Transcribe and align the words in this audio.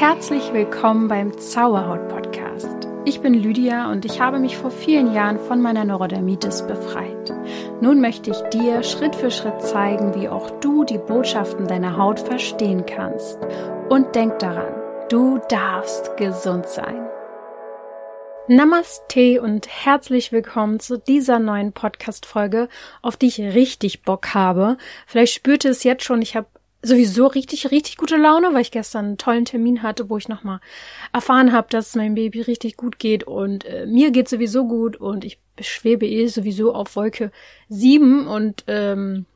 herzlich 0.00 0.54
willkommen 0.54 1.08
beim 1.08 1.36
Zauberhaut 1.36 2.08
Podcast. 2.08 2.88
Ich 3.04 3.20
bin 3.20 3.34
Lydia 3.34 3.92
und 3.92 4.06
ich 4.06 4.18
habe 4.18 4.38
mich 4.38 4.56
vor 4.56 4.70
vielen 4.70 5.12
Jahren 5.12 5.38
von 5.38 5.60
meiner 5.60 5.84
Neurodermitis 5.84 6.66
befreit. 6.66 7.30
Nun 7.82 8.00
möchte 8.00 8.30
ich 8.30 8.40
dir 8.48 8.82
Schritt 8.82 9.14
für 9.14 9.30
Schritt 9.30 9.60
zeigen, 9.60 10.14
wie 10.14 10.30
auch 10.30 10.48
du 10.60 10.84
die 10.84 10.96
Botschaften 10.96 11.66
deiner 11.66 11.98
Haut 11.98 12.18
verstehen 12.18 12.86
kannst. 12.86 13.38
Und 13.90 14.14
denk 14.14 14.38
daran, 14.38 14.72
du 15.10 15.38
darfst 15.50 16.16
gesund 16.16 16.66
sein. 16.66 17.06
Namaste 18.48 19.42
und 19.42 19.68
herzlich 19.68 20.32
willkommen 20.32 20.80
zu 20.80 20.96
dieser 20.96 21.38
neuen 21.38 21.72
Podcast-Folge, 21.72 22.70
auf 23.02 23.18
die 23.18 23.26
ich 23.26 23.38
richtig 23.38 24.00
Bock 24.00 24.32
habe. 24.32 24.78
Vielleicht 25.06 25.34
spürte 25.34 25.68
es 25.68 25.84
jetzt 25.84 26.04
schon, 26.04 26.22
ich 26.22 26.36
habe 26.36 26.46
sowieso 26.82 27.26
richtig, 27.26 27.70
richtig 27.70 27.96
gute 27.96 28.16
Laune, 28.16 28.52
weil 28.52 28.62
ich 28.62 28.70
gestern 28.70 29.04
einen 29.04 29.18
tollen 29.18 29.44
Termin 29.44 29.82
hatte, 29.82 30.08
wo 30.08 30.16
ich 30.16 30.28
nochmal 30.28 30.60
erfahren 31.12 31.52
habe, 31.52 31.68
dass 31.70 31.88
es 31.88 31.94
meinem 31.94 32.14
Baby 32.14 32.40
richtig 32.40 32.76
gut 32.76 32.98
geht 32.98 33.24
und 33.24 33.64
äh, 33.64 33.86
mir 33.86 34.10
geht 34.10 34.28
sowieso 34.28 34.66
gut 34.66 34.96
und 34.96 35.24
ich 35.24 35.38
schwebe 35.60 36.06
eh 36.06 36.26
sowieso 36.26 36.74
auf 36.74 36.96
Wolke 36.96 37.32
sieben 37.68 38.26
und 38.26 38.64
ähm, 38.66 39.26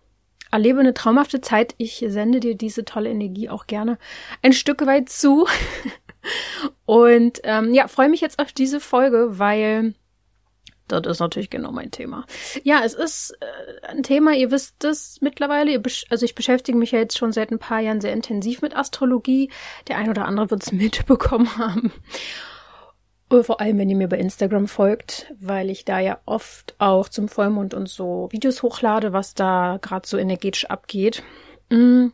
erlebe 0.51 0.81
eine 0.81 0.95
traumhafte 0.95 1.41
Zeit. 1.41 1.75
Ich 1.79 2.05
sende 2.07 2.41
dir 2.41 2.55
diese 2.55 2.85
tolle 2.85 3.11
Energie 3.11 3.49
auch 3.49 3.67
gerne 3.67 3.99
ein 4.41 4.53
Stück 4.53 4.87
weit 4.87 5.09
zu. 5.09 5.47
und 6.87 7.41
ähm, 7.45 7.75
ja, 7.75 7.89
freue 7.89 8.09
mich 8.09 8.21
jetzt 8.21 8.39
auf 8.39 8.53
diese 8.53 8.81
Folge, 8.81 9.39
weil 9.39 9.95
das 10.89 11.07
ist 11.07 11.21
natürlich 11.21 11.51
genau 11.51 11.73
mein 11.73 11.91
Thema. 11.91 12.27
Ja, 12.63 12.83
es 12.85 12.95
ist 12.95 13.37
äh, 13.41 13.87
ein 13.87 14.03
Thema, 14.03 14.35
ihr 14.35 14.51
wisst 14.51 14.85
es 14.85 15.21
mittlerweile. 15.21 15.81
also 16.11 16.25
ich 16.25 16.35
beschäftige 16.35 16.77
mich 16.77 16.93
ja 16.93 16.99
jetzt 16.99 17.17
schon 17.17 17.33
seit 17.33 17.51
ein 17.51 17.59
paar 17.59 17.81
Jahren 17.81 18.01
sehr 18.01 18.13
intensiv 18.13 18.63
mit 18.63 18.77
Astrologie. 18.77 19.51
Der 19.89 19.99
ein 19.99 20.11
oder 20.11 20.27
andere 20.27 20.51
wird 20.51 20.63
es 20.63 20.73
mitbekommen 20.73 21.57
haben. 21.57 21.93
Vor 23.31 23.61
allem, 23.61 23.79
wenn 23.79 23.91
ihr 23.91 23.97
mir 23.97 24.09
bei 24.09 24.19
Instagram 24.19 24.69
folgt, 24.69 25.33
weil 25.41 25.71
ich 25.71 25.85
da 25.85 25.99
ja 25.99 26.21
oft 26.25 26.77
auch 26.79 27.09
zum 27.09 27.29
Vollmond 27.29 27.75
und 27.75 27.89
so 27.89 28.29
Videos 28.31 28.63
hochlade, 28.63 29.13
was 29.13 29.35
da 29.35 29.79
gerade 29.81 30.07
so 30.07 30.19
energetisch 30.19 30.67
abgeht. 30.67 31.23
Mm. 31.71 32.09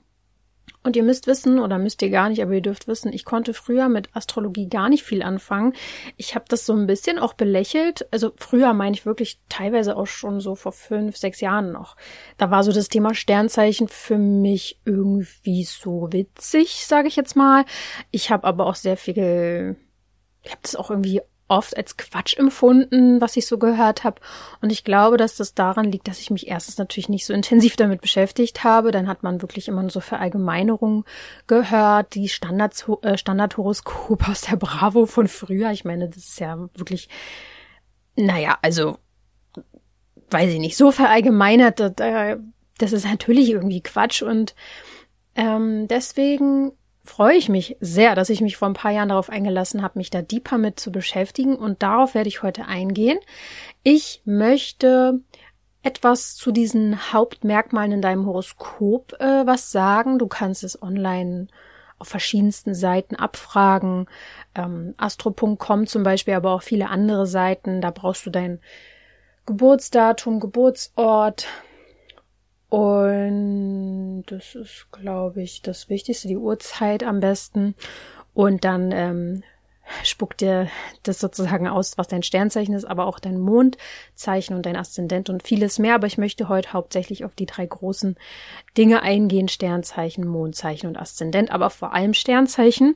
Und 0.83 0.97
ihr 0.97 1.03
müsst 1.03 1.27
wissen, 1.27 1.59
oder 1.59 1.79
müsst 1.79 2.01
ihr 2.01 2.11
gar 2.11 2.31
nicht, 2.31 2.43
aber 2.43 2.53
ihr 2.53 2.63
dürft 2.63 2.89
wissen, 2.89 3.13
ich 3.13 3.25
konnte 3.25 3.53
früher 3.53 3.89
mit 3.89 4.15
Astrologie 4.17 4.69
gar 4.69 4.89
nicht 4.89 5.03
viel 5.03 5.23
anfangen. 5.23 5.75
Ich 6.17 6.35
habe 6.35 6.47
das 6.49 6.65
so 6.65 6.73
ein 6.73 6.87
bisschen 6.87 7.19
auch 7.19 7.35
belächelt. 7.35 8.07
Also 8.11 8.33
früher 8.37 8.73
meine 8.73 8.95
ich 8.95 9.05
wirklich 9.05 9.41
teilweise 9.49 9.97
auch 9.97 10.07
schon 10.07 10.41
so 10.41 10.55
vor 10.55 10.73
fünf, 10.73 11.19
sechs 11.19 11.41
Jahren 11.41 11.73
noch. 11.73 11.97
Da 12.39 12.51
war 12.51 12.65
so 12.65 12.73
das 12.73 12.89
Thema 12.89 13.15
Sternzeichen 13.15 13.89
für 13.89 14.17
mich 14.17 14.81
irgendwie 14.87 15.65
so 15.65 16.09
witzig, 16.11 16.87
sage 16.87 17.09
ich 17.09 17.17
jetzt 17.17 17.37
mal. 17.37 17.65
Ich 18.11 18.31
habe 18.31 18.45
aber 18.45 18.67
auch 18.67 18.77
sehr 18.77 18.97
viel 18.97 19.77
ich 20.43 20.51
habe 20.51 20.61
das 20.63 20.77
auch 20.77 20.91
irgendwie 20.91 21.21
oft 21.51 21.77
als 21.77 21.97
Quatsch 21.97 22.37
empfunden, 22.39 23.21
was 23.21 23.37
ich 23.37 23.47
so 23.47 23.59
gehört 23.59 24.05
habe. 24.05 24.21
Und 24.63 24.71
ich 24.71 24.85
glaube, 24.85 25.17
dass 25.17 25.37
das 25.37 25.55
daran 25.55 25.91
liegt, 25.91 26.07
dass 26.07 26.21
ich 26.21 26.31
mich 26.31 26.47
erstens 26.49 26.79
natürlich 26.79 27.09
nicht 27.09 27.27
so 27.27 27.35
intensiv 27.35 27.77
damit 27.77 28.01
beschäftigt 28.01 28.63
habe. 28.63 28.93
Dann 28.93 29.09
hat 29.09 29.23
man 29.23 29.43
wirklich 29.43 29.67
immer 29.69 29.83
nur 29.83 29.91
so 29.91 30.01
Verallgemeinerungen 30.01 31.05
gehört, 31.49 32.15
die 32.15 32.29
Standards, 32.29 32.87
äh, 33.03 33.19
Standardhoroskop 33.19 34.29
aus 34.29 34.43
der 34.43 34.57
Bravo 34.57 35.07
von 35.07 35.27
früher. 35.27 35.73
Ich 35.73 35.85
meine, 35.85 36.09
das 36.09 36.19
ist 36.19 36.41
ja 36.41 36.57
wirklich, 36.75 37.09
naja, 38.17 38.57
also, 38.63 38.99
weiß 40.31 40.53
ich 40.53 40.61
nicht, 40.61 40.77
so 40.77 40.93
verallgemeinert, 40.93 41.81
das 41.81 42.93
ist 42.93 43.05
natürlich 43.05 43.51
irgendwie 43.51 43.83
Quatsch. 43.83 44.23
Und 44.23 44.55
ähm, 45.35 45.89
deswegen 45.89 46.73
freue 47.11 47.37
ich 47.37 47.49
mich 47.49 47.77
sehr, 47.81 48.15
dass 48.15 48.31
ich 48.31 48.41
mich 48.41 48.57
vor 48.57 48.69
ein 48.69 48.75
paar 48.75 48.93
Jahren 48.93 49.11
darauf 49.11 49.29
eingelassen 49.29 49.83
habe, 49.83 49.99
mich 49.99 50.11
da 50.11 50.23
deeper 50.23 50.57
mit 50.57 50.81
zu 50.81 50.93
beschäftigen 50.93 51.57
und 51.57 51.83
darauf 51.83 52.15
werde 52.15 52.29
ich 52.29 52.43
heute 52.43 52.67
eingehen. 52.67 53.19
Ich 53.83 54.23
möchte 54.25 55.21
etwas 55.83 56.37
zu 56.37 56.53
diesen 56.53 57.13
Hauptmerkmalen 57.13 57.93
in 57.93 58.03
deinem 58.03 58.27
Horoskop 58.27 59.15
äh, 59.19 59.47
was 59.47 59.73
sagen. 59.73 60.19
Du 60.19 60.29
kannst 60.29 60.63
es 60.63 60.81
online 60.81 61.49
auf 61.99 62.09
verschiedensten 62.09 62.75
Seiten 62.75 63.17
abfragen. 63.17 64.07
Ähm, 64.55 64.95
Astro.com 64.97 65.87
zum 65.87 66.03
Beispiel, 66.03 66.35
aber 66.35 66.53
auch 66.53 66.63
viele 66.63 66.89
andere 66.89 67.27
Seiten. 67.27 67.81
Da 67.81 67.91
brauchst 67.91 68.25
du 68.25 68.31
dein 68.31 68.61
Geburtsdatum, 69.47 70.39
Geburtsort, 70.39 71.47
und 72.71 74.23
das 74.29 74.55
ist, 74.55 74.87
glaube 74.93 75.43
ich, 75.43 75.61
das 75.61 75.89
Wichtigste, 75.89 76.29
die 76.29 76.37
Uhrzeit 76.37 77.03
am 77.03 77.19
besten. 77.19 77.75
Und 78.33 78.65
dann 78.65 78.93
ähm, 78.93 79.43
spuckt 80.05 80.41
dir 80.41 80.69
das 81.03 81.19
sozusagen 81.19 81.67
aus, 81.67 81.99
was 81.99 82.07
dein 82.07 82.23
Sternzeichen 82.23 82.75
ist, 82.75 82.85
aber 82.85 83.07
auch 83.07 83.19
dein 83.19 83.41
Mondzeichen 83.41 84.55
und 84.55 84.67
dein 84.67 84.77
Aszendent 84.77 85.29
und 85.29 85.43
vieles 85.43 85.81
mehr. 85.81 85.97
Aber 85.97 86.07
ich 86.07 86.17
möchte 86.17 86.49
heute 86.49 86.73
hauptsächlich 86.73 87.25
auf 87.25 87.35
die 87.35 87.47
drei 87.47 87.67
großen 87.67 88.17
Dinge 88.79 89.03
eingehen. 89.03 89.49
Sternzeichen, 89.49 90.25
Mondzeichen 90.25 90.89
und 90.89 90.97
Aszendent, 90.97 91.51
aber 91.51 91.71
vor 91.71 91.93
allem 91.93 92.15
Sternzeichen. 92.15 92.95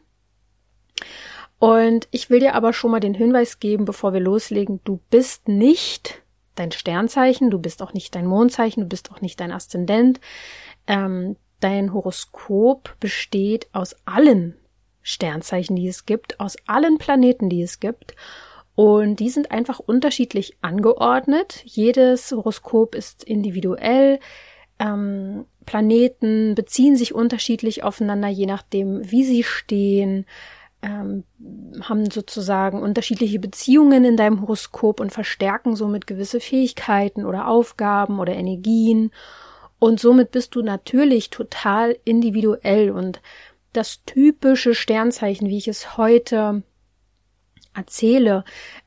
Und 1.59 2.07
ich 2.13 2.31
will 2.31 2.39
dir 2.39 2.55
aber 2.55 2.73
schon 2.73 2.93
mal 2.93 3.01
den 3.01 3.15
Hinweis 3.15 3.59
geben, 3.59 3.87
bevor 3.87 4.13
wir 4.13 4.21
loslegen, 4.21 4.81
du 4.85 5.01
bist 5.11 5.49
nicht 5.49 6.24
dein 6.55 6.73
Sternzeichen, 6.73 7.51
du 7.51 7.59
bist 7.59 7.83
auch 7.83 7.93
nicht 7.93 8.15
dein 8.15 8.27
Mondzeichen, 8.27 8.83
du 8.83 8.89
bist 8.89 9.11
auch 9.11 9.21
nicht 9.21 9.41
dein 9.41 9.53
Aszendent. 9.53 10.21
Ähm, 10.87 11.37
dein 11.61 11.93
Horoskop 11.93 12.97
besteht 13.01 13.69
aus 13.73 13.97
allen 14.05 14.57
Sternzeichen, 15.03 15.77
die 15.77 15.89
es 15.89 16.07
gibt, 16.07 16.41
aus 16.41 16.57
allen 16.67 16.99
Planeten, 16.99 17.49
die 17.49 17.63
es 17.63 17.81
gibt. 17.81 18.15
Und 18.75 19.21
die 19.21 19.31
sind 19.31 19.51
einfach 19.51 19.79
unterschiedlich 19.79 20.57
angeordnet. 20.61 21.63
Jedes 21.65 22.33
Horoskop 22.33 22.95
ist 22.95 23.23
individuell. 23.23 24.19
Ähm, 24.79 25.47
Planeten 25.65 26.55
beziehen 26.55 26.97
sich 26.97 27.15
unterschiedlich 27.15 27.85
aufeinander, 27.85 28.29
je 28.29 28.47
nachdem, 28.47 29.11
wie 29.11 29.25
sie 29.25 29.45
stehen, 29.45 30.27
ähm, 30.85 31.25
haben 31.83 32.11
sozusagen 32.11 32.83
unterschiedliche 32.83 33.39
Beziehungen 33.39 34.05
in 34.05 34.17
deinem 34.17 34.41
Horoskop 34.41 35.01
und 35.01 35.13
verstärken 35.13 35.77
somit 35.77 36.07
gewisse 36.07 36.41
Fähigkeiten 36.41 37.25
oder 37.25 37.49
Aufgaben 37.49 38.21
oder 38.21 38.35
Energien. 38.35 39.11
Und 39.79 40.01
somit 40.01 40.31
bist 40.31 40.55
du 40.55 40.63
natürlich 40.63 41.31
total 41.31 41.97
individuell 42.05 42.91
und 42.91 43.21
das 43.73 44.05
typische 44.05 44.75
Sternzeichen, 44.75 45.49
wie 45.49 45.59
ich 45.59 45.69
es 45.69 45.97
heute 45.97 46.63
erzähle, 47.75 48.45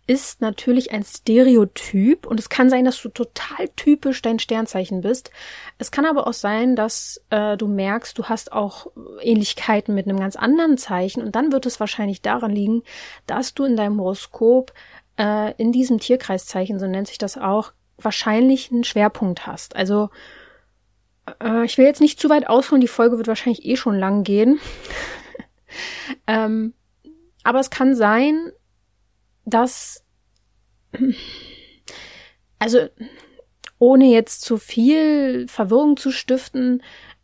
ist 0.07 0.41
natürlich 0.41 0.91
ein 0.91 1.03
Stereotyp 1.03 2.25
und 2.25 2.39
es 2.39 2.49
kann 2.49 2.69
sein, 2.69 2.85
dass 2.85 3.01
du 3.01 3.09
total 3.09 3.67
typisch 3.75 4.21
dein 4.21 4.39
Sternzeichen 4.39 5.01
bist. 5.01 5.31
Es 5.77 5.91
kann 5.91 6.05
aber 6.05 6.27
auch 6.27 6.33
sein, 6.33 6.75
dass 6.75 7.21
äh, 7.29 7.57
du 7.57 7.67
merkst, 7.67 8.17
du 8.17 8.25
hast 8.25 8.53
auch 8.53 8.87
Ähnlichkeiten 9.21 9.93
mit 9.93 10.07
einem 10.07 10.19
ganz 10.19 10.35
anderen 10.35 10.77
Zeichen 10.77 11.21
und 11.21 11.35
dann 11.35 11.51
wird 11.51 11.65
es 11.65 11.79
wahrscheinlich 11.79 12.21
daran 12.21 12.51
liegen, 12.51 12.83
dass 13.25 13.53
du 13.53 13.65
in 13.65 13.75
deinem 13.75 13.99
Horoskop 13.99 14.73
äh, 15.17 15.53
in 15.57 15.71
diesem 15.71 15.99
Tierkreiszeichen, 15.99 16.79
so 16.79 16.87
nennt 16.87 17.07
sich 17.07 17.17
das 17.17 17.37
auch, 17.37 17.73
wahrscheinlich 17.97 18.71
einen 18.71 18.83
Schwerpunkt 18.83 19.45
hast. 19.45 19.75
Also 19.75 20.09
äh, 21.41 21.65
ich 21.65 21.77
will 21.77 21.85
jetzt 21.85 22.01
nicht 22.01 22.19
zu 22.19 22.29
weit 22.29 22.47
ausholen, 22.47 22.81
die 22.81 22.87
Folge 22.87 23.17
wird 23.17 23.27
wahrscheinlich 23.27 23.65
eh 23.65 23.75
schon 23.75 23.99
lang 23.99 24.23
gehen. 24.23 24.59
ähm, 26.27 26.73
aber 27.43 27.59
es 27.59 27.69
kann 27.69 27.95
sein, 27.95 28.51
dass, 29.47 30.03
also 32.59 32.87
ohne 33.79 34.05
jetzt 34.11 34.41
zu 34.41 34.57
viel 34.57 35.47
Verwirrung 35.47 35.97
zu 35.97 36.11
stiften, 36.11 36.83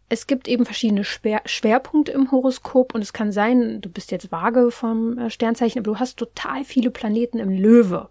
es 0.10 0.28
gibt 0.28 0.48
eben 0.48 0.66
verschiedene 0.66 1.04
Schwer 1.04 1.42
Schwerpunkte 1.46 2.12
im 2.12 2.32
Horoskop 2.32 2.94
und 2.94 3.02
es 3.02 3.14
kann 3.14 3.32
sein, 3.32 3.82
du 3.82 3.90
bist 3.90 4.12
jetzt 4.12 4.32
vage 4.32 4.70
vom 4.72 5.18
äh, 5.18 5.30
Sternzeichen, 5.30 5.80
aber 5.80 5.92
du 5.92 6.00
hast 6.00 6.18
total 6.18 6.64
viele 6.64 6.92
Planeten 6.92 7.40
im 7.40 7.50
Löwe. 7.50 8.10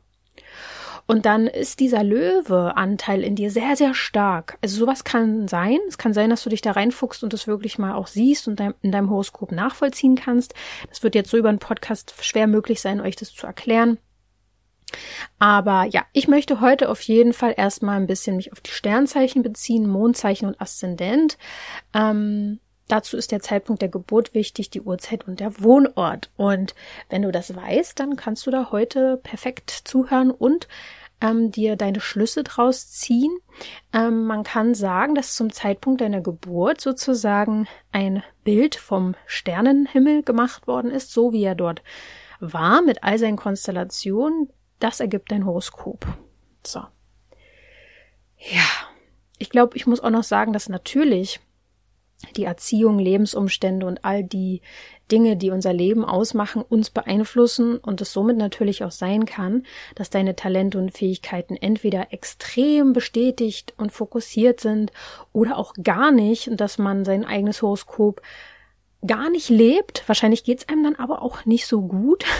Und 1.06 1.26
dann 1.26 1.46
ist 1.46 1.80
dieser 1.80 2.04
Löwe-Anteil 2.04 3.22
in 3.22 3.34
dir 3.34 3.50
sehr, 3.50 3.76
sehr 3.76 3.94
stark. 3.94 4.58
Also 4.62 4.78
sowas 4.78 5.04
kann 5.04 5.48
sein. 5.48 5.78
Es 5.88 5.98
kann 5.98 6.14
sein, 6.14 6.30
dass 6.30 6.42
du 6.42 6.50
dich 6.50 6.62
da 6.62 6.72
reinfuchst 6.72 7.22
und 7.22 7.32
das 7.32 7.46
wirklich 7.46 7.78
mal 7.78 7.94
auch 7.94 8.06
siehst 8.06 8.48
und 8.48 8.60
in 8.60 8.92
deinem 8.92 9.10
Horoskop 9.10 9.52
nachvollziehen 9.52 10.14
kannst. 10.14 10.54
Das 10.88 11.02
wird 11.02 11.14
jetzt 11.14 11.30
so 11.30 11.36
über 11.36 11.48
einen 11.48 11.58
Podcast 11.58 12.14
schwer 12.20 12.46
möglich 12.46 12.80
sein, 12.80 13.00
euch 13.00 13.16
das 13.16 13.34
zu 13.34 13.46
erklären. 13.46 13.98
Aber 15.38 15.84
ja, 15.84 16.04
ich 16.12 16.28
möchte 16.28 16.60
heute 16.60 16.88
auf 16.88 17.00
jeden 17.02 17.32
Fall 17.32 17.54
erstmal 17.56 17.96
ein 17.96 18.06
bisschen 18.06 18.36
mich 18.36 18.52
auf 18.52 18.60
die 18.60 18.70
Sternzeichen 18.70 19.42
beziehen, 19.42 19.88
Mondzeichen 19.88 20.48
und 20.48 20.60
Aszendent. 20.60 21.38
Ähm, 21.94 22.60
dazu 22.88 23.16
ist 23.16 23.32
der 23.32 23.40
Zeitpunkt 23.40 23.82
der 23.82 23.88
Geburt 23.88 24.34
wichtig, 24.34 24.70
die 24.70 24.80
Uhrzeit 24.82 25.26
und 25.26 25.40
der 25.40 25.60
Wohnort. 25.62 26.30
Und 26.36 26.74
wenn 27.08 27.22
du 27.22 27.32
das 27.32 27.54
weißt, 27.54 27.98
dann 27.98 28.16
kannst 28.16 28.46
du 28.46 28.50
da 28.50 28.70
heute 28.70 29.18
perfekt 29.22 29.70
zuhören 29.84 30.30
und 30.30 30.68
ähm, 31.22 31.50
dir 31.50 31.76
deine 31.76 32.00
Schlüsse 32.00 32.42
draus 32.42 32.90
ziehen. 32.90 33.32
Ähm, 33.92 34.24
man 34.26 34.42
kann 34.42 34.74
sagen, 34.74 35.14
dass 35.14 35.34
zum 35.34 35.52
Zeitpunkt 35.52 36.00
deiner 36.00 36.20
Geburt 36.20 36.80
sozusagen 36.80 37.68
ein 37.92 38.22
Bild 38.44 38.74
vom 38.74 39.14
Sternenhimmel 39.26 40.22
gemacht 40.22 40.66
worden 40.66 40.90
ist, 40.90 41.12
so 41.12 41.32
wie 41.32 41.44
er 41.44 41.54
dort 41.54 41.82
war, 42.40 42.82
mit 42.82 43.04
all 43.04 43.18
seinen 43.18 43.36
Konstellationen. 43.36 44.50
Das 44.80 44.98
ergibt 44.98 45.30
dein 45.30 45.46
Horoskop. 45.46 46.06
So. 46.66 46.80
Ja. 48.38 48.64
Ich 49.38 49.50
glaube, 49.50 49.76
ich 49.76 49.86
muss 49.86 50.00
auch 50.00 50.10
noch 50.10 50.22
sagen, 50.22 50.52
dass 50.52 50.68
natürlich 50.68 51.40
die 52.36 52.44
Erziehung, 52.44 52.98
Lebensumstände 52.98 53.86
und 53.86 54.04
all 54.04 54.24
die 54.24 54.60
Dinge, 55.10 55.36
die 55.36 55.50
unser 55.50 55.72
Leben 55.72 56.04
ausmachen, 56.04 56.62
uns 56.62 56.88
beeinflussen 56.88 57.76
und 57.76 58.00
es 58.00 58.12
somit 58.12 58.38
natürlich 58.38 58.82
auch 58.82 58.90
sein 58.90 59.26
kann, 59.26 59.64
dass 59.94 60.08
deine 60.08 60.34
Talente 60.34 60.78
und 60.78 60.96
Fähigkeiten 60.96 61.56
entweder 61.56 62.12
extrem 62.12 62.92
bestätigt 62.94 63.74
und 63.76 63.92
fokussiert 63.92 64.60
sind 64.60 64.90
oder 65.32 65.58
auch 65.58 65.74
gar 65.82 66.12
nicht 66.12 66.48
und 66.48 66.60
dass 66.60 66.78
man 66.78 67.04
sein 67.04 67.24
eigenes 67.26 67.60
Horoskop 67.60 68.22
gar 69.06 69.28
nicht 69.28 69.50
lebt. 69.50 70.04
Wahrscheinlich 70.06 70.44
geht's 70.44 70.68
einem 70.68 70.84
dann 70.84 70.96
aber 70.96 71.22
auch 71.22 71.44
nicht 71.44 71.66
so 71.66 71.82
gut. 71.82 72.24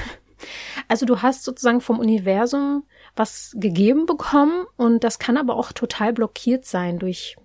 Also 0.89 1.07
du 1.07 1.23
hast 1.23 1.45
sozusagen 1.45 1.81
vom 1.81 2.01
Universum 2.01 2.83
was 3.15 3.55
gegeben 3.55 4.07
bekommen 4.07 4.67
und 4.77 5.05
das 5.05 5.21
kann 5.21 5.37
aber 5.37 5.55
auch 5.55 5.71
total 5.71 6.13
blockiert 6.13 6.65
sein 6.65 6.99
durch 6.99 7.37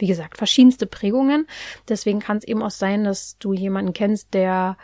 wie 0.00 0.06
gesagt, 0.06 0.36
verschiedenste 0.36 0.86
Prägungen. 0.86 1.46
Deswegen 1.88 2.20
kann 2.20 2.38
es 2.38 2.44
eben 2.44 2.62
auch 2.62 2.70
sein, 2.70 3.04
dass 3.04 3.38
du 3.38 3.52
jemanden 3.52 3.92
kennst, 3.92 4.34
der 4.34 4.76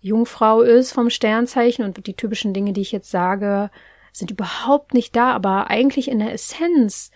Jungfrau 0.00 0.62
ist 0.62 0.92
vom 0.92 1.10
Sternzeichen 1.10 1.84
und 1.84 2.06
die 2.06 2.14
typischen 2.14 2.54
Dinge, 2.54 2.72
die 2.72 2.80
ich 2.80 2.92
jetzt 2.92 3.10
sage, 3.10 3.70
sind 4.12 4.30
überhaupt 4.30 4.94
nicht 4.94 5.14
da, 5.14 5.32
aber 5.32 5.68
eigentlich 5.68 6.08
in 6.08 6.18
der 6.18 6.32
Essenz 6.32 7.10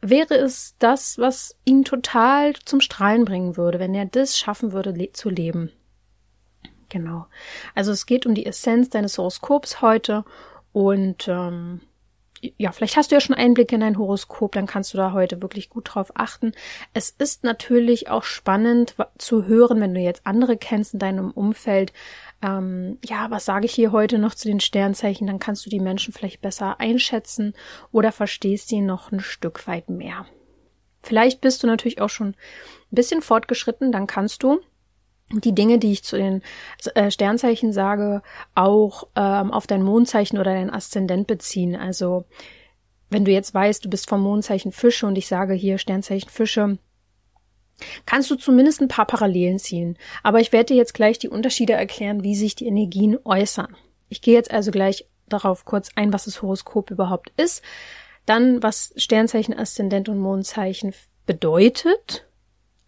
wäre 0.00 0.34
es 0.34 0.76
das, 0.78 1.18
was 1.18 1.56
ihn 1.64 1.84
total 1.84 2.54
zum 2.64 2.80
Strahlen 2.80 3.24
bringen 3.24 3.56
würde, 3.56 3.78
wenn 3.78 3.94
er 3.94 4.04
das 4.04 4.38
schaffen 4.38 4.72
würde 4.72 4.90
le 4.90 5.12
zu 5.12 5.30
leben. 5.30 5.72
Genau. 6.88 7.26
Also 7.74 7.90
es 7.92 8.06
geht 8.06 8.26
um 8.26 8.34
die 8.34 8.46
Essenz 8.46 8.90
deines 8.90 9.18
Horoskops 9.18 9.80
heute 9.80 10.24
und 10.72 11.26
ähm, 11.26 11.80
ja, 12.56 12.72
vielleicht 12.72 12.96
hast 12.96 13.10
du 13.10 13.16
ja 13.16 13.20
schon 13.20 13.34
Einblick 13.34 13.72
in 13.72 13.80
dein 13.80 13.98
Horoskop, 13.98 14.52
dann 14.52 14.66
kannst 14.66 14.92
du 14.92 14.98
da 14.98 15.12
heute 15.12 15.42
wirklich 15.42 15.70
gut 15.70 15.94
drauf 15.94 16.12
achten. 16.14 16.52
Es 16.94 17.10
ist 17.10 17.44
natürlich 17.44 18.08
auch 18.10 18.24
spannend 18.24 18.94
zu 19.18 19.44
hören, 19.44 19.80
wenn 19.80 19.94
du 19.94 20.00
jetzt 20.00 20.26
andere 20.26 20.56
kennst 20.56 20.94
in 20.94 21.00
deinem 21.00 21.30
Umfeld. 21.30 21.92
Ähm, 22.42 22.98
ja, 23.04 23.30
was 23.30 23.44
sage 23.44 23.66
ich 23.66 23.74
hier 23.74 23.92
heute 23.92 24.18
noch 24.18 24.34
zu 24.34 24.48
den 24.48 24.60
Sternzeichen? 24.60 25.26
Dann 25.26 25.38
kannst 25.38 25.64
du 25.66 25.70
die 25.70 25.80
Menschen 25.80 26.12
vielleicht 26.12 26.40
besser 26.40 26.80
einschätzen 26.80 27.54
oder 27.92 28.12
verstehst 28.12 28.68
sie 28.68 28.80
noch 28.80 29.12
ein 29.12 29.20
Stück 29.20 29.66
weit 29.66 29.88
mehr. 29.88 30.26
Vielleicht 31.02 31.40
bist 31.40 31.62
du 31.62 31.66
natürlich 31.66 32.00
auch 32.00 32.10
schon 32.10 32.28
ein 32.30 32.34
bisschen 32.90 33.22
fortgeschritten, 33.22 33.92
dann 33.92 34.06
kannst 34.06 34.42
du 34.42 34.60
die 35.32 35.54
Dinge, 35.54 35.78
die 35.78 35.92
ich 35.92 36.04
zu 36.04 36.16
den 36.16 36.42
äh, 36.94 37.10
Sternzeichen 37.10 37.72
sage, 37.72 38.22
auch 38.54 39.08
ähm, 39.16 39.52
auf 39.52 39.66
dein 39.66 39.82
Mondzeichen 39.82 40.38
oder 40.38 40.52
dein 40.52 40.70
Aszendent 40.70 41.26
beziehen. 41.26 41.74
Also 41.74 42.24
wenn 43.10 43.24
du 43.24 43.32
jetzt 43.32 43.52
weißt, 43.52 43.84
du 43.84 43.90
bist 43.90 44.08
vom 44.08 44.22
Mondzeichen 44.22 44.72
Fische 44.72 45.06
und 45.06 45.16
ich 45.16 45.26
sage 45.26 45.54
hier 45.54 45.78
Sternzeichen 45.78 46.30
Fische, 46.30 46.78
kannst 48.06 48.30
du 48.30 48.36
zumindest 48.36 48.80
ein 48.80 48.88
paar 48.88 49.06
Parallelen 49.06 49.58
ziehen. 49.58 49.98
Aber 50.22 50.40
ich 50.40 50.52
werde 50.52 50.66
dir 50.66 50.76
jetzt 50.76 50.94
gleich 50.94 51.18
die 51.18 51.28
Unterschiede 51.28 51.74
erklären, 51.74 52.22
wie 52.22 52.34
sich 52.34 52.54
die 52.54 52.66
Energien 52.66 53.18
äußern. 53.24 53.76
Ich 54.08 54.22
gehe 54.22 54.34
jetzt 54.34 54.52
also 54.52 54.70
gleich 54.70 55.06
darauf 55.28 55.64
kurz 55.64 55.90
ein, 55.96 56.12
was 56.12 56.24
das 56.24 56.40
Horoskop 56.40 56.90
überhaupt 56.90 57.32
ist, 57.36 57.62
dann 58.26 58.62
was 58.62 58.92
Sternzeichen, 58.96 59.58
Aszendent 59.58 60.08
und 60.08 60.18
Mondzeichen 60.18 60.94
bedeutet 61.26 62.25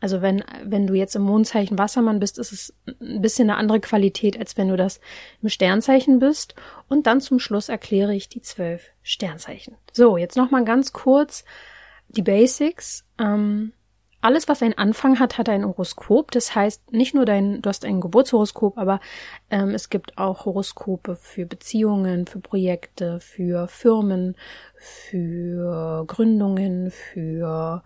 also 0.01 0.23
wenn, 0.23 0.45
wenn 0.63 0.87
du 0.87 0.95
jetzt 0.95 1.17
im 1.17 1.23
Mondzeichen 1.23 1.79
Wassermann 1.79 2.21
bist, 2.21 2.39
ist 2.39 2.53
es 2.53 2.75
ein 3.01 3.21
bisschen 3.21 3.51
eine 3.51 3.59
andere 3.59 3.81
Qualität, 3.81 4.39
als 4.39 4.57
wenn 4.57 4.69
du 4.69 4.77
das 4.77 5.01
im 5.43 5.49
Sternzeichen 5.49 6.21
bist. 6.21 6.55
Und 6.89 7.07
dann 7.07 7.21
zum 7.21 7.39
Schluss 7.41 7.69
erkläre 7.69 8.15
ich 8.15 8.29
die 8.29 8.41
zwölf 8.41 8.91
Sternzeichen. 9.03 9.77
So, 9.93 10.17
jetzt 10.17 10.37
nochmal 10.37 10.65
ganz 10.65 10.93
kurz 10.93 11.45
die 12.09 12.23
Basics. 12.23 13.05
Ähm, 13.19 13.73
alles, 14.21 14.49
was 14.49 14.63
einen 14.63 14.79
Anfang 14.79 15.19
hat, 15.21 15.39
hat 15.39 15.49
ein 15.49 15.65
Horoskop. 15.65 16.31
Das 16.31 16.55
heißt, 16.55 16.93
nicht 16.93 17.15
nur 17.15 17.25
dein, 17.25 17.63
du 17.63 17.69
hast 17.69 17.85
ein 17.85 18.01
Geburtshoroskop, 18.01 18.79
aber 18.79 19.01
ähm, 19.51 19.71
es 19.71 19.91
gibt 19.91 20.19
auch 20.19 20.45
Horoskope 20.45 21.17
für 21.17 21.47
Beziehungen, 21.47 22.27
für 22.27 22.41
Projekte, 22.41 23.21
für 23.21 23.69
Firmen, 23.69 24.37
für 24.75 26.05
Gründungen, 26.07 26.91
für 26.91 27.83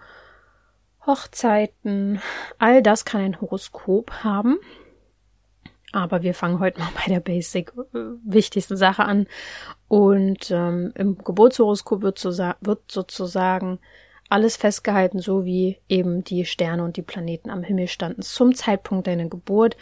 Hochzeiten, 1.07 2.21
all 2.59 2.83
das 2.83 3.05
kann 3.05 3.21
ein 3.21 3.41
Horoskop 3.41 4.11
haben. 4.25 4.59
Aber 5.93 6.23
wir 6.23 6.35
fangen 6.35 6.59
heute 6.59 6.81
mal 6.81 6.89
bei 6.95 7.13
der 7.13 7.21
basic 7.21 7.73
äh, 7.77 7.99
wichtigsten 8.25 8.77
Sache 8.77 9.05
an. 9.05 9.27
Und 9.89 10.51
ähm, 10.51 10.93
im 10.95 11.19
Geburtshoroskop 11.19 12.03
wird, 12.03 12.19
so, 12.19 12.31
wird 12.31 12.91
sozusagen 12.91 13.79
alles 14.31 14.57
festgehalten, 14.57 15.19
so 15.19 15.45
wie 15.45 15.79
eben 15.89 16.25
die 16.25 16.47
Sterne 16.47 16.83
und 16.83 16.97
die 16.97 17.03
Planeten 17.03 17.51
am 17.51 17.63
Himmel 17.63 17.89
standen 17.89 18.23
zum 18.23 18.55
Zeitpunkt 18.55 19.07
deiner 19.07 19.29
Geburt. 19.29 19.77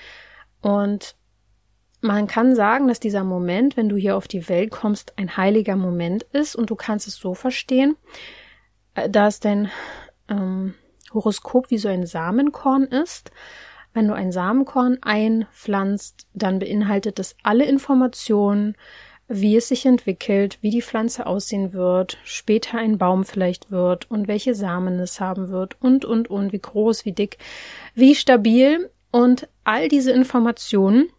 Und 0.60 1.14
man 2.00 2.26
kann 2.26 2.56
sagen, 2.56 2.88
dass 2.88 2.98
dieser 2.98 3.22
Moment, 3.22 3.76
wenn 3.76 3.88
du 3.88 3.96
hier 3.96 4.16
auf 4.16 4.26
die 4.26 4.48
Welt 4.48 4.72
kommst, 4.72 5.16
ein 5.16 5.36
heiliger 5.36 5.76
Moment 5.76 6.24
ist 6.32 6.56
und 6.56 6.70
du 6.70 6.74
kannst 6.74 7.06
es 7.06 7.16
so 7.16 7.34
verstehen, 7.34 7.96
äh, 8.94 9.08
dass 9.08 9.38
dein 9.38 9.70
ähm, 10.28 10.74
Horoskop 11.12 11.70
wie 11.70 11.78
so 11.78 11.88
ein 11.88 12.06
Samenkorn 12.06 12.84
ist. 12.84 13.30
Wenn 13.92 14.06
du 14.06 14.14
ein 14.14 14.30
Samenkorn 14.32 14.98
einpflanzt, 15.02 16.26
dann 16.32 16.60
beinhaltet 16.60 17.18
es 17.18 17.36
alle 17.42 17.64
Informationen, 17.64 18.76
wie 19.30 19.56
es 19.56 19.68
sich 19.68 19.86
entwickelt, 19.86 20.58
wie 20.60 20.70
die 20.70 20.82
Pflanze 20.82 21.26
aussehen 21.26 21.72
wird, 21.72 22.18
später 22.24 22.78
ein 22.78 22.98
Baum 22.98 23.24
vielleicht 23.24 23.70
wird 23.70 24.10
und 24.10 24.26
welche 24.26 24.56
Samen 24.56 24.98
es 24.98 25.20
haben 25.20 25.50
wird 25.50 25.76
und, 25.80 26.04
und, 26.04 26.28
und, 26.28 26.52
wie 26.52 26.58
groß, 26.58 27.04
wie 27.04 27.12
dick, 27.12 27.38
wie 27.94 28.16
stabil. 28.16 28.90
Und 29.12 29.48
all 29.62 29.88
diese 29.88 30.10
Informationen 30.10 31.10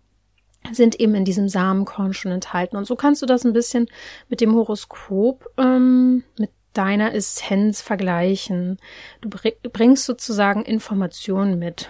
sind 0.74 1.00
eben 1.00 1.16
in 1.16 1.26
diesem 1.26 1.50
Samenkorn 1.50 2.14
schon 2.14 2.32
enthalten. 2.32 2.76
Und 2.76 2.86
so 2.86 2.96
kannst 2.96 3.22
du 3.22 3.26
das 3.26 3.46
ein 3.46 3.54
bisschen 3.54 3.88
mit 4.30 4.42
dem 4.42 4.54
Horoskop, 4.56 5.50
ähm, 5.58 6.24
mit 6.38 6.52
deiner 6.74 7.14
Essenz 7.14 7.82
vergleichen. 7.82 8.78
Du 9.22 9.30
bringst 9.30 10.06
sozusagen 10.06 10.64
Informationen 10.64 11.60
mit. 11.60 11.90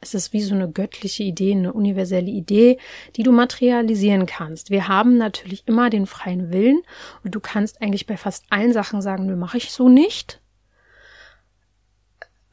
Es 0.00 0.14
ist 0.14 0.32
wie 0.32 0.42
so 0.42 0.54
eine 0.54 0.68
göttliche 0.68 1.22
Idee, 1.22 1.52
eine 1.52 1.72
universelle 1.72 2.30
Idee, 2.30 2.78
die 3.14 3.22
du 3.22 3.30
materialisieren 3.30 4.26
kannst. 4.26 4.70
Wir 4.70 4.88
haben 4.88 5.16
natürlich 5.16 5.62
immer 5.66 5.90
den 5.90 6.06
freien 6.06 6.52
Willen 6.52 6.82
und 7.22 7.36
du 7.36 7.40
kannst 7.40 7.80
eigentlich 7.80 8.06
bei 8.06 8.16
fast 8.16 8.44
allen 8.50 8.72
Sachen 8.72 9.00
sagen, 9.00 9.26
nö, 9.26 9.36
mache 9.36 9.58
ich 9.58 9.70
so 9.70 9.88
nicht. 9.88 10.40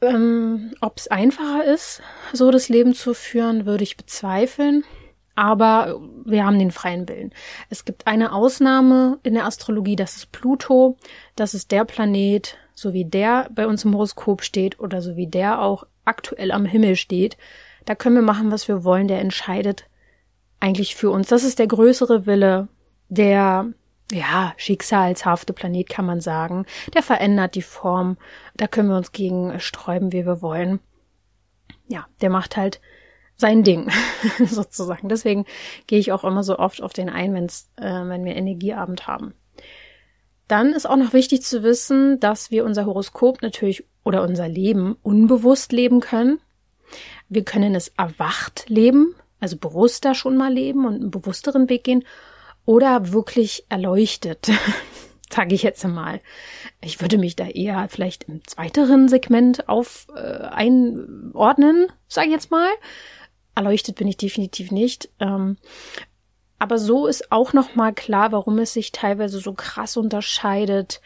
Ähm, 0.00 0.74
Ob 0.80 0.98
es 0.98 1.08
einfacher 1.08 1.64
ist, 1.64 2.02
so 2.32 2.52
das 2.52 2.68
Leben 2.68 2.94
zu 2.94 3.14
führen, 3.14 3.66
würde 3.66 3.82
ich 3.82 3.96
bezweifeln 3.96 4.84
aber 5.40 5.98
wir 6.26 6.44
haben 6.44 6.58
den 6.58 6.70
freien 6.70 7.08
Willen. 7.08 7.32
Es 7.70 7.86
gibt 7.86 8.06
eine 8.06 8.32
Ausnahme 8.32 9.18
in 9.22 9.32
der 9.32 9.46
Astrologie, 9.46 9.96
das 9.96 10.16
ist 10.16 10.32
Pluto. 10.32 10.98
Das 11.34 11.54
ist 11.54 11.70
der 11.70 11.86
Planet, 11.86 12.58
so 12.74 12.92
wie 12.92 13.06
der 13.06 13.48
bei 13.50 13.66
uns 13.66 13.86
im 13.86 13.94
Horoskop 13.94 14.42
steht 14.42 14.78
oder 14.80 15.00
so 15.00 15.16
wie 15.16 15.26
der 15.26 15.62
auch 15.62 15.86
aktuell 16.04 16.52
am 16.52 16.66
Himmel 16.66 16.94
steht. 16.94 17.38
Da 17.86 17.94
können 17.94 18.16
wir 18.16 18.22
machen, 18.22 18.52
was 18.52 18.68
wir 18.68 18.84
wollen. 18.84 19.08
Der 19.08 19.20
entscheidet 19.20 19.86
eigentlich 20.60 20.94
für 20.94 21.08
uns. 21.08 21.28
Das 21.28 21.42
ist 21.42 21.58
der 21.58 21.68
größere 21.68 22.26
Wille, 22.26 22.68
der 23.08 23.72
ja, 24.12 24.52
schicksalshafte 24.58 25.54
Planet 25.54 25.88
kann 25.88 26.04
man 26.04 26.20
sagen. 26.20 26.66
Der 26.92 27.02
verändert 27.02 27.54
die 27.54 27.62
Form. 27.62 28.18
Da 28.58 28.66
können 28.66 28.90
wir 28.90 28.96
uns 28.98 29.12
gegen 29.12 29.58
sträuben, 29.58 30.12
wie 30.12 30.26
wir 30.26 30.42
wollen. 30.42 30.80
Ja, 31.88 32.06
der 32.20 32.28
macht 32.28 32.58
halt 32.58 32.82
sein 33.40 33.64
Ding, 33.64 33.90
sozusagen. 34.44 35.08
Deswegen 35.08 35.46
gehe 35.86 35.98
ich 35.98 36.12
auch 36.12 36.24
immer 36.24 36.44
so 36.44 36.58
oft 36.58 36.82
auf 36.82 36.92
den 36.92 37.08
ein, 37.08 37.34
wenn's, 37.34 37.70
äh, 37.76 37.84
wenn 37.84 38.24
wir 38.24 38.36
Energieabend 38.36 39.06
haben. 39.06 39.34
Dann 40.46 40.72
ist 40.72 40.88
auch 40.88 40.96
noch 40.96 41.12
wichtig 41.12 41.42
zu 41.42 41.62
wissen, 41.62 42.20
dass 42.20 42.50
wir 42.50 42.64
unser 42.64 42.84
Horoskop 42.84 43.40
natürlich 43.42 43.84
oder 44.04 44.22
unser 44.22 44.48
Leben 44.48 44.96
unbewusst 45.02 45.72
leben 45.72 46.00
können. 46.00 46.40
Wir 47.28 47.44
können 47.44 47.74
es 47.74 47.88
erwacht 47.96 48.68
leben, 48.68 49.14
also 49.38 49.56
bewusster 49.56 50.14
schon 50.14 50.36
mal 50.36 50.52
leben 50.52 50.86
und 50.86 50.94
einen 50.94 51.10
bewussteren 51.10 51.68
Weg 51.68 51.84
gehen 51.84 52.04
oder 52.66 53.12
wirklich 53.12 53.64
erleuchtet, 53.68 54.50
sage 55.30 55.54
ich 55.54 55.62
jetzt 55.62 55.86
mal. 55.86 56.20
Ich 56.82 57.00
würde 57.00 57.16
mich 57.16 57.36
da 57.36 57.46
eher 57.46 57.88
vielleicht 57.88 58.24
im 58.24 58.44
zweiteren 58.44 59.08
Segment 59.08 59.68
auf 59.68 60.08
äh, 60.16 60.18
einordnen, 60.18 61.86
sage 62.08 62.26
ich 62.26 62.32
jetzt 62.32 62.50
mal 62.50 62.68
erleuchtet 63.60 63.96
bin 63.96 64.08
ich 64.08 64.16
definitiv 64.16 64.70
nicht. 64.70 65.10
Ähm, 65.20 65.56
aber 66.58 66.78
so 66.78 67.06
ist 67.06 67.30
auch 67.32 67.52
noch 67.52 67.74
mal 67.74 67.92
klar, 67.92 68.32
warum 68.32 68.58
es 68.58 68.72
sich 68.72 68.92
teilweise 68.92 69.38
so 69.38 69.54
krass 69.54 69.96
unterscheidet, 69.96 71.00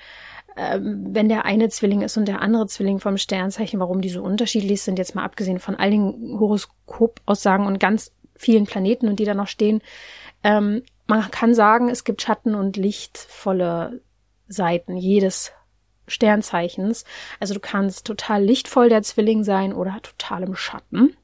ähm, 0.57 1.09
wenn 1.11 1.29
der 1.29 1.45
eine 1.45 1.69
Zwilling 1.69 2.03
ist 2.03 2.17
und 2.17 2.27
der 2.27 2.41
andere 2.41 2.67
Zwilling 2.67 3.01
vom 3.01 3.19
Sternzeichen, 3.19 3.81
warum 3.81 4.01
die 4.01 4.09
so 4.09 4.23
unterschiedlich 4.23 4.83
sind, 4.83 4.99
jetzt 4.99 5.15
mal 5.15 5.25
abgesehen 5.25 5.59
von 5.59 5.75
all 5.75 5.91
den 5.91 6.37
Horoskopaussagen 6.39 7.67
und 7.67 7.81
ganz 7.81 8.13
vielen 8.37 8.65
Planeten 8.65 9.09
und 9.09 9.19
die 9.19 9.25
da 9.25 9.35
noch 9.35 9.49
stehen. 9.49 9.81
Ähm, 10.43 10.83
man 11.07 11.31
kann 11.31 11.55
sagen, 11.55 11.89
es 11.89 12.05
gibt 12.05 12.23
Schatten 12.23 12.55
und 12.55 12.77
lichtvolle 12.77 14.01
Seiten 14.47 14.97
jedes 14.97 15.53
Sternzeichens. 16.07 17.05
Also 17.41 17.55
du 17.55 17.61
kannst 17.61 18.07
total 18.07 18.43
lichtvoll 18.43 18.89
der 18.89 19.03
Zwilling 19.03 19.45
sein 19.45 19.73
oder 19.73 20.01
total 20.03 20.43
im 20.43 20.55
Schatten. 20.55 21.17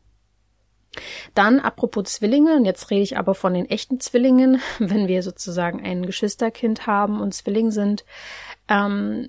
Dann, 1.35 1.61
apropos 1.61 2.05
Zwillinge, 2.05 2.57
und 2.57 2.65
jetzt 2.65 2.91
rede 2.91 3.03
ich 3.03 3.17
aber 3.17 3.35
von 3.35 3.55
den 3.55 3.69
echten 3.69 4.01
Zwillingen, 4.01 4.61
wenn 4.79 5.09
wir 5.09 5.23
sozusagen 5.23 5.85
ein 5.85 6.07
Geschwisterkind 6.07 6.87
haben 6.87 7.21
und 7.21 7.35
Zwilling 7.35 7.71
sind, 7.71 8.05
ähm, 8.69 9.29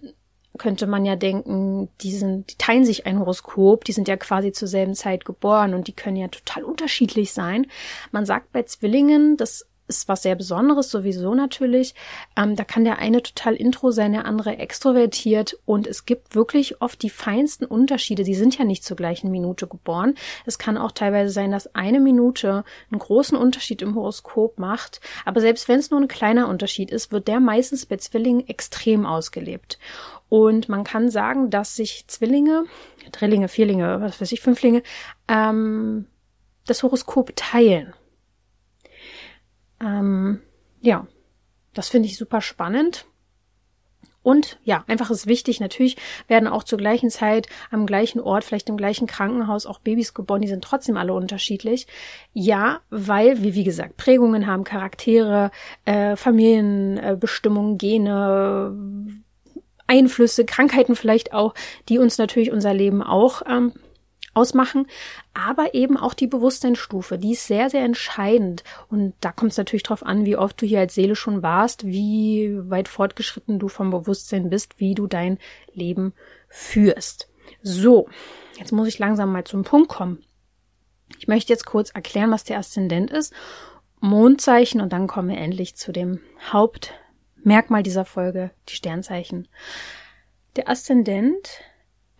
könnte 0.58 0.86
man 0.86 1.06
ja 1.06 1.15
denken, 1.15 1.89
die 2.01 2.12
sind, 2.12 2.51
die 2.51 2.58
teilen 2.58 2.84
sich 2.84 3.06
ein 3.06 3.20
Horoskop, 3.20 3.86
die 3.86 3.94
sind 3.94 4.08
ja 4.08 4.18
quasi 4.18 4.51
zur 4.51 4.68
selben 4.68 4.96
Zeit 4.96 5.24
geboren 5.24 5.74
und 5.74 5.88
die 5.88 5.94
können 5.94 6.18
ja 6.18 6.27
total 6.27 6.63
unterschiedlich 6.63 7.32
sein. 7.32 7.68
Man 8.12 8.25
sagt 8.25 8.51
bei 8.51 8.63
Zwillingen, 8.63 9.38
dass 9.38 9.65
ist 9.98 10.07
was 10.07 10.24
sehr 10.24 10.36
Besonderes, 10.36 10.89
sowieso 10.89 11.36
natürlich. 11.36 11.93
Ähm, 12.38 12.55
da 12.55 12.63
kann 12.63 12.83
der 12.83 13.00
eine 13.00 13.21
total 13.21 13.55
intro 13.55 13.91
sein, 13.91 14.13
der 14.13 14.25
andere 14.25 14.57
extrovertiert 14.57 15.57
und 15.65 15.88
es 15.88 16.05
gibt 16.05 16.36
wirklich 16.36 16.81
oft 16.81 17.01
die 17.01 17.10
feinsten 17.10 17.65
Unterschiede. 17.65 18.24
Die 18.24 18.36
sind 18.36 18.57
ja 18.57 18.65
nicht 18.65 18.83
zur 18.83 18.98
gleichen 18.98 19.31
Minute 19.31 19.67
geboren. 19.67 20.15
Es 20.45 20.57
kann 20.57 20.77
auch 20.77 20.91
teilweise 20.91 21.31
sein, 21.31 21.51
dass 21.51 21.75
eine 21.75 22.00
Minute 22.00 22.63
einen 22.91 23.00
großen 23.00 23.38
Unterschied 23.38 23.81
im 23.81 23.95
Horoskop 23.95 24.60
macht. 24.60 25.01
Aber 25.25 25.41
selbst 25.41 25.67
wenn 25.67 25.79
es 25.79 25.91
nur 25.91 26.00
ein 26.00 26.07
kleiner 26.07 26.48
Unterschied 26.48 26.91
ist, 26.91 27.12
wird 27.12 27.27
der 27.27 27.39
meistens 27.39 27.86
bei 27.86 27.98
Zwillingen 27.98 28.48
extrem 28.48 29.05
ausgelebt. 29.05 29.79
Und 30.29 30.69
man 30.69 30.83
kann 30.83 31.10
sagen, 31.10 31.50
dass 31.50 31.75
sich 31.75 32.05
Zwillinge, 32.07 32.63
Drillinge, 33.12 33.50
Vierlinge, 33.50 34.00
was 34.00 34.21
weiß 34.21 34.31
ich, 34.31 34.39
Fünflinge, 34.39 34.81
ähm, 35.27 36.05
das 36.65 36.83
Horoskop 36.83 37.33
teilen. 37.36 37.93
Ähm, 39.82 40.42
ja, 40.82 41.08
das 41.74 41.90
finde 41.90 42.08
ich 42.08 42.18
super 42.18 42.42
spannend. 42.42 43.06
Und 44.24 44.60
ja, 44.64 44.84
einfach 44.88 45.10
ist 45.10 45.26
wichtig, 45.26 45.60
natürlich 45.60 45.98
werden 46.28 46.48
auch 46.48 46.64
zur 46.64 46.78
gleichen 46.78 47.10
Zeit 47.10 47.48
am 47.72 47.88
gleichen 47.88 48.20
Ort, 48.20 48.44
vielleicht 48.44 48.70
im 48.70 48.78
gleichen 48.78 49.08
Krankenhaus 49.08 49.66
auch 49.66 49.80
Babys 49.80 50.14
geboren, 50.14 50.42
die 50.42 50.48
sind 50.48 50.64
trotzdem 50.64 50.96
alle 50.96 51.14
unterschiedlich. 51.14 51.88
Ja, 52.34 52.82
weil 52.92 53.42
wir, 53.42 53.56
wie 53.56 53.64
gesagt, 53.64 53.98
Prägungen 53.98 54.46
haben, 54.46 54.64
Charaktere, 54.64 55.50
äh, 55.86 56.16
Familienbestimmungen, 56.16 57.80
Gene, 57.80 58.78
Einflüsse, 59.88 60.46
Krankheiten 60.46 60.96
vielleicht 60.96 61.34
auch, 61.34 61.56
die 61.90 61.98
uns 61.98 62.20
natürlich 62.20 62.52
unser 62.52 62.76
Leben 62.76 63.02
auch 63.02 63.42
ähm, 63.50 63.74
ausmachen, 64.34 64.88
aber 65.34 65.74
eben 65.74 65.98
auch 65.98 66.14
die 66.14 66.28
Bewusstseinsstufe, 66.28 67.18
die 67.18 67.34
ist 67.34 67.48
sehr, 67.48 67.70
sehr 67.70 67.84
entscheidend. 67.84 68.64
Und 68.90 69.14
da 69.22 69.32
kommt 69.32 69.52
es 69.52 69.58
natürlich 69.58 69.84
darauf 69.84 70.06
an, 70.06 70.26
wie 70.26 70.38
oft 70.38 70.62
du 70.62 70.66
hier 70.66 70.80
als 70.80 70.96
Seele 70.96 71.16
schon 71.16 71.44
warst, 71.44 71.86
wie 71.86 72.58
weit 72.70 72.88
fortgeschritten 72.88 73.60
du 73.60 73.68
vom 73.68 73.90
Bewusstsein 73.90 74.50
bist, 74.50 74.80
wie 74.80 74.96
du 74.96 75.08
dein 75.08 75.38
Leben 75.74 76.14
führst. 76.48 77.30
So, 77.62 78.08
jetzt 78.58 78.72
muss 78.72 78.88
ich 78.88 79.00
langsam 79.00 79.32
mal 79.32 79.44
zum 79.44 79.64
Punkt 79.64 79.90
kommen. 79.90 80.24
Ich 81.20 81.28
möchte 81.28 81.52
jetzt 81.52 81.66
kurz 81.66 81.90
erklären, 81.92 82.32
was 82.32 82.46
der 82.46 82.58
Aszendent 82.58 83.12
ist, 83.12 83.34
Mondzeichen 84.00 84.82
und 84.82 84.94
dann 84.94 85.08
kommen 85.08 85.30
wir 85.30 85.38
endlich 85.38 85.76
zu 85.76 85.92
dem 85.92 86.20
Hauptmerkmal 86.52 87.84
dieser 87.84 88.06
Folge, 88.06 88.52
die 88.70 88.76
Sternzeichen. 88.76 89.48
Der 90.56 90.70
Aszendent 90.70 91.62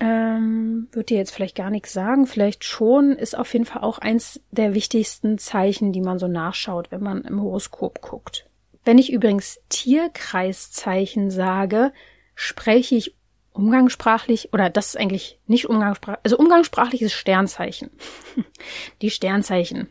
ähm, 0.02 0.88
wird 0.92 1.12
dir 1.12 1.18
jetzt 1.18 1.30
vielleicht 1.30 1.56
gar 1.56 1.70
nichts 1.70 1.94
sagen, 1.94 2.26
vielleicht 2.26 2.64
schon, 2.64 3.12
ist 3.12 3.38
auf 3.38 3.54
jeden 3.54 3.66
Fall 3.66 3.84
auch 3.84 4.00
eins 4.00 4.42
der 4.50 4.74
wichtigsten 4.74 5.38
Zeichen, 5.38 5.94
die 5.94 6.02
man 6.02 6.18
so 6.18 6.28
nachschaut, 6.28 6.92
wenn 6.92 7.04
man 7.04 7.22
im 7.22 7.40
Horoskop 7.40 8.02
guckt. 8.02 8.50
Wenn 8.84 8.98
ich 8.98 9.14
übrigens 9.14 9.60
Tierkreiszeichen 9.70 11.30
sage, 11.30 11.94
spreche 12.34 12.96
ich 12.96 13.16
umgangssprachlich, 13.54 14.52
oder 14.54 14.72
das 14.72 14.88
ist 14.88 14.98
eigentlich 14.98 15.40
nicht 15.46 15.70
umgangssprachlich, 15.70 16.22
also 16.24 16.38
umgangssprachliches 16.40 17.14
Sternzeichen. 17.14 17.92
die 19.04 19.12
Sternzeichen. 19.12 19.90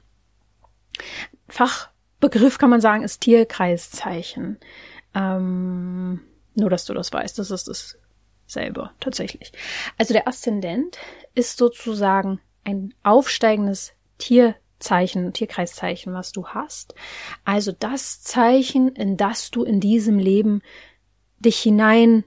Fachbegriff 1.47 2.59
kann 2.59 2.71
man 2.71 2.81
sagen, 2.81 3.05
ist 3.05 3.21
Tierkreiszeichen. 3.21 4.59
Ähm, 5.15 6.21
nur, 6.57 6.69
dass 6.69 6.85
du 6.85 6.95
das 6.95 7.13
weißt, 7.13 7.39
das 7.39 7.53
ist 7.53 7.69
das 7.69 7.97
selber, 8.51 8.93
tatsächlich. 9.01 9.53
Also 9.99 10.15
der 10.15 10.29
Aszendent 10.29 10.99
ist 11.35 11.59
sozusagen 11.59 12.41
ein 12.65 12.95
aufsteigendes 13.03 13.93
Tierzeichen, 14.19 15.33
Tierkreiszeichen, 15.33 16.13
was 16.13 16.33
du 16.33 16.49
hast. 16.49 16.95
Also 17.45 17.73
das 17.73 18.23
Zeichen, 18.23 18.89
in 18.89 19.17
das 19.17 19.51
du 19.51 19.65
in 19.65 19.81
diesem 19.81 20.19
Leben 20.19 20.63
dich 21.39 21.59
hinein 21.59 22.25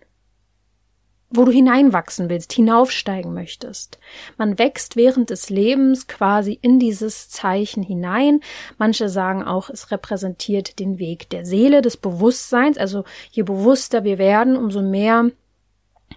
wo 1.34 1.46
du 1.46 1.52
hineinwachsen 1.52 2.30
willst, 2.30 2.54
hinaufsteigen 2.54 3.34
möchtest. 3.34 3.98
Man 4.38 4.60
wächst 4.60 4.96
während 4.96 5.32
des 5.32 5.50
Lebens 5.50 6.08
quasi 6.08 6.60
in 6.62 6.80
dieses 6.80 7.30
Zeichen 7.30 7.82
hinein. 7.82 8.42
Manche 8.78 9.10
sagen 9.10 9.44
auch, 9.44 9.70
es 9.70 9.90
repräsentiert 9.90 10.78
den 10.80 11.00
Weg 11.00 11.30
der 11.32 11.46
Seele, 11.46 11.82
des 11.82 11.98
Bewusstseins. 11.98 12.78
Also 12.78 13.04
je 13.32 13.42
bewusster 13.42 14.04
wir 14.04 14.20
werden, 14.20 14.56
umso 14.56 14.84
mehr 14.84 15.32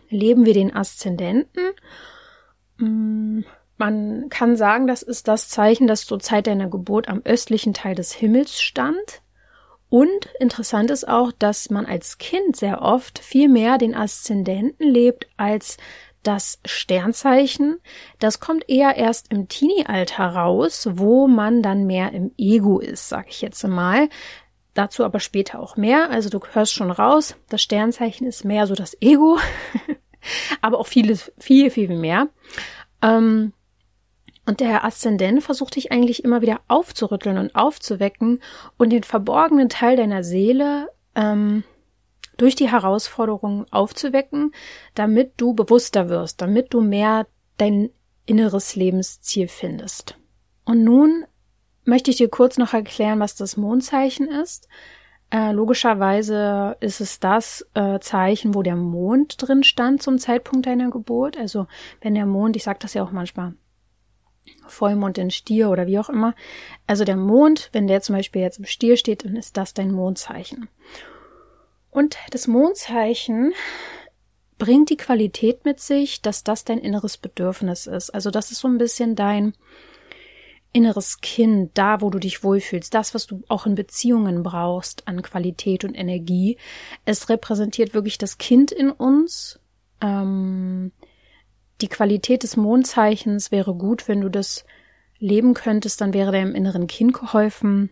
leben 0.08 0.46
wir 0.46 0.54
den 0.54 0.74
Aszendenten. 0.74 1.72
Mm, 2.78 3.40
man 3.78 4.28
kann 4.30 4.56
sagen, 4.56 4.86
das 4.86 5.02
ist 5.02 5.28
das 5.28 5.48
Zeichen, 5.48 5.86
das 5.86 6.06
zur 6.06 6.20
Zeit 6.20 6.46
deiner 6.46 6.68
Geburt 6.68 7.08
am 7.08 7.22
östlichen 7.24 7.74
Teil 7.74 7.94
des 7.94 8.12
Himmels 8.12 8.60
stand. 8.60 9.22
Und 9.88 10.28
interessant 10.40 10.90
ist 10.90 11.06
auch, 11.06 11.30
dass 11.32 11.70
man 11.70 11.86
als 11.86 12.18
Kind 12.18 12.56
sehr 12.56 12.82
oft 12.82 13.18
viel 13.18 13.48
mehr 13.48 13.78
den 13.78 13.94
Aszendenten 13.94 14.88
lebt 14.88 15.28
als 15.36 15.76
das 16.22 16.58
Sternzeichen. 16.64 17.78
Das 18.18 18.40
kommt 18.40 18.68
eher 18.68 18.96
erst 18.96 19.32
im 19.32 19.48
Teenie-Alter 19.48 20.26
raus, 20.26 20.88
wo 20.92 21.28
man 21.28 21.62
dann 21.62 21.86
mehr 21.86 22.12
im 22.12 22.32
Ego 22.36 22.80
ist, 22.80 23.08
sag 23.08 23.28
ich 23.28 23.42
jetzt 23.42 23.62
mal. 23.66 24.08
Dazu 24.76 25.06
aber 25.06 25.20
später 25.20 25.58
auch 25.58 25.78
mehr. 25.78 26.10
Also 26.10 26.28
du 26.28 26.38
hörst 26.52 26.74
schon 26.74 26.90
raus, 26.90 27.34
das 27.48 27.62
Sternzeichen 27.62 28.26
ist 28.26 28.44
mehr 28.44 28.66
so 28.66 28.74
das 28.74 28.94
Ego, 29.00 29.38
aber 30.60 30.78
auch 30.78 30.86
vieles, 30.86 31.32
viel, 31.38 31.70
viel 31.70 31.88
mehr. 31.88 32.28
Ähm, 33.00 33.54
und 34.44 34.60
der 34.60 34.84
Aszendent 34.84 35.42
versucht 35.42 35.76
dich 35.76 35.92
eigentlich 35.92 36.22
immer 36.24 36.42
wieder 36.42 36.60
aufzurütteln 36.68 37.38
und 37.38 37.54
aufzuwecken 37.54 38.42
und 38.76 38.90
den 38.90 39.02
verborgenen 39.02 39.70
Teil 39.70 39.96
deiner 39.96 40.22
Seele 40.22 40.90
ähm, 41.14 41.64
durch 42.36 42.54
die 42.54 42.70
Herausforderungen 42.70 43.64
aufzuwecken, 43.72 44.52
damit 44.94 45.32
du 45.38 45.54
bewusster 45.54 46.10
wirst, 46.10 46.42
damit 46.42 46.74
du 46.74 46.82
mehr 46.82 47.26
dein 47.56 47.88
inneres 48.26 48.76
Lebensziel 48.76 49.48
findest. 49.48 50.18
Und 50.66 50.84
nun 50.84 51.24
möchte 51.86 52.10
ich 52.10 52.18
dir 52.18 52.28
kurz 52.28 52.58
noch 52.58 52.74
erklären, 52.74 53.20
was 53.20 53.34
das 53.34 53.56
Mondzeichen 53.56 54.28
ist. 54.28 54.68
Äh, 55.30 55.52
logischerweise 55.52 56.76
ist 56.80 57.00
es 57.00 57.18
das 57.18 57.66
äh, 57.74 57.98
Zeichen, 57.98 58.54
wo 58.54 58.62
der 58.62 58.76
Mond 58.76 59.36
drin 59.38 59.64
stand 59.64 60.02
zum 60.02 60.18
Zeitpunkt 60.18 60.66
deiner 60.66 60.90
Geburt. 60.90 61.36
Also 61.36 61.66
wenn 62.00 62.14
der 62.14 62.26
Mond, 62.26 62.56
ich 62.56 62.62
sage 62.62 62.78
das 62.80 62.94
ja 62.94 63.02
auch 63.02 63.10
manchmal, 63.10 63.54
Vollmond 64.68 65.18
in 65.18 65.30
Stier 65.30 65.70
oder 65.70 65.86
wie 65.86 65.98
auch 65.98 66.08
immer. 66.08 66.34
Also 66.86 67.04
der 67.04 67.16
Mond, 67.16 67.70
wenn 67.72 67.88
der 67.88 68.02
zum 68.02 68.14
Beispiel 68.14 68.42
jetzt 68.42 68.58
im 68.58 68.64
Stier 68.64 68.96
steht, 68.96 69.24
dann 69.24 69.36
ist 69.36 69.56
das 69.56 69.74
dein 69.74 69.90
Mondzeichen. 69.90 70.68
Und 71.90 72.16
das 72.30 72.46
Mondzeichen 72.46 73.52
bringt 74.58 74.90
die 74.90 74.96
Qualität 74.96 75.64
mit 75.64 75.80
sich, 75.80 76.22
dass 76.22 76.44
das 76.44 76.64
dein 76.64 76.78
inneres 76.78 77.16
Bedürfnis 77.16 77.86
ist. 77.86 78.10
Also 78.10 78.30
das 78.30 78.50
ist 78.50 78.60
so 78.60 78.68
ein 78.68 78.78
bisschen 78.78 79.16
dein 79.16 79.54
inneres 80.76 81.22
Kind, 81.22 81.70
da 81.72 82.02
wo 82.02 82.10
du 82.10 82.18
dich 82.18 82.44
wohlfühlst, 82.44 82.92
das, 82.92 83.14
was 83.14 83.26
du 83.26 83.42
auch 83.48 83.64
in 83.64 83.74
Beziehungen 83.74 84.42
brauchst 84.42 85.08
an 85.08 85.22
Qualität 85.22 85.84
und 85.84 85.94
Energie. 85.94 86.58
Es 87.06 87.30
repräsentiert 87.30 87.94
wirklich 87.94 88.18
das 88.18 88.36
Kind 88.36 88.72
in 88.72 88.90
uns. 88.90 89.58
Ähm, 90.02 90.92
die 91.80 91.88
Qualität 91.88 92.42
des 92.42 92.58
Mondzeichens 92.58 93.50
wäre 93.50 93.74
gut, 93.74 94.06
wenn 94.06 94.20
du 94.20 94.28
das 94.28 94.66
leben 95.18 95.54
könntest, 95.54 96.02
dann 96.02 96.12
wäre 96.12 96.30
deinem 96.30 96.54
inneren 96.54 96.88
Kind 96.88 97.14
geholfen. 97.14 97.88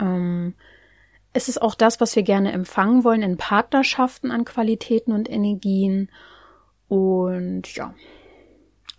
Ähm, 0.00 0.54
es 1.34 1.50
ist 1.50 1.60
auch 1.60 1.74
das, 1.74 2.00
was 2.00 2.16
wir 2.16 2.22
gerne 2.22 2.52
empfangen 2.52 3.04
wollen 3.04 3.20
in 3.20 3.36
Partnerschaften 3.36 4.30
an 4.30 4.46
Qualitäten 4.46 5.12
und 5.12 5.28
Energien. 5.28 6.10
Und 6.88 7.74
ja, 7.74 7.94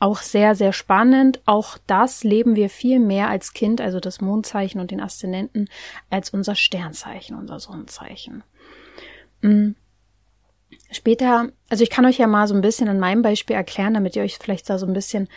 auch 0.01 0.21
sehr, 0.21 0.55
sehr 0.55 0.73
spannend. 0.73 1.41
Auch 1.45 1.77
das 1.85 2.23
leben 2.23 2.55
wir 2.55 2.69
viel 2.69 2.99
mehr 2.99 3.29
als 3.29 3.53
Kind, 3.53 3.79
also 3.79 3.99
das 3.99 4.19
Mondzeichen 4.19 4.81
und 4.81 4.91
den 4.91 4.99
Aszendenten, 4.99 5.69
als 6.09 6.31
unser 6.31 6.55
Sternzeichen, 6.55 7.37
unser 7.37 7.59
Sonnenzeichen. 7.59 8.43
Mhm. 9.41 9.75
Später, 10.89 11.49
also 11.69 11.83
ich 11.83 11.89
kann 11.89 12.05
euch 12.05 12.17
ja 12.17 12.27
mal 12.27 12.47
so 12.47 12.55
ein 12.55 12.61
bisschen 12.61 12.89
an 12.89 12.99
meinem 12.99 13.21
Beispiel 13.21 13.55
erklären, 13.55 13.93
damit 13.93 14.15
ihr 14.15 14.23
euch 14.23 14.37
vielleicht 14.39 14.69
da 14.69 14.77
so 14.77 14.87
ein 14.87 14.93
bisschen, 14.93 15.29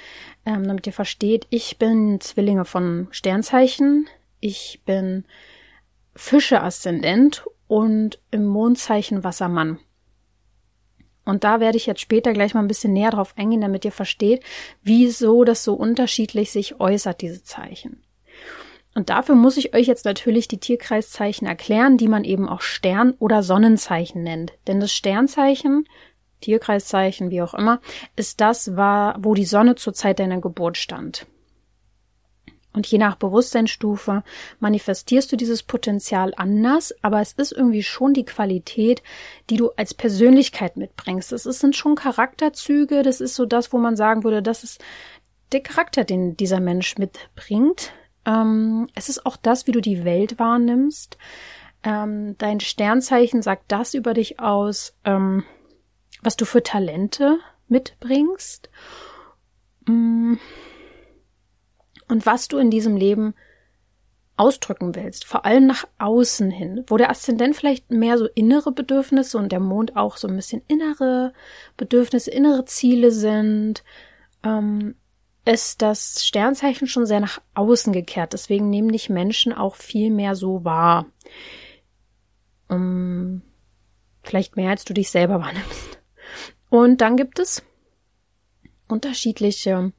ähm, 0.46 0.66
damit 0.66 0.86
ihr 0.86 0.92
versteht. 0.92 1.46
Ich 1.50 1.78
bin 1.78 2.20
Zwillinge 2.20 2.64
von 2.64 3.08
Sternzeichen. 3.10 4.08
Ich 4.40 4.80
bin 4.86 5.24
Fische-Aszendent 6.16 7.44
und 7.68 8.18
im 8.30 8.46
Mondzeichen 8.46 9.24
Wassermann. 9.24 9.78
Und 11.24 11.44
da 11.44 11.60
werde 11.60 11.76
ich 11.76 11.86
jetzt 11.86 12.00
später 12.00 12.32
gleich 12.32 12.54
mal 12.54 12.60
ein 12.60 12.68
bisschen 12.68 12.92
näher 12.92 13.10
drauf 13.10 13.34
eingehen, 13.36 13.62
damit 13.62 13.84
ihr 13.84 13.92
versteht, 13.92 14.42
wieso 14.82 15.44
das 15.44 15.64
so 15.64 15.74
unterschiedlich 15.74 16.50
sich 16.50 16.80
äußert, 16.80 17.22
diese 17.22 17.42
Zeichen. 17.42 18.02
Und 18.94 19.10
dafür 19.10 19.34
muss 19.34 19.56
ich 19.56 19.74
euch 19.74 19.86
jetzt 19.86 20.04
natürlich 20.04 20.46
die 20.46 20.58
Tierkreiszeichen 20.58 21.48
erklären, 21.48 21.96
die 21.96 22.08
man 22.08 22.24
eben 22.24 22.48
auch 22.48 22.60
Stern- 22.60 23.14
oder 23.18 23.42
Sonnenzeichen 23.42 24.22
nennt. 24.22 24.52
Denn 24.66 24.78
das 24.78 24.92
Sternzeichen, 24.92 25.88
Tierkreiszeichen, 26.42 27.30
wie 27.30 27.42
auch 27.42 27.54
immer, 27.54 27.80
ist 28.14 28.40
das, 28.40 28.76
wo 28.76 29.34
die 29.34 29.46
Sonne 29.46 29.74
zur 29.74 29.94
Zeit 29.94 30.20
deiner 30.20 30.40
Geburt 30.40 30.76
stand. 30.76 31.26
Und 32.74 32.88
je 32.88 32.98
nach 32.98 33.14
Bewusstseinsstufe 33.14 34.24
manifestierst 34.58 35.30
du 35.30 35.36
dieses 35.36 35.62
Potenzial 35.62 36.34
anders, 36.36 36.92
aber 37.02 37.20
es 37.20 37.32
ist 37.32 37.52
irgendwie 37.52 37.84
schon 37.84 38.12
die 38.14 38.24
Qualität, 38.24 39.02
die 39.48 39.56
du 39.56 39.70
als 39.76 39.94
Persönlichkeit 39.94 40.76
mitbringst. 40.76 41.30
Das 41.30 41.44
sind 41.44 41.76
schon 41.76 41.94
Charakterzüge, 41.94 43.02
das 43.02 43.20
ist 43.20 43.36
so 43.36 43.46
das, 43.46 43.72
wo 43.72 43.78
man 43.78 43.96
sagen 43.96 44.24
würde, 44.24 44.42
das 44.42 44.64
ist 44.64 44.82
der 45.52 45.60
Charakter, 45.60 46.02
den 46.02 46.36
dieser 46.36 46.58
Mensch 46.58 46.98
mitbringt. 46.98 47.92
Ähm, 48.26 48.88
es 48.94 49.08
ist 49.08 49.24
auch 49.24 49.36
das, 49.36 49.68
wie 49.68 49.72
du 49.72 49.80
die 49.80 50.04
Welt 50.04 50.40
wahrnimmst. 50.40 51.16
Ähm, 51.84 52.36
dein 52.38 52.58
Sternzeichen 52.58 53.42
sagt 53.42 53.64
das 53.68 53.94
über 53.94 54.14
dich 54.14 54.40
aus, 54.40 54.94
ähm, 55.04 55.44
was 56.22 56.36
du 56.36 56.44
für 56.44 56.62
Talente 56.62 57.38
mitbringst 57.68 58.68
mm. 59.86 60.34
Und 62.08 62.26
was 62.26 62.48
du 62.48 62.58
in 62.58 62.70
diesem 62.70 62.96
Leben 62.96 63.34
ausdrücken 64.36 64.94
willst, 64.94 65.24
vor 65.24 65.44
allem 65.44 65.66
nach 65.66 65.86
außen 65.98 66.50
hin, 66.50 66.84
wo 66.88 66.96
der 66.96 67.10
Aszendent 67.10 67.54
vielleicht 67.54 67.90
mehr 67.90 68.18
so 68.18 68.26
innere 68.34 68.72
Bedürfnisse 68.72 69.38
und 69.38 69.52
der 69.52 69.60
Mond 69.60 69.96
auch 69.96 70.16
so 70.16 70.26
ein 70.26 70.34
bisschen 70.34 70.62
innere 70.66 71.32
Bedürfnisse, 71.76 72.30
innere 72.30 72.64
Ziele 72.64 73.12
sind. 73.12 73.84
Ähm, 74.42 74.96
ist 75.44 75.82
das 75.82 76.24
Sternzeichen 76.24 76.86
schon 76.88 77.06
sehr 77.06 77.20
nach 77.20 77.40
außen 77.54 77.92
gekehrt. 77.92 78.32
Deswegen 78.32 78.70
nehmen 78.70 78.92
dich 78.92 79.10
Menschen 79.10 79.52
auch 79.52 79.74
viel 79.74 80.10
mehr 80.10 80.34
so 80.34 80.64
wahr. 80.64 81.06
Ähm, 82.70 83.42
vielleicht 84.22 84.56
mehr, 84.56 84.70
als 84.70 84.84
du 84.84 84.94
dich 84.94 85.10
selber 85.10 85.40
wahrnimmst. 85.40 85.98
Und 86.70 87.02
dann 87.02 87.16
gibt 87.16 87.38
es 87.38 87.62
unterschiedliche 88.88 89.92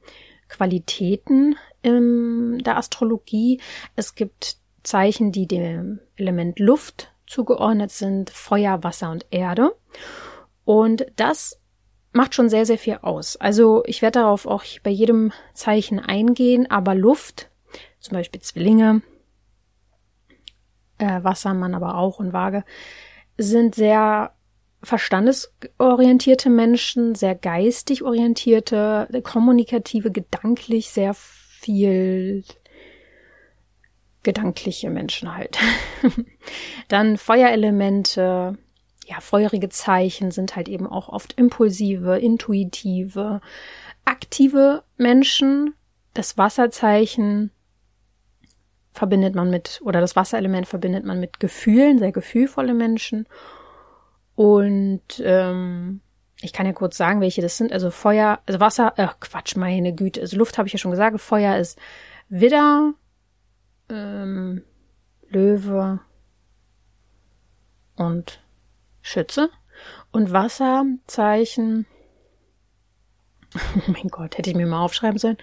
Qualitäten 0.48 1.56
in 1.86 2.58
der 2.58 2.76
Astrologie. 2.76 3.60
Es 3.94 4.14
gibt 4.14 4.56
Zeichen, 4.82 5.32
die 5.32 5.46
dem 5.46 6.00
Element 6.16 6.58
Luft 6.58 7.12
zugeordnet 7.26 7.90
sind, 7.90 8.30
Feuer, 8.30 8.82
Wasser 8.82 9.10
und 9.10 9.26
Erde. 9.30 9.74
Und 10.64 11.06
das 11.16 11.60
macht 12.12 12.34
schon 12.34 12.48
sehr, 12.48 12.66
sehr 12.66 12.78
viel 12.78 12.98
aus. 13.02 13.36
Also 13.36 13.82
ich 13.86 14.02
werde 14.02 14.20
darauf 14.20 14.46
auch 14.46 14.64
bei 14.82 14.90
jedem 14.90 15.32
Zeichen 15.54 16.00
eingehen, 16.00 16.70
aber 16.70 16.94
Luft, 16.94 17.50
zum 18.00 18.14
Beispiel 18.14 18.40
Zwillinge, 18.40 19.02
äh, 20.98 21.22
Wassermann 21.22 21.74
aber 21.74 21.96
auch 21.96 22.18
und 22.18 22.32
Waage, 22.32 22.64
sind 23.36 23.74
sehr 23.74 24.32
verstandesorientierte 24.82 26.48
Menschen, 26.48 27.14
sehr 27.14 27.34
geistig 27.34 28.02
orientierte, 28.02 29.08
kommunikative, 29.24 30.10
gedanklich 30.10 30.90
sehr 30.90 31.14
viel 31.66 32.44
gedankliche 34.22 34.90
Menschen 34.90 35.36
halt. 35.36 35.58
Dann 36.88 37.16
Feuerelemente, 37.16 38.56
ja, 39.06 39.20
feurige 39.20 39.68
Zeichen 39.68 40.30
sind 40.30 40.54
halt 40.56 40.68
eben 40.68 40.86
auch 40.86 41.08
oft 41.08 41.32
impulsive, 41.34 42.18
intuitive, 42.18 43.40
aktive 44.04 44.84
Menschen. 44.96 45.74
Das 46.14 46.38
Wasserzeichen 46.38 47.50
verbindet 48.92 49.34
man 49.34 49.50
mit, 49.50 49.80
oder 49.84 50.00
das 50.00 50.16
Wasserelement 50.16 50.66
verbindet 50.66 51.04
man 51.04 51.20
mit 51.20 51.40
Gefühlen, 51.40 51.98
sehr 51.98 52.12
gefühlvolle 52.12 52.74
Menschen. 52.74 53.26
Und 54.36 55.20
ähm, 55.20 56.00
ich 56.40 56.52
kann 56.52 56.66
ja 56.66 56.72
kurz 56.72 56.96
sagen, 56.96 57.20
welche 57.20 57.42
das 57.42 57.56
sind. 57.56 57.72
Also 57.72 57.90
Feuer, 57.90 58.40
also 58.46 58.60
Wasser, 58.60 58.94
ach 58.96 59.20
Quatsch, 59.20 59.56
meine 59.56 59.94
Güte. 59.94 60.20
Also 60.20 60.36
Luft 60.36 60.58
habe 60.58 60.68
ich 60.68 60.72
ja 60.72 60.78
schon 60.78 60.90
gesagt. 60.90 61.20
Feuer 61.20 61.56
ist 61.56 61.78
Widder, 62.28 62.92
ähm, 63.88 64.62
Löwe 65.28 66.00
und 67.96 68.40
Schütze 69.00 69.50
und 70.10 70.32
Wasserzeichen, 70.32 71.86
oh 73.54 73.90
mein 73.90 74.08
Gott, 74.08 74.36
hätte 74.36 74.50
ich 74.50 74.56
mir 74.56 74.66
mal 74.66 74.84
aufschreiben 74.84 75.18
sollen, 75.18 75.38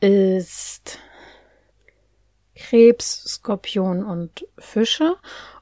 ist 0.00 0.98
Krebs, 2.54 3.22
Skorpion 3.24 4.04
und 4.04 4.46
Fische 4.58 5.16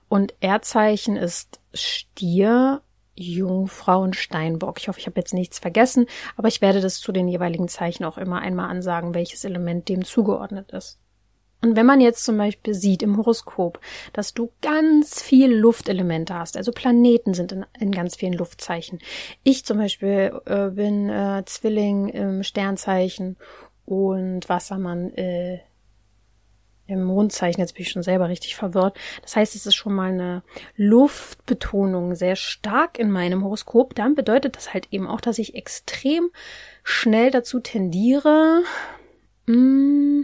und 0.08 0.34
Erdzeichen 0.40 1.16
ist 1.16 1.60
Stier, 1.74 2.82
Jungfrau 3.16 4.02
und 4.02 4.14
Steinbock. 4.14 4.78
Ich 4.78 4.88
hoffe, 4.88 5.00
ich 5.00 5.06
habe 5.06 5.18
jetzt 5.18 5.34
nichts 5.34 5.58
vergessen, 5.58 6.06
aber 6.36 6.48
ich 6.48 6.60
werde 6.60 6.80
das 6.80 7.00
zu 7.00 7.12
den 7.12 7.28
jeweiligen 7.28 7.68
Zeichen 7.68 8.04
auch 8.04 8.18
immer 8.18 8.40
einmal 8.40 8.70
ansagen, 8.70 9.14
welches 9.14 9.44
Element 9.44 9.88
dem 9.88 10.04
zugeordnet 10.04 10.70
ist. 10.72 11.00
Und 11.62 11.74
wenn 11.74 11.86
man 11.86 12.00
jetzt 12.00 12.24
zum 12.24 12.36
Beispiel 12.36 12.74
sieht 12.74 13.02
im 13.02 13.16
Horoskop, 13.16 13.80
dass 14.12 14.34
du 14.34 14.52
ganz 14.60 15.22
viel 15.22 15.52
Luftelemente 15.52 16.34
hast, 16.34 16.56
also 16.56 16.70
Planeten 16.70 17.34
sind 17.34 17.50
in, 17.50 17.66
in 17.80 17.92
ganz 17.92 18.14
vielen 18.14 18.34
Luftzeichen. 18.34 19.00
Ich 19.42 19.64
zum 19.64 19.78
Beispiel 19.78 20.38
äh, 20.44 20.68
bin 20.70 21.08
äh, 21.08 21.42
Zwilling 21.46 22.08
im 22.08 22.42
Sternzeichen 22.42 23.36
und 23.86 24.48
Wassermann 24.48 25.12
äh, 25.14 25.60
im 26.86 27.02
Mondzeichen. 27.04 27.60
Jetzt 27.60 27.74
bin 27.74 27.82
ich 27.82 27.90
schon 27.90 28.02
selber 28.02 28.28
richtig 28.28 28.56
verwirrt. 28.56 28.96
Das 29.22 29.36
heißt, 29.36 29.54
es 29.54 29.66
ist 29.66 29.74
schon 29.74 29.94
mal 29.94 30.12
eine 30.12 30.42
Luftbetonung 30.76 32.14
sehr 32.14 32.36
stark 32.36 32.98
in 32.98 33.10
meinem 33.10 33.44
Horoskop. 33.44 33.94
Dann 33.94 34.14
bedeutet 34.14 34.56
das 34.56 34.72
halt 34.72 34.88
eben 34.90 35.06
auch, 35.06 35.20
dass 35.20 35.38
ich 35.38 35.54
extrem 35.54 36.30
schnell 36.82 37.30
dazu 37.30 37.60
tendiere, 37.60 38.62
mm, 39.46 40.22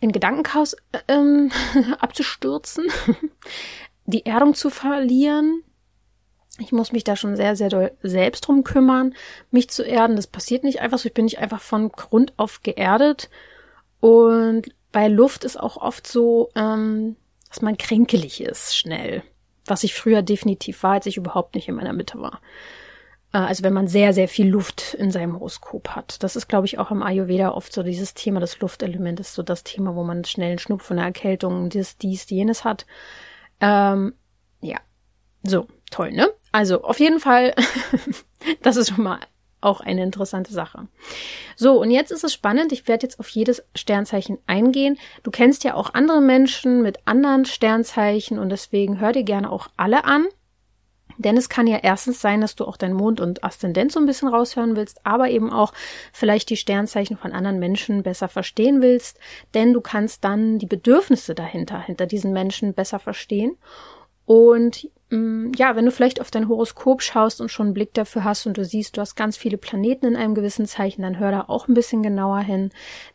in 0.00 0.12
Gedankenchaos 0.12 0.76
ähm, 1.08 1.50
abzustürzen, 1.98 2.86
die 4.06 4.26
Erdung 4.26 4.54
zu 4.54 4.70
verlieren. 4.70 5.62
Ich 6.60 6.72
muss 6.72 6.90
mich 6.90 7.04
da 7.04 7.14
schon 7.14 7.36
sehr, 7.36 7.54
sehr 7.54 7.68
doll 7.68 7.92
selbst 8.02 8.40
drum 8.42 8.64
kümmern, 8.64 9.14
mich 9.52 9.70
zu 9.70 9.84
erden. 9.84 10.16
Das 10.16 10.26
passiert 10.26 10.64
nicht 10.64 10.80
einfach 10.80 10.98
so. 10.98 11.06
Ich 11.06 11.14
bin 11.14 11.24
nicht 11.24 11.38
einfach 11.38 11.60
von 11.60 11.90
Grund 11.90 12.32
auf 12.36 12.62
geerdet. 12.64 13.30
Und 14.00 14.66
bei 14.92 15.08
Luft 15.08 15.44
ist 15.44 15.58
auch 15.58 15.76
oft 15.76 16.06
so, 16.06 16.50
ähm, 16.54 17.16
dass 17.48 17.62
man 17.62 17.76
kränkelig 17.78 18.40
ist, 18.40 18.76
schnell. 18.76 19.22
Was 19.66 19.84
ich 19.84 19.94
früher 19.94 20.22
definitiv 20.22 20.82
war, 20.82 20.92
als 20.92 21.06
ich 21.06 21.16
überhaupt 21.16 21.54
nicht 21.54 21.68
in 21.68 21.74
meiner 21.74 21.92
Mitte 21.92 22.20
war. 22.20 22.40
Äh, 23.32 23.38
also 23.38 23.62
wenn 23.64 23.72
man 23.72 23.88
sehr, 23.88 24.12
sehr 24.12 24.28
viel 24.28 24.48
Luft 24.48 24.94
in 24.94 25.10
seinem 25.10 25.34
Horoskop 25.34 25.90
hat. 25.90 26.22
Das 26.22 26.36
ist, 26.36 26.48
glaube 26.48 26.66
ich, 26.66 26.78
auch 26.78 26.90
im 26.90 27.02
Ayurveda 27.02 27.50
oft 27.50 27.72
so 27.72 27.82
dieses 27.82 28.14
Thema, 28.14 28.40
das 28.40 28.60
Luftelement 28.60 29.20
ist 29.20 29.34
so 29.34 29.42
das 29.42 29.64
Thema, 29.64 29.94
wo 29.94 30.04
man 30.04 30.24
schnell 30.24 30.50
einen 30.50 30.58
Schnupfen, 30.58 30.98
eine 30.98 31.06
Erkältung, 31.06 31.68
dies, 31.68 31.98
dies, 31.98 32.28
jenes 32.30 32.64
hat. 32.64 32.86
Ähm, 33.60 34.14
ja, 34.60 34.78
so, 35.42 35.66
toll, 35.90 36.12
ne? 36.12 36.30
Also 36.52 36.82
auf 36.82 36.98
jeden 36.98 37.20
Fall, 37.20 37.54
das 38.62 38.76
ist 38.76 38.90
schon 38.90 39.04
mal 39.04 39.20
auch 39.60 39.80
eine 39.80 40.02
interessante 40.02 40.52
Sache. 40.52 40.86
So, 41.56 41.80
und 41.80 41.90
jetzt 41.90 42.12
ist 42.12 42.24
es 42.24 42.32
spannend. 42.32 42.72
Ich 42.72 42.86
werde 42.88 43.06
jetzt 43.06 43.18
auf 43.18 43.28
jedes 43.28 43.64
Sternzeichen 43.74 44.38
eingehen. 44.46 44.98
Du 45.22 45.30
kennst 45.30 45.64
ja 45.64 45.74
auch 45.74 45.94
andere 45.94 46.20
Menschen 46.20 46.82
mit 46.82 46.98
anderen 47.06 47.44
Sternzeichen 47.44 48.38
und 48.38 48.50
deswegen 48.50 49.00
hör 49.00 49.12
dir 49.12 49.24
gerne 49.24 49.50
auch 49.50 49.68
alle 49.76 50.04
an. 50.04 50.26
Denn 51.18 51.36
es 51.36 51.48
kann 51.48 51.66
ja 51.66 51.78
erstens 51.82 52.20
sein, 52.20 52.40
dass 52.40 52.54
du 52.54 52.64
auch 52.64 52.76
dein 52.76 52.92
Mond 52.92 53.20
und 53.20 53.42
Aszendent 53.42 53.90
so 53.90 53.98
ein 53.98 54.06
bisschen 54.06 54.28
raushören 54.28 54.76
willst, 54.76 55.04
aber 55.04 55.28
eben 55.28 55.52
auch 55.52 55.72
vielleicht 56.12 56.48
die 56.48 56.56
Sternzeichen 56.56 57.16
von 57.16 57.32
anderen 57.32 57.58
Menschen 57.58 58.04
besser 58.04 58.28
verstehen 58.28 58.80
willst, 58.80 59.18
denn 59.52 59.72
du 59.72 59.80
kannst 59.80 60.22
dann 60.22 60.60
die 60.60 60.66
Bedürfnisse 60.66 61.34
dahinter, 61.34 61.80
hinter 61.80 62.06
diesen 62.06 62.32
Menschen 62.32 62.72
besser 62.72 63.00
verstehen. 63.00 63.56
Und 64.26 64.88
ja, 65.10 65.74
wenn 65.74 65.86
du 65.86 65.90
vielleicht 65.90 66.20
auf 66.20 66.30
dein 66.30 66.48
Horoskop 66.48 67.00
schaust 67.00 67.40
und 67.40 67.50
schon 67.50 67.68
einen 67.68 67.74
Blick 67.74 67.94
dafür 67.94 68.24
hast 68.24 68.46
und 68.46 68.58
du 68.58 68.64
siehst, 68.64 68.96
du 68.96 69.00
hast 69.00 69.16
ganz 69.16 69.38
viele 69.38 69.56
Planeten 69.56 70.06
in 70.06 70.16
einem 70.16 70.34
gewissen 70.34 70.66
Zeichen, 70.66 71.02
dann 71.02 71.18
hör 71.18 71.30
da 71.30 71.44
auch 71.48 71.66
ein 71.66 71.74
bisschen 71.74 72.02
genauer 72.02 72.40
hin, 72.40 72.70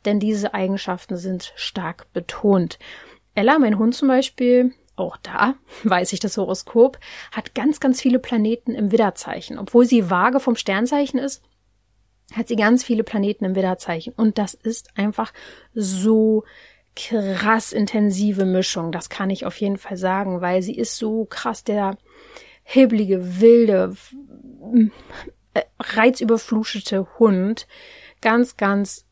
denn 0.06 0.20
diese 0.20 0.56
Eigenschaften 0.56 1.18
sind 1.18 1.54
stark 1.56 2.12
betont. 2.12 2.80
Ella, 3.36 3.60
mein 3.60 3.78
Hund 3.78 3.94
zum 3.94 4.08
Beispiel, 4.08 4.74
auch 4.96 5.18
da 5.18 5.56
weiß 5.84 6.14
ich 6.14 6.20
das 6.20 6.38
Horoskop, 6.38 6.98
hat 7.32 7.54
ganz, 7.54 7.80
ganz 7.80 8.02
viele 8.02 8.18
Planeten 8.18 8.74
im 8.74 8.92
Widderzeichen. 8.92 9.60
Obwohl 9.60 9.86
sie 9.86 10.10
vage 10.10 10.40
vom 10.40 10.56
Sternzeichen 10.56 11.20
ist, 11.20 11.44
hat 12.34 12.48
sie 12.48 12.56
ganz 12.56 12.84
viele 12.84 13.04
Planeten 13.04 13.46
im 13.46 13.56
Widderzeichen. 13.56 14.14
Und 14.16 14.40
das 14.40 14.56
ist 14.56 14.98
einfach 14.98 15.32
so 15.76 16.44
krass 16.96 17.72
intensive 17.72 18.46
Mischung. 18.46 18.92
Das 18.92 19.10
kann 19.10 19.30
ich 19.30 19.46
auf 19.46 19.58
jeden 19.58 19.78
Fall 19.78 19.98
sagen, 19.98 20.42
weil 20.42 20.62
sie 20.62 20.76
ist 20.76 20.98
so 20.98 21.26
krass 21.26 21.64
der 21.64 21.98
heblige, 22.64 23.42
wilde, 23.42 23.96
äh, 25.54 25.62
reizüberflutete 25.80 27.08
Hund. 27.20 27.68
Ganz, 28.22 28.58
ganz 28.58 29.06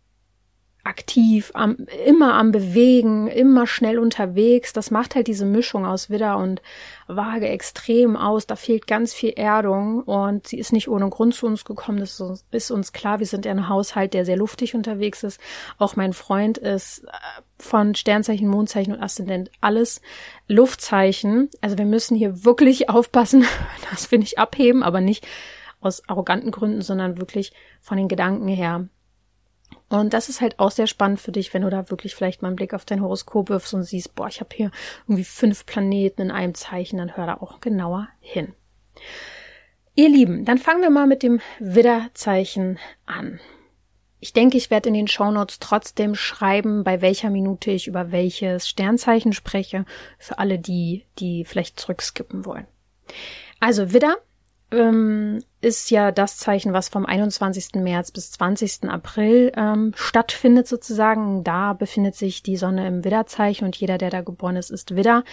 aktiv, 0.83 1.51
am, 1.53 1.77
immer 2.05 2.33
am 2.33 2.51
Bewegen, 2.51 3.27
immer 3.27 3.67
schnell 3.67 3.99
unterwegs. 3.99 4.73
Das 4.73 4.89
macht 4.89 5.15
halt 5.15 5.27
diese 5.27 5.45
Mischung 5.45 5.85
aus 5.85 6.09
Widder 6.09 6.37
und 6.37 6.61
Waage 7.07 7.47
extrem 7.47 8.17
aus. 8.17 8.47
Da 8.47 8.55
fehlt 8.55 8.87
ganz 8.87 9.13
viel 9.13 9.29
Erdung 9.29 10.01
und 10.03 10.47
sie 10.47 10.57
ist 10.57 10.73
nicht 10.73 10.87
ohne 10.87 11.09
Grund 11.09 11.35
zu 11.35 11.45
uns 11.45 11.65
gekommen. 11.65 11.99
Das 11.99 12.21
ist 12.51 12.71
uns, 12.71 12.93
klar. 12.93 13.19
Wir 13.19 13.27
sind 13.27 13.45
ja 13.45 13.51
ein 13.51 13.69
Haushalt, 13.69 14.13
der 14.13 14.25
sehr 14.25 14.37
luftig 14.37 14.73
unterwegs 14.73 15.23
ist. 15.23 15.39
Auch 15.77 15.95
mein 15.95 16.13
Freund 16.13 16.57
ist 16.57 17.03
äh, 17.03 17.09
von 17.59 17.93
Sternzeichen, 17.93 18.47
Mondzeichen 18.47 18.93
und 18.93 19.03
Aszendent 19.03 19.51
alles 19.61 20.01
Luftzeichen. 20.47 21.49
Also 21.61 21.77
wir 21.77 21.85
müssen 21.85 22.15
hier 22.15 22.43
wirklich 22.43 22.89
aufpassen, 22.89 23.45
dass 23.91 24.09
wir 24.09 24.17
nicht 24.17 24.39
abheben, 24.39 24.81
aber 24.81 24.99
nicht 24.99 25.27
aus 25.79 26.07
arroganten 26.09 26.51
Gründen, 26.51 26.81
sondern 26.81 27.19
wirklich 27.19 27.53
von 27.81 27.97
den 27.97 28.07
Gedanken 28.07 28.47
her. 28.47 28.87
Und 29.89 30.13
das 30.13 30.29
ist 30.29 30.39
halt 30.39 30.59
auch 30.59 30.71
sehr 30.71 30.87
spannend 30.87 31.19
für 31.19 31.31
dich, 31.31 31.53
wenn 31.53 31.63
du 31.63 31.69
da 31.69 31.89
wirklich 31.89 32.15
vielleicht 32.15 32.41
mal 32.41 32.47
einen 32.47 32.55
Blick 32.55 32.73
auf 32.73 32.85
dein 32.85 33.01
Horoskop 33.01 33.49
wirfst 33.49 33.73
und 33.73 33.83
siehst, 33.83 34.15
boah, 34.15 34.27
ich 34.27 34.39
habe 34.39 34.55
hier 34.55 34.71
irgendwie 35.07 35.25
fünf 35.25 35.65
Planeten 35.65 36.21
in 36.21 36.31
einem 36.31 36.53
Zeichen, 36.53 36.97
dann 36.97 37.17
hör 37.17 37.25
da 37.25 37.35
auch 37.35 37.59
genauer 37.59 38.07
hin. 38.19 38.53
Ihr 39.95 40.07
Lieben, 40.07 40.45
dann 40.45 40.57
fangen 40.57 40.81
wir 40.81 40.89
mal 40.89 41.07
mit 41.07 41.23
dem 41.23 41.41
Widderzeichen 41.59 42.79
an. 43.05 43.41
Ich 44.21 44.33
denke, 44.33 44.55
ich 44.55 44.69
werde 44.69 44.87
in 44.89 44.93
den 44.93 45.07
Shownotes 45.07 45.59
trotzdem 45.59 46.15
schreiben, 46.15 46.83
bei 46.83 47.01
welcher 47.01 47.29
Minute 47.29 47.71
ich 47.71 47.87
über 47.87 48.11
welches 48.11 48.69
Sternzeichen 48.69 49.33
spreche, 49.33 49.85
für 50.17 50.39
alle 50.39 50.59
die, 50.59 51.05
die 51.19 51.43
vielleicht 51.43 51.79
zurückskippen 51.79 52.45
wollen. 52.45 52.67
Also 53.59 53.91
Widder 53.93 54.15
ähm, 54.71 55.43
ist 55.59 55.91
ja 55.91 56.11
das 56.11 56.37
Zeichen, 56.37 56.73
was 56.73 56.89
vom 56.89 57.05
21. 57.05 57.75
März 57.75 58.11
bis 58.11 58.31
20. 58.31 58.89
April 58.89 59.51
ähm, 59.55 59.91
stattfindet 59.95 60.67
sozusagen. 60.67 61.43
Da 61.43 61.73
befindet 61.73 62.15
sich 62.15 62.41
die 62.41 62.57
Sonne 62.57 62.87
im 62.87 63.03
Widderzeichen 63.03 63.65
und 63.65 63.75
jeder, 63.75 63.97
der 63.97 64.09
da 64.09 64.21
geboren 64.21 64.55
ist, 64.55 64.71
ist 64.71 64.95
Widder. 64.95 65.23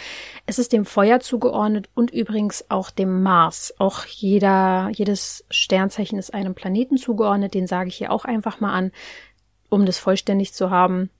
Es 0.46 0.58
ist 0.58 0.72
dem 0.72 0.84
Feuer 0.84 1.20
zugeordnet 1.20 1.88
und 1.94 2.10
übrigens 2.10 2.64
auch 2.68 2.90
dem 2.90 3.22
Mars. 3.22 3.74
Auch 3.78 4.04
jeder, 4.04 4.90
jedes 4.92 5.44
Sternzeichen 5.50 6.18
ist 6.18 6.34
einem 6.34 6.54
Planeten 6.54 6.96
zugeordnet. 6.96 7.54
Den 7.54 7.66
sage 7.66 7.88
ich 7.88 7.96
hier 7.96 8.12
auch 8.12 8.24
einfach 8.24 8.60
mal 8.60 8.72
an, 8.72 8.92
um 9.70 9.86
das 9.86 9.98
vollständig 9.98 10.52
zu 10.52 10.70
haben. 10.70 11.10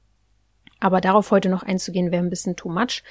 Aber 0.81 1.00
darauf 1.00 1.31
heute 1.31 1.48
noch 1.48 1.62
einzugehen, 1.62 2.12
wäre 2.12 2.22
ein 2.22 2.31
bisschen 2.31 2.57
too 2.57 2.68
much. 2.68 3.02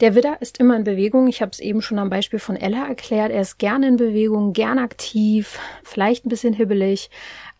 Der 0.00 0.14
Widder 0.14 0.42
ist 0.42 0.58
immer 0.58 0.76
in 0.76 0.84
Bewegung. 0.84 1.26
Ich 1.26 1.40
habe 1.40 1.52
es 1.52 1.58
eben 1.58 1.80
schon 1.80 1.98
am 1.98 2.10
Beispiel 2.10 2.38
von 2.38 2.56
Ella 2.56 2.86
erklärt. 2.86 3.32
Er 3.32 3.40
ist 3.40 3.58
gerne 3.58 3.88
in 3.88 3.96
Bewegung, 3.96 4.52
gern 4.52 4.78
aktiv, 4.78 5.58
vielleicht 5.84 6.26
ein 6.26 6.28
bisschen 6.28 6.52
hibbelig, 6.52 7.10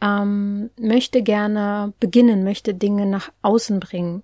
ähm, 0.02 0.68
möchte 0.78 1.22
gerne 1.22 1.94
beginnen, 1.98 2.44
möchte 2.44 2.74
Dinge 2.74 3.06
nach 3.06 3.32
außen 3.40 3.80
bringen. 3.80 4.22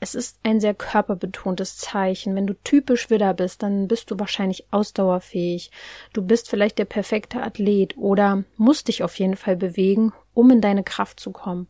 Es 0.00 0.14
ist 0.14 0.38
ein 0.42 0.60
sehr 0.60 0.74
körperbetontes 0.74 1.78
Zeichen. 1.78 2.34
Wenn 2.34 2.46
du 2.46 2.52
typisch 2.62 3.08
Widder 3.08 3.32
bist, 3.32 3.62
dann 3.62 3.88
bist 3.88 4.10
du 4.10 4.18
wahrscheinlich 4.18 4.66
ausdauerfähig. 4.70 5.70
Du 6.12 6.20
bist 6.20 6.50
vielleicht 6.50 6.78
der 6.78 6.84
perfekte 6.84 7.42
Athlet 7.42 7.96
oder 7.96 8.44
musst 8.58 8.88
dich 8.88 9.02
auf 9.02 9.18
jeden 9.18 9.36
Fall 9.36 9.56
bewegen, 9.56 10.12
um 10.34 10.50
in 10.50 10.60
deine 10.60 10.84
Kraft 10.84 11.20
zu 11.20 11.30
kommen. 11.30 11.68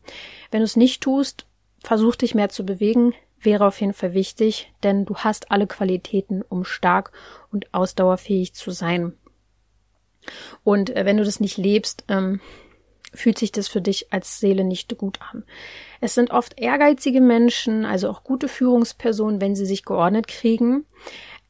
Wenn 0.51 0.61
du 0.61 0.65
es 0.65 0.75
nicht 0.75 1.01
tust, 1.01 1.47
versuch 1.79 2.17
dich 2.17 2.35
mehr 2.35 2.49
zu 2.49 2.67
bewegen, 2.67 3.15
wäre 3.41 3.67
auf 3.67 3.81
jeden 3.81 3.93
Fall 3.93 4.15
wichtig, 4.15 4.73
denn 4.83 5.05
du 5.05 5.17
hast 5.17 5.51
alle 5.51 5.67
Qualitäten, 5.67 6.43
um 6.43 6.65
stark 6.65 7.13
und 7.53 7.73
ausdauerfähig 7.75 8.55
zu 8.55 8.71
sein. 8.71 9.13
Und 10.65 10.95
äh, 10.95 11.05
wenn 11.05 11.17
du 11.17 11.25
das 11.25 11.41
nicht 11.41 11.57
lebst, 11.57 12.05
ähm, 12.09 12.41
fühlt 13.15 13.39
sich 13.39 13.53
das 13.53 13.69
für 13.69 13.81
dich 13.81 14.13
als 14.13 14.41
Seele 14.41 14.65
nicht 14.65 14.97
gut 14.99 15.21
an. 15.33 15.45
Es 16.01 16.15
sind 16.15 16.31
oft 16.31 16.61
ehrgeizige 16.61 17.21
Menschen, 17.21 17.85
also 17.85 18.11
auch 18.11 18.25
gute 18.25 18.49
Führungspersonen, 18.49 19.41
wenn 19.41 19.55
sie 19.55 19.67
sich 19.67 19.85
geordnet 19.85 20.29
kriegen. 20.29 20.85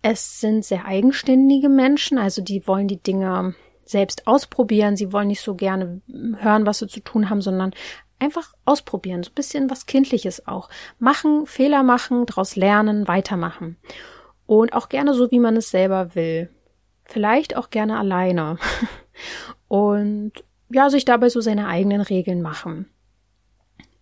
Es 0.02 0.40
sind 0.40 0.64
sehr 0.64 0.84
eigenständige 0.84 1.68
Menschen, 1.68 2.18
also 2.18 2.42
die 2.42 2.66
wollen 2.66 2.88
die 2.88 3.02
Dinge 3.02 3.54
selbst 3.84 4.26
ausprobieren. 4.26 4.96
Sie 4.96 5.12
wollen 5.12 5.28
nicht 5.28 5.40
so 5.40 5.54
gerne 5.54 6.00
hören, 6.38 6.66
was 6.66 6.80
sie 6.80 6.88
zu 6.88 7.00
tun 7.00 7.30
haben, 7.30 7.40
sondern 7.40 7.72
einfach 8.18 8.54
ausprobieren, 8.64 9.22
so 9.22 9.30
ein 9.30 9.34
bisschen 9.34 9.70
was 9.70 9.86
Kindliches 9.86 10.46
auch. 10.46 10.68
Machen, 10.98 11.46
Fehler 11.46 11.82
machen, 11.82 12.26
daraus 12.26 12.56
lernen, 12.56 13.08
weitermachen. 13.08 13.76
Und 14.46 14.72
auch 14.72 14.88
gerne 14.88 15.14
so, 15.14 15.30
wie 15.30 15.40
man 15.40 15.56
es 15.56 15.70
selber 15.70 16.14
will. 16.14 16.50
Vielleicht 17.04 17.56
auch 17.56 17.70
gerne 17.70 17.98
alleine. 17.98 18.58
Und 19.68 20.32
ja, 20.70 20.90
sich 20.90 21.04
dabei 21.04 21.28
so 21.28 21.40
seine 21.40 21.68
eigenen 21.68 22.00
Regeln 22.00 22.42
machen. 22.42 22.90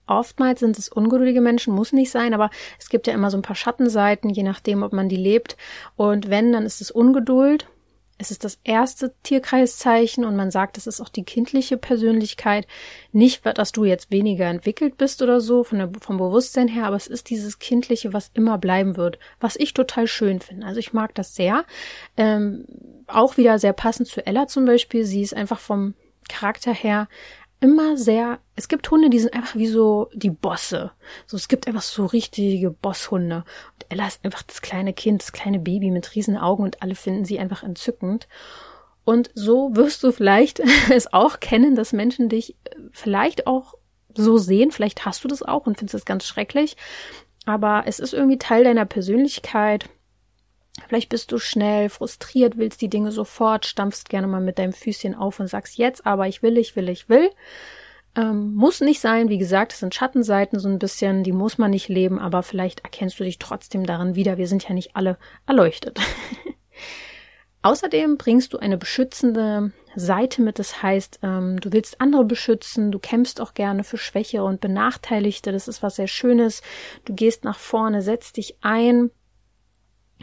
Oftmals 0.07 0.61
sind 0.61 0.79
es 0.79 0.91
ungeduldige 0.91 1.41
Menschen, 1.41 1.75
muss 1.75 1.93
nicht 1.93 2.11
sein, 2.11 2.35
aber 2.35 2.51
es 2.79 2.91
gibt 2.91 3.07
ja 3.07 3.15
immer 3.15 3.31
so 3.31 3.39
ein 3.39 3.43
paar 3.43 3.57
Schattenseiten, 3.57 4.29
je 4.29 4.43
nachdem, 4.43 4.83
ob 4.83 4.93
man 4.93 5.09
die 5.09 5.17
lebt. 5.17 5.57
Und 5.97 6.29
wenn, 6.29 6.53
dann 6.53 6.67
ist 6.67 6.83
es 6.83 6.91
Ungeduld. 6.91 7.69
Es 8.17 8.31
ist 8.31 8.45
das 8.45 8.59
erste 8.63 9.13
Tierkreiszeichen 9.23 10.25
und 10.25 10.37
man 10.37 10.51
sagt, 10.51 10.79
es 10.79 10.87
ist 10.87 11.01
auch 11.01 11.09
die 11.09 11.25
kindliche 11.25 11.77
Persönlichkeit. 11.77 12.67
Nicht, 13.13 13.45
dass 13.45 13.73
du 13.73 13.85
jetzt 13.85 14.11
weniger 14.11 14.47
entwickelt 14.47 14.97
bist 14.97 15.21
oder 15.21 15.41
so 15.41 15.65
von 15.65 15.79
der, 15.79 15.91
vom 16.01 16.19
Bewusstsein 16.19 16.69
her, 16.69 16.87
aber 16.87 16.97
es 16.97 17.09
ist 17.09 17.29
dieses 17.31 17.59
kindliche, 17.59 18.13
was 18.13 18.31
immer 18.35 18.59
bleiben 18.59 18.97
wird, 18.97 19.19
was 19.41 19.57
ich 19.57 19.75
total 19.75 20.07
schön 20.07 20.41
finde. 20.41 20.67
Also 20.67 20.79
ich 20.79 20.93
mag 20.93 21.15
das 21.15 21.35
sehr. 21.35 21.65
Ähm, 22.17 22.67
auch 23.07 23.37
wieder 23.37 23.59
sehr 23.59 23.73
passend 23.73 24.09
zu 24.09 24.25
Ella 24.25 24.47
zum 24.47 24.65
Beispiel. 24.65 25.05
Sie 25.05 25.23
ist 25.23 25.35
einfach 25.35 25.59
vom 25.59 25.95
Charakter 26.29 26.73
her 26.73 27.09
immer 27.65 27.97
sehr, 27.97 28.41
es 28.57 28.69
gibt 28.69 28.91
Hunde, 28.91 29.09
die 29.09 29.19
sind 29.19 29.33
einfach 29.33 29.57
wie 29.57 29.69
so 29.69 30.11
die 30.13 30.29
Bosse. 30.29 30.93
So, 31.27 31.39
es 31.39 31.49
gibt 31.49 31.67
einfach 31.67 31.81
so 31.81 32.05
richtige 32.05 32.71
Bosshunde. 32.71 33.37
Und 33.37 33.87
Ella 33.89 34.07
ist 34.07 34.23
einfach 34.23 34.43
das 34.43 34.61
kleine 34.61 34.93
Kind, 34.93 35.23
das 35.23 35.33
kleine 35.33 35.59
Baby 35.59 35.91
mit 35.91 36.15
riesen 36.15 36.37
Augen 36.37 36.63
und 36.63 36.83
alle 36.83 36.95
finden 36.95 37.25
sie 37.25 37.39
einfach 37.39 37.63
entzückend. 37.63 38.29
Und 39.07 39.31
so 39.35 39.75
wirst 39.75 40.05
du 40.05 40.13
vielleicht 40.13 40.61
es 40.91 41.11
auch 41.15 41.41
kennen, 41.41 41.75
dass 41.75 41.95
Menschen 41.95 42.29
dich 42.29 42.55
äh, 42.65 42.77
vielleicht 42.93 43.47
auch 43.47 43.75
so 44.15 44.37
sehen. 44.37 44.71
Vielleicht 44.71 45.07
hast 45.07 45.25
du 45.25 45.29
das 45.29 45.43
auch 45.43 45.67
und 45.67 45.79
findest 45.79 45.95
es 45.95 46.05
ganz 46.05 46.27
schrecklich. 46.27 46.77
Aber 47.47 47.85
es 47.87 47.99
ist 47.99 48.13
irgendwie 48.13 48.39
Teil 48.39 48.65
deiner 48.65 48.85
Persönlichkeit. 48.85 49.89
Vielleicht 50.89 51.09
bist 51.09 51.31
du 51.31 51.39
schnell 51.39 51.89
frustriert, 51.89 52.57
willst 52.57 52.81
die 52.81 52.89
Dinge 52.89 53.13
sofort, 53.13 53.65
stampfst 53.65 54.09
gerne 54.09 54.27
mal 54.27 54.41
mit 54.41 54.59
deinem 54.59 54.73
Füßchen 54.73 55.15
auf 55.15 55.39
und 55.39 55.47
sagst 55.47 55.79
jetzt 55.79 56.05
aber 56.05 56.27
ich 56.27 56.43
will, 56.43 56.59
ich 56.59 56.75
will, 56.75 56.89
ich 56.89 57.09
will. 57.09 57.31
Ähm, 58.17 58.55
muss 58.55 58.81
nicht 58.81 59.01
sein, 59.01 59.29
wie 59.29 59.39
gesagt, 59.39 59.73
es 59.73 59.81
sind 59.81 59.95
Schattenseiten 59.95 60.59
so 60.59 60.69
ein 60.69 60.79
bisschen, 60.79 61.25
die 61.25 61.33
muss 61.33 61.59
man 61.59 61.71
nicht 61.71 61.89
leben, 61.89 62.19
aber 62.19 62.43
vielleicht 62.43 62.81
erkennst 62.81 63.19
du 63.19 63.25
dich 63.25 63.39
trotzdem 63.39 63.87
darin 63.87 64.15
wieder. 64.15 64.37
Wir 64.37 64.47
sind 64.47 64.69
ja 64.69 64.75
nicht 64.75 64.95
alle 64.95 65.19
erleuchtet. 65.47 65.99
Außerdem 67.63 68.19
bringst 68.19 68.53
du 68.53 68.59
eine 68.59 68.77
beschützende 68.77 69.73
Seite 69.97 70.43
mit, 70.43 70.59
das 70.59 70.83
heißt, 70.83 71.21
ähm, 71.23 71.59
du 71.61 71.73
willst 71.73 72.01
andere 72.01 72.25
beschützen, 72.25 72.93
du 72.93 72.99
kämpfst 72.99 73.41
auch 73.41 73.55
gerne 73.55 73.85
für 73.85 73.97
Schwäche 73.97 74.45
und 74.45 74.61
Benachteiligte, 74.61 75.51
das 75.51 75.67
ist 75.67 75.83
was 75.83 75.97
sehr 75.97 76.07
Schönes. 76.07 76.63
Du 77.05 77.15
gehst 77.15 77.43
nach 77.43 77.59
vorne, 77.59 78.03
setzt 78.03 78.37
dich 78.37 78.59
ein, 78.61 79.11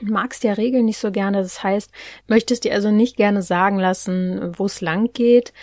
magst 0.01 0.43
ja 0.43 0.53
Regeln 0.53 0.85
nicht 0.85 0.97
so 0.97 1.11
gerne. 1.11 1.41
Das 1.41 1.63
heißt, 1.63 1.91
möchtest 2.27 2.63
dir 2.63 2.73
also 2.73 2.91
nicht 2.91 3.17
gerne 3.17 3.41
sagen 3.41 3.77
lassen, 3.79 4.53
wo 4.57 4.65
es 4.65 4.81
lang 4.81 5.11
geht. 5.13 5.53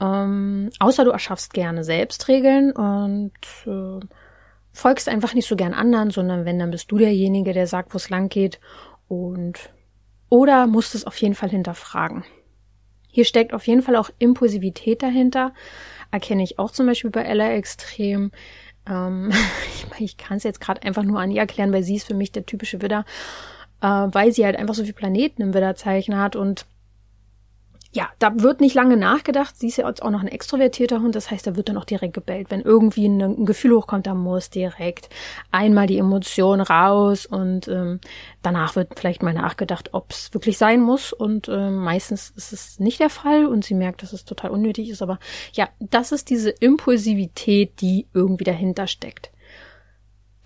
Ähm, 0.00 0.70
außer 0.80 1.04
du 1.04 1.10
erschaffst 1.10 1.54
gerne 1.54 1.84
selbst 1.84 2.28
Regeln 2.28 2.72
und 2.72 3.32
äh, 3.66 4.04
folgst 4.72 5.08
einfach 5.08 5.34
nicht 5.34 5.48
so 5.48 5.56
gern 5.56 5.72
anderen, 5.72 6.10
sondern 6.10 6.44
wenn, 6.44 6.58
dann 6.58 6.70
bist 6.70 6.90
du 6.90 6.98
derjenige, 6.98 7.52
der 7.52 7.66
sagt, 7.66 7.94
wo 7.94 7.96
es 7.96 8.10
lang 8.10 8.28
geht. 8.28 8.60
Und 9.08 9.70
oder 10.28 10.66
musst 10.66 10.94
es 10.94 11.06
auf 11.06 11.16
jeden 11.18 11.34
Fall 11.34 11.50
hinterfragen. 11.50 12.24
Hier 13.08 13.24
steckt 13.24 13.54
auf 13.54 13.66
jeden 13.68 13.82
Fall 13.82 13.94
auch 13.94 14.10
Impulsivität 14.18 15.02
dahinter. 15.02 15.54
Erkenne 16.10 16.42
ich 16.42 16.58
auch 16.58 16.72
zum 16.72 16.86
Beispiel 16.86 17.10
bei 17.10 17.22
Ella 17.22 17.52
extrem. 17.52 18.32
Ähm, 18.88 19.30
ich, 19.68 20.00
ich 20.00 20.16
kann 20.16 20.38
es 20.38 20.42
jetzt 20.42 20.60
gerade 20.60 20.82
einfach 20.82 21.04
nur 21.04 21.20
an 21.20 21.30
ihr 21.30 21.40
erklären, 21.40 21.72
weil 21.72 21.84
sie 21.84 21.94
ist 21.94 22.08
für 22.08 22.14
mich 22.14 22.32
der 22.32 22.44
typische 22.44 22.82
Widder 22.82 23.04
äh, 23.84 24.08
weil 24.14 24.32
sie 24.32 24.46
halt 24.46 24.56
einfach 24.56 24.74
so 24.74 24.82
viele 24.82 24.94
Planeten 24.94 25.42
im 25.42 25.52
Widderzeichen 25.52 26.18
hat 26.18 26.36
und 26.36 26.64
ja, 27.92 28.08
da 28.18 28.32
wird 28.40 28.60
nicht 28.60 28.74
lange 28.74 28.96
nachgedacht. 28.96 29.56
Sie 29.56 29.68
ist 29.68 29.76
ja 29.76 29.86
auch 29.86 30.10
noch 30.10 30.20
ein 30.20 30.26
extrovertierter 30.26 31.00
Hund, 31.00 31.14
das 31.14 31.30
heißt, 31.30 31.46
da 31.46 31.54
wird 31.54 31.68
dann 31.68 31.76
auch 31.76 31.84
direkt 31.84 32.14
gebellt. 32.14 32.50
Wenn 32.50 32.60
irgendwie 32.60 33.06
ein, 33.06 33.20
ein 33.20 33.46
Gefühl 33.46 33.76
hochkommt, 33.76 34.08
dann 34.08 34.16
muss 34.18 34.50
direkt 34.50 35.10
einmal 35.52 35.86
die 35.86 35.98
Emotion 35.98 36.60
raus 36.60 37.24
und 37.24 37.68
ähm, 37.68 38.00
danach 38.42 38.74
wird 38.74 38.98
vielleicht 38.98 39.22
mal 39.22 39.32
nachgedacht, 39.32 39.90
ob 39.92 40.10
es 40.10 40.34
wirklich 40.34 40.58
sein 40.58 40.80
muss. 40.80 41.12
Und 41.12 41.48
ähm, 41.48 41.76
meistens 41.76 42.30
ist 42.30 42.52
es 42.52 42.80
nicht 42.80 42.98
der 42.98 43.10
Fall 43.10 43.46
und 43.46 43.64
sie 43.64 43.74
merkt, 43.74 44.02
dass 44.02 44.12
es 44.12 44.24
total 44.24 44.50
unnötig 44.50 44.88
ist. 44.88 45.00
Aber 45.00 45.20
ja, 45.52 45.68
das 45.78 46.10
ist 46.10 46.30
diese 46.30 46.50
Impulsivität, 46.50 47.80
die 47.80 48.08
irgendwie 48.12 48.44
dahinter 48.44 48.88
steckt. 48.88 49.30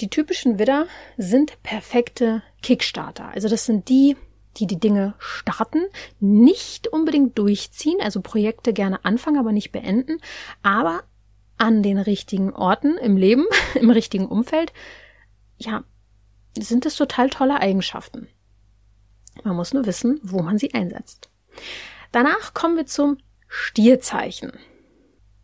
Die 0.03 0.11
typischen 0.11 0.59
Widder 0.59 0.87
sind 1.17 1.63
perfekte 1.63 2.43
Kickstarter. 2.63 3.29
Also 3.29 3.49
das 3.49 3.67
sind 3.67 3.89
die, 3.89 4.17
die 4.57 4.67
die 4.67 4.81
Dinge 4.81 5.15
starten, 5.19 5.87
nicht 6.21 6.89
unbedingt 6.89 7.39
durchziehen, 7.39 8.01
also 8.01 8.21
Projekte 8.21 8.73
gerne 8.73 9.05
anfangen, 9.05 9.39
aber 9.39 9.53
nicht 9.53 9.73
beenden, 9.73 10.19
aber 10.63 11.03
an 11.57 11.83
den 11.83 11.99
richtigen 11.99 12.53
Orten 12.53 12.97
im 12.99 13.17
Leben, 13.17 13.47
im 13.75 13.91
richtigen 13.91 14.27
Umfeld, 14.27 14.73
ja, 15.57 15.85
sind 16.57 16.87
es 16.87 16.97
total 16.97 17.31
tolle 17.31 17.61
Eigenschaften. 17.61 18.29
Man 19.45 19.57
muss 19.57 19.73
nur 19.73 19.87
wissen, 19.87 20.21
wo 20.23 20.43
man 20.43 20.59
sie 20.59 20.75
einsetzt. 20.75 21.31
Danach 22.13 22.55
kommen 22.55 22.77
wir 22.77 22.87
zum 22.87 23.19
Stierzeichen. 23.49 24.53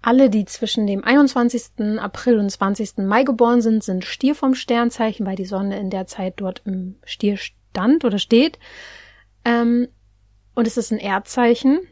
Alle, 0.07 0.29
die 0.29 0.45
zwischen 0.45 0.87
dem 0.87 1.03
21. 1.03 1.99
April 1.99 2.39
und 2.39 2.51
20. 2.51 2.99
Mai 2.99 3.23
geboren 3.23 3.63
sind, 3.63 3.83
sind 3.83 4.05
Stier 4.05 4.35
vom 4.35 4.55
Sternzeichen, 4.55 5.25
weil 5.25 5.35
die 5.35 5.47
Sonne 5.47 5.79
in 5.79 5.89
der 5.89 6.07
Zeit 6.07 6.35
dort 6.37 6.61
im 6.67 6.97
Stier 7.05 7.39
stand 7.39 8.05
oder 8.05 8.19
steht. 8.19 8.59
Ähm, 9.47 9.89
und 10.55 10.67
es 10.67 10.77
ist 10.77 10.93
ein 10.93 10.99
Erdzeichen 10.99 11.89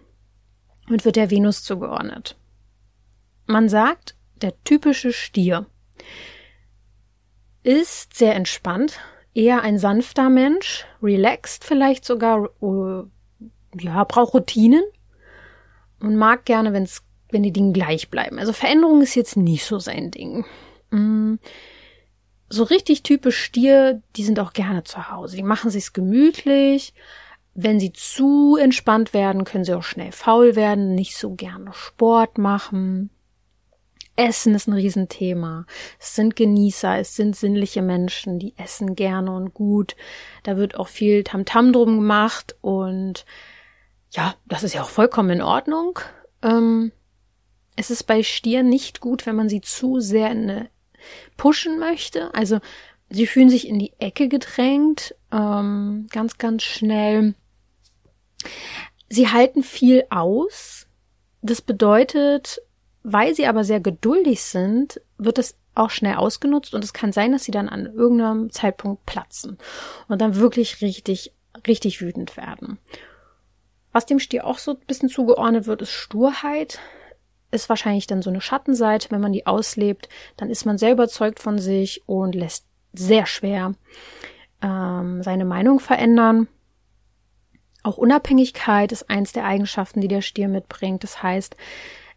und 0.90 1.06
wird 1.06 1.16
der 1.16 1.30
Venus 1.30 1.64
zugeordnet. 1.64 2.36
Man 3.46 3.70
sagt, 3.70 4.14
der 4.42 4.62
typische 4.62 5.14
Stier 5.14 5.64
ist 7.62 8.14
sehr 8.14 8.34
entspannt, 8.34 9.00
eher 9.32 9.62
ein 9.62 9.78
sanfter 9.78 10.28
Mensch, 10.28 10.84
relaxed 11.02 11.64
vielleicht 11.64 12.04
sogar, 12.04 12.50
uh, 12.60 13.04
ja, 13.80 14.04
braucht 14.04 14.34
Routinen 14.34 14.84
und 15.98 16.16
mag 16.16 16.44
gerne, 16.44 16.74
wenn's, 16.74 17.02
wenn 17.32 17.42
die 17.42 17.52
Dinge 17.52 17.72
gleich 17.72 18.10
bleiben. 18.10 18.38
Also 18.38 18.52
Veränderung 18.52 19.02
ist 19.02 19.14
jetzt 19.14 19.36
nicht 19.36 19.64
so 19.64 19.78
sein 19.78 20.10
Ding. 20.10 20.44
Mm. 20.90 21.34
So 22.48 22.64
richtig 22.64 23.02
typisch 23.02 23.38
Stier, 23.38 24.02
die 24.16 24.24
sind 24.24 24.38
auch 24.38 24.52
gerne 24.52 24.84
zu 24.84 25.10
Hause. 25.10 25.36
Die 25.36 25.42
machen 25.42 25.70
sich's 25.70 25.94
gemütlich, 25.94 26.92
wenn 27.54 27.80
sie 27.80 27.92
zu 27.92 28.56
entspannt 28.56 29.12
werden, 29.12 29.44
können 29.44 29.64
sie 29.64 29.74
auch 29.74 29.82
schnell 29.82 30.12
faul 30.12 30.56
werden, 30.56 30.94
nicht 30.94 31.16
so 31.16 31.34
gerne 31.34 31.72
Sport 31.72 32.38
machen. 32.38 33.10
Essen 34.16 34.54
ist 34.54 34.68
ein 34.68 34.74
Riesenthema. 34.74 35.66
Es 35.98 36.14
sind 36.14 36.36
Genießer, 36.36 36.98
es 36.98 37.14
sind 37.14 37.34
sinnliche 37.36 37.82
Menschen, 37.82 38.38
die 38.38 38.54
essen 38.56 38.94
gerne 38.94 39.34
und 39.34 39.54
gut. 39.54 39.96
Da 40.42 40.56
wird 40.56 40.76
auch 40.76 40.88
viel 40.88 41.24
Tamtam 41.24 41.72
drum 41.72 41.96
gemacht 41.96 42.56
und 42.60 43.24
ja, 44.10 44.34
das 44.46 44.62
ist 44.62 44.74
ja 44.74 44.82
auch 44.82 44.90
vollkommen 44.90 45.30
in 45.30 45.42
Ordnung. 45.42 45.98
Ähm, 46.42 46.92
es 47.76 47.90
ist 47.90 48.04
bei 48.04 48.22
Stieren 48.22 48.68
nicht 48.68 49.00
gut, 49.00 49.26
wenn 49.26 49.36
man 49.36 49.48
sie 49.48 49.60
zu 49.60 50.00
sehr 50.00 50.30
in 50.30 50.50
eine 50.50 50.68
pushen 51.36 51.78
möchte. 51.78 52.34
Also 52.34 52.60
sie 53.10 53.26
fühlen 53.26 53.50
sich 53.50 53.66
in 53.66 53.78
die 53.78 53.92
Ecke 53.98 54.28
gedrängt, 54.28 55.14
ähm, 55.32 56.06
ganz, 56.10 56.38
ganz 56.38 56.62
schnell. 56.62 57.34
Sie 59.08 59.28
halten 59.28 59.62
viel 59.62 60.04
aus. 60.10 60.86
Das 61.42 61.60
bedeutet, 61.60 62.62
weil 63.02 63.34
sie 63.34 63.46
aber 63.46 63.64
sehr 63.64 63.80
geduldig 63.80 64.42
sind, 64.42 65.00
wird 65.18 65.38
es 65.38 65.56
auch 65.74 65.90
schnell 65.90 66.16
ausgenutzt 66.16 66.74
und 66.74 66.84
es 66.84 66.92
kann 66.92 67.12
sein, 67.12 67.32
dass 67.32 67.44
sie 67.44 67.50
dann 67.50 67.68
an 67.68 67.86
irgendeinem 67.86 68.50
Zeitpunkt 68.50 69.06
platzen 69.06 69.58
und 70.08 70.20
dann 70.20 70.36
wirklich 70.36 70.82
richtig, 70.82 71.32
richtig 71.66 72.00
wütend 72.00 72.36
werden. 72.36 72.78
Was 73.92 74.06
dem 74.06 74.18
Stier 74.18 74.46
auch 74.46 74.58
so 74.58 74.72
ein 74.72 74.86
bisschen 74.86 75.08
zugeordnet 75.08 75.66
wird, 75.66 75.82
ist 75.82 75.90
Sturheit. 75.90 76.78
Ist 77.52 77.68
wahrscheinlich 77.68 78.08
dann 78.08 78.22
so 78.22 78.30
eine 78.30 78.40
Schattenseite. 78.40 79.10
Wenn 79.10 79.20
man 79.20 79.32
die 79.32 79.46
auslebt, 79.46 80.08
dann 80.36 80.50
ist 80.50 80.66
man 80.66 80.78
sehr 80.78 80.92
überzeugt 80.92 81.38
von 81.38 81.58
sich 81.58 82.02
und 82.06 82.34
lässt 82.34 82.66
sehr 82.92 83.26
schwer 83.26 83.74
ähm, 84.62 85.22
seine 85.22 85.44
Meinung 85.44 85.80
verändern. 85.80 86.48
Auch 87.82 87.98
Unabhängigkeit 87.98 88.92
ist 88.92 89.10
eins 89.10 89.32
der 89.32 89.44
Eigenschaften, 89.44 90.00
die 90.00 90.08
der 90.08 90.22
Stier 90.22 90.48
mitbringt. 90.48 91.02
Das 91.02 91.22
heißt, 91.22 91.56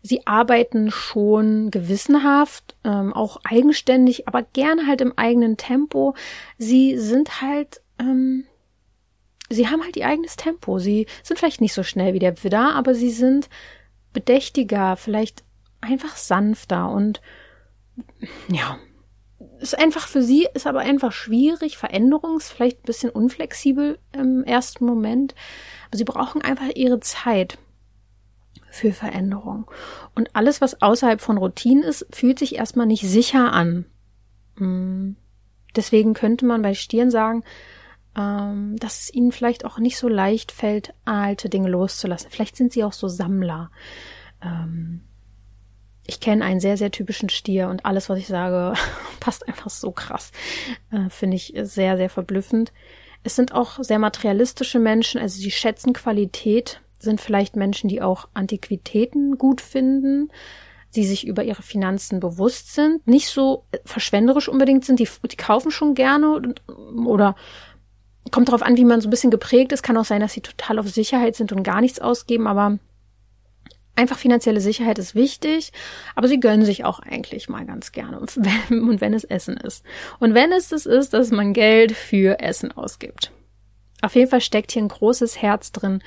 sie 0.02 0.28
arbeiten 0.28 0.92
schon 0.92 1.72
gewissenhaft, 1.72 2.76
ähm, 2.84 3.14
auch 3.14 3.40
eigenständig, 3.44 4.28
aber 4.28 4.44
gerne 4.44 4.86
halt 4.88 5.02
im 5.02 5.18
eigenen 5.18 5.58
Tempo. 5.58 6.14
Sie 6.60 6.98
sind 7.00 7.42
halt, 7.42 7.82
ähm, 8.00 8.46
sie 9.50 9.68
haben 9.68 9.84
halt 9.84 9.98
ihr 9.98 10.08
eigenes 10.08 10.36
Tempo. 10.36 10.78
Sie 10.78 11.08
sind 11.24 11.40
vielleicht 11.40 11.62
nicht 11.62 11.74
so 11.74 11.82
schnell 11.82 12.14
wie 12.14 12.20
der 12.20 12.44
Widder, 12.44 12.76
aber 12.76 12.94
sie 12.94 13.12
sind 13.12 13.50
bedächtiger, 14.16 14.98
vielleicht 14.98 15.44
einfach 15.82 16.16
sanfter 16.16 16.90
und 16.90 17.22
ja, 18.48 18.80
ist 19.60 19.78
einfach 19.78 20.08
für 20.08 20.24
sie, 20.24 20.48
ist 20.54 20.66
aber 20.66 20.80
einfach 20.80 21.12
schwierig, 21.12 21.78
Veränderungs, 21.78 22.50
vielleicht 22.50 22.80
ein 22.80 22.86
bisschen 22.86 23.10
unflexibel 23.10 24.00
im 24.12 24.44
ersten 24.44 24.86
Moment. 24.86 25.36
Aber 25.88 25.98
sie 25.98 26.04
brauchen 26.04 26.42
einfach 26.42 26.70
ihre 26.76 27.00
Zeit 27.00 27.58
für 28.72 28.92
Veränderung. 28.92 29.70
Und 30.16 30.36
alles, 30.36 30.62
was 30.62 30.82
außerhalb 30.82 31.22
von 31.22 31.38
Routinen 31.38 31.84
ist, 31.84 32.08
fühlt 32.12 32.40
sich 32.40 32.56
erstmal 32.56 32.88
nicht 32.88 33.08
sicher 33.08 33.54
an. 33.54 33.86
Hm. 34.58 35.16
Deswegen 35.76 36.14
könnte 36.14 36.46
man 36.46 36.62
bei 36.62 36.74
Stieren 36.74 37.12
sagen, 37.12 37.44
ähm, 38.18 38.78
dass 38.78 39.02
es 39.02 39.14
ihnen 39.14 39.32
vielleicht 39.32 39.66
auch 39.66 39.78
nicht 39.78 39.98
so 39.98 40.08
leicht 40.08 40.52
fällt, 40.52 40.94
alte 41.04 41.50
Dinge 41.50 41.70
loszulassen. 41.70 42.30
Vielleicht 42.32 42.56
sind 42.56 42.72
sie 42.72 42.84
auch 42.84 42.94
so 42.94 43.08
Sammler. 43.08 43.72
Ähm, 44.42 45.02
ich 46.08 46.20
kenne 46.20 46.46
einen 46.46 46.60
sehr, 46.60 46.78
sehr 46.78 46.92
typischen 46.92 47.30
Stier 47.30 47.68
und 47.70 47.86
alles, 47.86 48.10
was 48.10 48.20
ich 48.20 48.28
sage, 48.28 48.74
passt 49.20 49.48
einfach 49.48 49.70
so 49.70 49.92
krass. 49.92 50.32
Äh, 50.92 51.10
Finde 51.10 51.36
ich 51.36 51.54
sehr, 51.64 51.98
sehr 51.98 52.10
verblüffend. 52.10 52.72
Es 53.24 53.36
sind 53.36 53.54
auch 53.54 53.84
sehr 53.84 54.00
materialistische 54.00 54.80
Menschen, 54.80 55.20
also 55.20 55.40
sie 55.40 55.52
schätzen 55.52 55.94
Qualität, 55.94 56.82
sind 57.00 57.20
vielleicht 57.20 57.56
Menschen, 57.56 57.88
die 57.88 58.02
auch 58.02 58.28
Antiquitäten 58.34 59.38
gut 59.38 59.62
finden, 59.62 60.32
die 60.96 61.06
sich 61.06 61.28
über 61.28 61.44
ihre 61.44 61.64
Finanzen 61.64 62.20
bewusst 62.20 62.74
sind, 62.74 63.06
nicht 63.08 63.28
so 63.28 63.66
verschwenderisch 63.84 64.48
unbedingt 64.48 64.86
sind, 64.86 65.00
die, 65.00 65.10
die 65.30 65.36
kaufen 65.36 65.72
schon 65.72 65.96
gerne 65.96 66.54
oder 67.06 67.36
kommt 68.32 68.48
darauf 68.50 68.64
an, 68.64 68.78
wie 68.78 68.86
man 68.86 69.02
so 69.02 69.08
ein 69.08 69.12
bisschen 69.12 69.32
geprägt 69.32 69.72
ist. 69.72 69.84
Kann 69.84 69.98
auch 69.98 70.06
sein, 70.06 70.22
dass 70.22 70.34
sie 70.34 70.42
total 70.42 70.80
auf 70.80 70.90
Sicherheit 70.90 71.36
sind 71.36 71.52
und 71.52 71.64
gar 71.64 71.82
nichts 71.82 72.00
ausgeben, 72.00 72.48
aber 72.48 72.80
Einfach 73.98 74.18
finanzielle 74.18 74.60
Sicherheit 74.60 75.00
ist 75.00 75.16
wichtig, 75.16 75.72
aber 76.16 76.28
sie 76.28 76.42
gönnen 76.42 76.66
sich 76.66 76.84
auch 76.84 77.00
eigentlich 77.00 77.48
mal 77.48 77.66
ganz 77.66 77.94
gerne. 77.94 78.20
Und 78.20 78.36
wenn, 78.36 78.90
und 78.90 79.00
wenn 79.00 79.14
es 79.14 79.24
Essen 79.24 79.56
ist. 79.56 79.86
Und 80.20 80.34
wenn 80.34 80.52
es 80.52 80.68
das 80.68 80.86
ist, 80.86 81.14
dass 81.14 81.32
man 81.32 81.54
Geld 81.54 81.94
für 81.94 82.42
Essen 82.42 82.74
ausgibt. 82.74 83.32
Auf 84.02 84.16
jeden 84.16 84.30
Fall 84.30 84.42
steckt 84.42 84.74
hier 84.74 84.84
ein 84.84 84.90
großes 84.90 85.42
Herz 85.42 85.72
drin. 85.72 86.04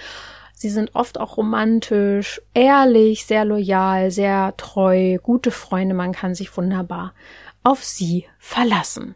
Sie 0.52 0.68
sind 0.68 0.94
oft 0.94 1.18
auch 1.18 1.38
romantisch, 1.38 2.42
ehrlich, 2.52 3.24
sehr 3.24 3.46
loyal, 3.46 4.10
sehr 4.10 4.54
treu, 4.56 5.16
gute 5.22 5.50
Freunde. 5.50 5.94
Man 5.94 6.12
kann 6.12 6.34
sich 6.34 6.54
wunderbar 6.56 7.14
auf 7.62 7.82
sie 7.82 8.26
verlassen. 8.38 9.14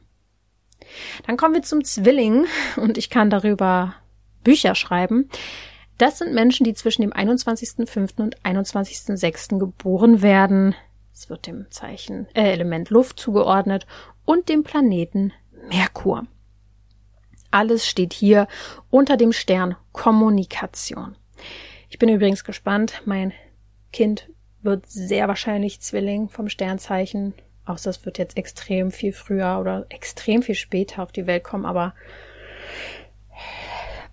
Dann 1.26 1.36
kommen 1.36 1.54
wir 1.54 1.62
zum 1.62 1.84
Zwilling 1.84 2.46
und 2.76 2.98
ich 2.98 3.10
kann 3.10 3.30
darüber 3.30 3.94
Bücher 4.44 4.74
schreiben. 4.74 5.28
Das 5.98 6.18
sind 6.18 6.34
Menschen, 6.34 6.64
die 6.64 6.74
zwischen 6.74 7.02
dem 7.02 7.12
21.05. 7.12 8.20
und 8.20 8.40
21.06. 8.40 9.58
geboren 9.58 10.22
werden. 10.22 10.74
Es 11.12 11.30
wird 11.30 11.46
dem 11.46 11.70
Zeichen 11.70 12.26
äh, 12.34 12.50
Element 12.50 12.90
Luft 12.90 13.20
zugeordnet 13.20 13.86
und 14.24 14.48
dem 14.48 14.64
Planeten 14.64 15.32
Merkur. 15.68 16.26
Alles 17.50 17.86
steht 17.86 18.14
hier 18.14 18.48
unter 18.90 19.16
dem 19.16 19.32
Stern 19.32 19.76
Kommunikation. 19.92 21.16
Ich 21.90 21.98
bin 21.98 22.08
übrigens 22.08 22.44
gespannt. 22.44 23.02
Mein 23.04 23.32
Kind 23.92 24.28
wird 24.62 24.86
sehr 24.86 25.28
wahrscheinlich 25.28 25.80
Zwilling 25.80 26.30
vom 26.30 26.48
Sternzeichen. 26.48 27.34
Außer 27.64 27.90
es 27.90 28.04
wird 28.04 28.18
jetzt 28.18 28.36
extrem 28.36 28.90
viel 28.90 29.12
früher 29.12 29.58
oder 29.60 29.86
extrem 29.88 30.42
viel 30.42 30.54
später 30.54 31.02
auf 31.02 31.12
die 31.12 31.26
Welt 31.26 31.44
kommen, 31.44 31.64
aber 31.64 31.94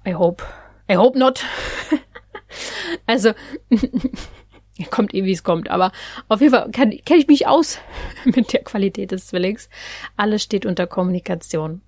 I 0.05 0.13
hope 0.13 0.43
I 0.89 0.95
hope 0.97 1.17
not. 1.17 1.45
also, 3.05 3.33
kommt 4.89 5.13
eh, 5.13 5.23
wie 5.23 5.31
es 5.31 5.43
kommt. 5.43 5.69
Aber 5.69 5.91
auf 6.27 6.41
jeden 6.41 6.53
Fall 6.53 6.71
kenne 6.71 6.95
ich 6.95 7.27
mich 7.27 7.47
aus 7.47 7.79
mit 8.25 8.53
der 8.53 8.63
Qualität 8.63 9.11
des 9.11 9.27
Zwillings. 9.27 9.69
Alles 10.17 10.43
steht 10.43 10.65
unter 10.65 10.87
Kommunikation. 10.87 11.81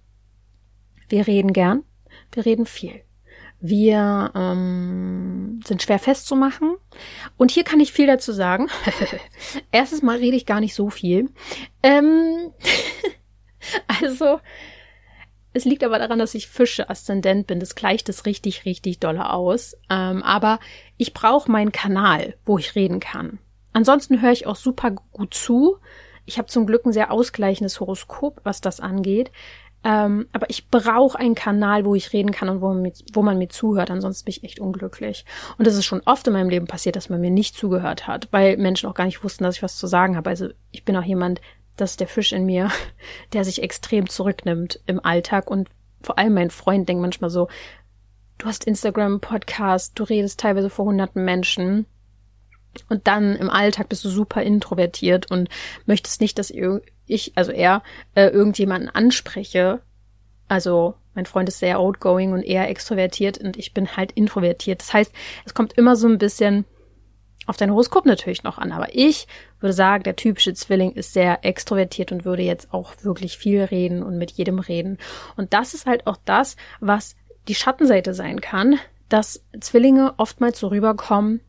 Wir 1.10 1.28
reden 1.28 1.54
gern. 1.54 1.84
Wir 2.32 2.46
reden 2.46 2.66
viel. 2.66 3.02
Wir 3.62 4.32
ähm, 4.34 5.60
sind 5.64 5.84
schwer 5.84 6.00
festzumachen. 6.00 6.78
Und 7.38 7.52
hier 7.52 7.64
kann 7.64 7.80
ich 7.80 7.94
viel 7.94 8.08
dazu 8.08 8.34
sagen. 8.34 8.68
Erstes 9.72 10.02
Mal 10.02 10.18
rede 10.18 10.36
ich 10.36 10.48
gar 10.48 10.60
nicht 10.60 10.74
so 10.74 10.90
viel. 10.90 11.30
Ähm, 11.84 12.52
also, 14.02 14.40
es 15.54 15.66
liegt 15.66 15.84
aber 15.84 16.00
daran, 16.00 16.18
dass 16.18 16.34
ich 16.34 16.48
Fische 16.48 16.90
Aszendent 16.90 17.46
bin. 17.46 17.60
Das 17.60 17.76
gleicht 17.76 18.10
es 18.10 18.26
richtig, 18.26 18.66
richtig 18.66 19.00
dolle 19.00 19.30
aus. 19.30 19.78
Ähm, 19.92 20.24
aber 20.24 20.60
ich 20.98 21.14
brauche 21.14 21.52
meinen 21.52 21.72
Kanal, 21.72 22.36
wo 22.46 22.58
ich 22.58 22.76
reden 22.76 23.00
kann. 23.00 23.38
Ansonsten 23.74 24.22
höre 24.22 24.32
ich 24.32 24.48
auch 24.48 24.56
super 24.56 24.92
gut 24.92 25.36
zu. 25.36 25.78
Ich 26.26 26.38
habe 26.38 26.48
zum 26.48 26.66
Glück 26.66 26.86
ein 26.86 26.94
sehr 26.94 27.12
ausgleichendes 27.12 27.80
Horoskop, 27.80 28.42
was 28.44 28.60
das 28.62 28.80
angeht. 28.80 29.32
Ähm, 29.84 30.28
aber 30.32 30.50
ich 30.50 30.70
brauche 30.70 31.18
einen 31.18 31.34
Kanal, 31.34 31.86
wo 31.86 31.96
ich 31.96 32.14
reden 32.14 32.32
kann 32.32 32.50
und 32.50 32.62
wo 32.62 32.68
man, 32.68 32.82
mir, 32.84 32.94
wo 33.14 33.24
man 33.24 33.38
mir 33.38 33.50
zuhört. 33.50 33.90
Ansonsten 33.90 34.26
bin 34.26 34.32
ich 34.32 34.44
echt 34.44 34.60
unglücklich. 34.60 35.26
Und 35.58 35.66
es 35.66 35.76
ist 35.76 35.86
schon 35.86 36.02
oft 36.06 36.28
in 36.28 36.34
meinem 36.34 36.50
Leben 36.50 36.68
passiert, 36.68 36.96
dass 36.96 37.10
man 37.10 37.22
mir 37.22 37.32
nicht 37.32 37.56
zugehört 37.56 38.08
hat, 38.08 38.28
weil 38.32 38.58
Menschen 38.58 38.88
auch 38.90 38.94
gar 38.94 39.06
nicht 39.06 39.24
wussten, 39.24 39.44
dass 39.44 39.56
ich 39.56 39.64
was 39.64 39.78
zu 39.78 39.88
sagen 39.88 40.16
habe. 40.16 40.30
Also 40.30 40.50
ich 40.72 40.86
bin 40.86 40.96
auch 40.96 41.04
jemand, 41.04 41.42
das 41.78 41.92
ist 41.92 42.00
der 42.00 42.08
Fisch 42.08 42.32
in 42.32 42.46
mir, 42.46 42.70
der 43.34 43.44
sich 43.44 43.64
extrem 43.64 44.08
zurücknimmt 44.08 44.80
im 44.86 45.04
Alltag. 45.04 45.50
Und 45.50 45.70
vor 46.02 46.20
allem 46.20 46.34
mein 46.34 46.52
Freund 46.52 46.88
denkt 46.88 47.02
manchmal 47.02 47.32
so, 47.32 47.48
du 48.38 48.46
hast 48.46 48.66
Instagram, 48.66 49.20
Podcast, 49.20 49.98
du 49.98 50.04
redest 50.04 50.40
teilweise 50.40 50.70
vor 50.70 50.86
hunderten 50.86 51.26
Menschen. 51.26 51.88
Und 52.88 53.08
dann 53.08 53.36
im 53.36 53.50
Alltag 53.50 53.90
bist 53.90 54.06
du 54.06 54.10
super 54.10 54.44
introvertiert 54.44 55.30
und 55.30 55.50
möchtest 55.86 56.22
nicht, 56.22 56.40
dass 56.40 56.52
ich, 57.12 57.34
also 57.36 57.52
er, 57.52 57.84
äh, 58.16 58.28
irgendjemanden 58.28 58.90
anspreche. 58.90 59.82
Also 60.48 60.96
mein 61.14 61.26
Freund 61.26 61.50
ist 61.50 61.60
sehr 61.60 61.80
outgoing 61.80 62.34
und 62.34 62.44
eher 62.44 62.70
extrovertiert 62.70 63.38
und 63.38 63.58
ich 63.58 63.74
bin 63.74 63.96
halt 63.96 64.12
introvertiert. 64.14 64.82
Das 64.82 64.94
heißt, 64.94 65.14
es 65.46 65.54
kommt 65.54 65.74
immer 65.74 65.96
so 65.96 66.08
ein 66.08 66.18
bisschen 66.18 66.66
auf 67.48 67.58
dein 67.58 67.72
Horoskop 67.72 68.06
natürlich 68.06 68.44
noch 68.44 68.58
an. 68.58 68.72
Aber 68.72 68.96
ich 68.96 69.28
würde 69.60 69.74
sagen, 69.74 70.04
der 70.04 70.16
typische 70.16 70.54
Zwilling 70.54 70.92
ist 70.94 71.14
sehr 71.14 71.44
extrovertiert 71.44 72.12
und 72.12 72.24
würde 72.24 72.44
jetzt 72.44 72.74
auch 72.74 72.94
wirklich 73.02 73.38
viel 73.38 73.64
reden 73.64 74.04
und 74.04 74.18
mit 74.18 74.32
jedem 74.32 74.60
reden. 74.60 74.98
Und 75.36 75.54
das 75.54 75.74
ist 75.74 75.86
halt 75.86 76.08
auch 76.08 76.18
das, 76.24 76.56
was 76.80 77.16
die 77.48 77.56
Schattenseite 77.56 78.14
sein 78.14 78.40
kann, 78.40 78.80
dass 79.10 79.44
Zwillinge 79.60 80.14
oftmals 80.18 80.60
so 80.60 80.68
rüberkommen, 80.68 81.42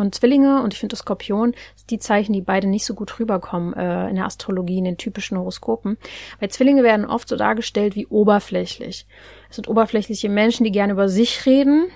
und 0.00 0.14
Zwillinge 0.14 0.62
und 0.62 0.74
ich 0.74 0.80
finde 0.80 0.96
Skorpion 0.96 1.54
die 1.90 1.98
Zeichen, 1.98 2.32
die 2.32 2.40
beide 2.40 2.66
nicht 2.66 2.84
so 2.84 2.94
gut 2.94 3.18
rüberkommen 3.18 3.74
äh, 3.74 4.08
in 4.08 4.16
der 4.16 4.26
Astrologie, 4.26 4.78
in 4.78 4.84
den 4.84 4.96
typischen 4.96 5.38
Horoskopen. 5.38 5.98
Weil 6.38 6.50
Zwillinge 6.50 6.82
werden 6.82 7.06
oft 7.06 7.28
so 7.28 7.36
dargestellt 7.36 7.94
wie 7.94 8.06
oberflächlich. 8.06 9.06
Es 9.48 9.56
sind 9.56 9.68
oberflächliche 9.68 10.28
Menschen, 10.28 10.64
die 10.64 10.72
gerne 10.72 10.92
über 10.92 11.08
sich 11.08 11.46
reden, 11.46 11.90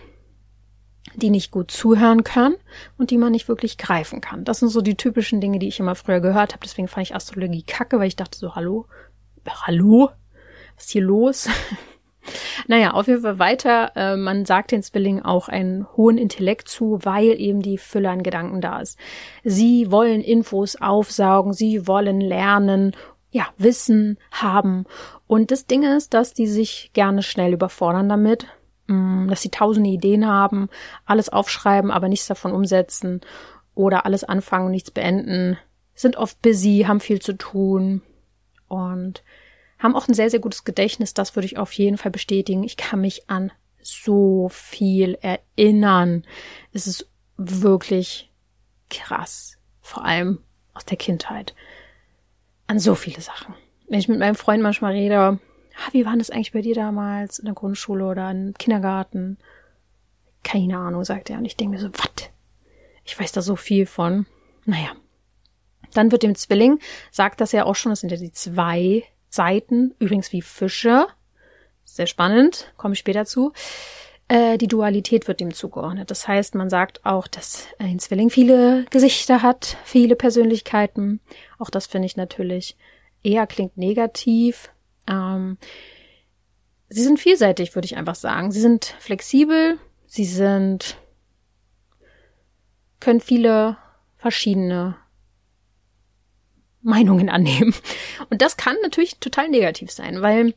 die 1.16 1.30
nicht 1.30 1.50
gut 1.50 1.70
zuhören 1.70 2.24
können 2.24 2.56
und 2.98 3.10
die 3.10 3.18
man 3.18 3.32
nicht 3.32 3.48
wirklich 3.48 3.78
greifen 3.78 4.20
kann. 4.20 4.44
Das 4.44 4.60
sind 4.60 4.68
so 4.68 4.80
die 4.80 4.96
typischen 4.96 5.40
Dinge, 5.40 5.58
die 5.58 5.68
ich 5.68 5.80
immer 5.80 5.94
früher 5.94 6.20
gehört 6.20 6.52
habe. 6.52 6.64
Deswegen 6.64 6.88
fand 6.88 7.06
ich 7.06 7.14
Astrologie 7.14 7.62
kacke, 7.62 7.98
weil 7.98 8.08
ich 8.08 8.16
dachte 8.16 8.38
so, 8.38 8.54
hallo, 8.54 8.86
hallo, 9.46 10.10
was 10.76 10.84
ist 10.86 10.90
hier 10.90 11.02
los? 11.02 11.48
Naja, 12.66 12.92
auf 12.92 13.06
jeden 13.06 13.22
Fall 13.22 13.38
weiter. 13.38 13.92
Äh, 13.96 14.16
man 14.16 14.44
sagt 14.44 14.72
den 14.72 14.82
Zwillingen 14.82 15.24
auch 15.24 15.48
einen 15.48 15.87
hohen 15.96 16.18
Intellekt 16.18 16.68
zu, 16.68 16.98
weil 17.02 17.40
eben 17.40 17.62
die 17.62 17.78
Fülle 17.78 18.10
an 18.10 18.22
Gedanken 18.22 18.60
da 18.60 18.80
ist. 18.80 18.98
Sie 19.42 19.90
wollen 19.90 20.20
Infos 20.20 20.76
aufsaugen, 20.76 21.52
sie 21.52 21.87
wollen 21.87 22.20
lernen, 22.20 22.92
ja, 23.30 23.48
Wissen 23.58 24.18
haben. 24.30 24.84
Und 25.26 25.50
das 25.50 25.66
Ding 25.66 25.82
ist, 25.82 26.14
dass 26.14 26.34
die 26.34 26.46
sich 26.46 26.90
gerne 26.92 27.22
schnell 27.22 27.52
überfordern 27.52 28.08
damit, 28.08 28.46
mh, 28.87 29.24
mm, 29.24 29.28
dass 29.28 29.42
sie 29.42 29.50
tausende 29.50 29.90
Ideen 29.90 30.26
haben, 30.26 30.68
alles 31.04 31.28
aufschreiben, 31.28 31.90
aber 31.90 32.08
nichts 32.08 32.26
davon 32.26 32.52
umsetzen 32.52 33.20
oder 33.74 34.06
alles 34.06 34.22
anfangen, 34.24 34.70
nichts 34.70 34.90
beenden, 34.90 35.58
sind 35.94 36.16
oft 36.16 36.40
busy, 36.42 36.84
haben 36.87 37.00
viel 37.00 37.20
zu 37.20 37.37
tun 37.37 38.02
und 38.68 39.22
haben 39.84 39.94
auch 39.96 40.08
ein 40.08 40.14
sehr, 40.14 40.30
sehr 40.30 40.40
gutes 40.40 40.64
Gedächtnis, 40.64 41.12
das 41.12 41.36
würde 41.36 41.44
ich 41.44 41.58
auf 41.58 41.70
jeden 41.72 41.98
Fall 41.98 42.10
bestätigen. 42.10 42.64
Ich 42.64 42.78
kann 42.78 43.02
mich 43.02 43.28
an 43.28 43.52
so 43.82 44.48
viel 44.48 45.18
erinnern. 45.20 46.24
Es 46.72 46.86
ist 46.86 47.06
wirklich 47.36 48.32
krass. 48.88 49.58
Vor 49.82 50.06
allem 50.06 50.38
aus 50.72 50.86
der 50.86 50.96
Kindheit. 50.96 51.54
An 52.66 52.78
so 52.78 52.94
viele 52.94 53.20
Sachen. 53.20 53.54
Wenn 53.86 53.98
ich 53.98 54.08
mit 54.08 54.18
meinem 54.18 54.36
Freund 54.36 54.62
manchmal 54.62 54.92
rede, 54.92 55.18
ah, 55.18 55.88
wie 55.92 56.06
war 56.06 56.16
das 56.16 56.30
eigentlich 56.30 56.52
bei 56.52 56.62
dir 56.62 56.74
damals 56.74 57.38
in 57.38 57.44
der 57.44 57.54
Grundschule 57.54 58.06
oder 58.06 58.30
im 58.30 58.54
Kindergarten? 58.54 59.36
Keine 60.42 60.78
Ahnung, 60.78 61.04
sagt 61.04 61.28
er. 61.28 61.36
Und 61.36 61.44
ich 61.44 61.58
denke 61.58 61.76
mir 61.76 61.80
so, 61.82 61.90
was? 61.92 62.30
Ich 63.04 63.20
weiß 63.20 63.32
da 63.32 63.42
so 63.42 63.54
viel 63.54 63.84
von. 63.84 64.24
Naja. 64.64 64.92
Dann 65.92 66.10
wird 66.10 66.22
dem 66.22 66.34
Zwilling, 66.34 66.80
sagt 67.10 67.42
das 67.42 67.52
ja 67.52 67.66
auch 67.66 67.76
schon, 67.76 67.92
das 67.92 68.00
sind 68.00 68.10
ja 68.10 68.16
die 68.16 68.32
zwei 68.32 69.04
Seiten, 69.34 69.94
übrigens 69.98 70.32
wie 70.32 70.42
Fische, 70.42 71.06
sehr 71.84 72.06
spannend, 72.06 72.72
komme 72.76 72.94
ich 72.94 73.00
später 73.00 73.24
zu. 73.24 73.52
Äh, 74.28 74.56
die 74.58 74.68
Dualität 74.68 75.28
wird 75.28 75.40
dem 75.40 75.52
zugeordnet. 75.52 76.10
Das 76.10 76.26
heißt, 76.26 76.54
man 76.54 76.70
sagt 76.70 77.04
auch, 77.04 77.26
dass 77.26 77.66
ein 77.78 77.98
Zwilling 77.98 78.30
viele 78.30 78.86
Gesichter 78.90 79.42
hat, 79.42 79.76
viele 79.84 80.16
Persönlichkeiten. 80.16 81.20
Auch 81.58 81.70
das 81.70 81.86
finde 81.86 82.06
ich 82.06 82.16
natürlich 82.16 82.76
eher 83.22 83.46
klingt 83.46 83.76
negativ. 83.76 84.70
Ähm, 85.08 85.58
sie 86.88 87.02
sind 87.02 87.18
vielseitig, 87.20 87.74
würde 87.74 87.86
ich 87.86 87.96
einfach 87.96 88.14
sagen. 88.14 88.50
Sie 88.50 88.60
sind 88.60 88.94
flexibel, 88.98 89.78
sie 90.06 90.24
sind 90.24 90.96
können 93.00 93.20
viele 93.20 93.76
verschiedene 94.16 94.96
Meinungen 96.84 97.28
annehmen. 97.28 97.74
Und 98.30 98.42
das 98.42 98.56
kann 98.56 98.76
natürlich 98.82 99.18
total 99.18 99.48
negativ 99.48 99.90
sein, 99.90 100.22
weil 100.22 100.54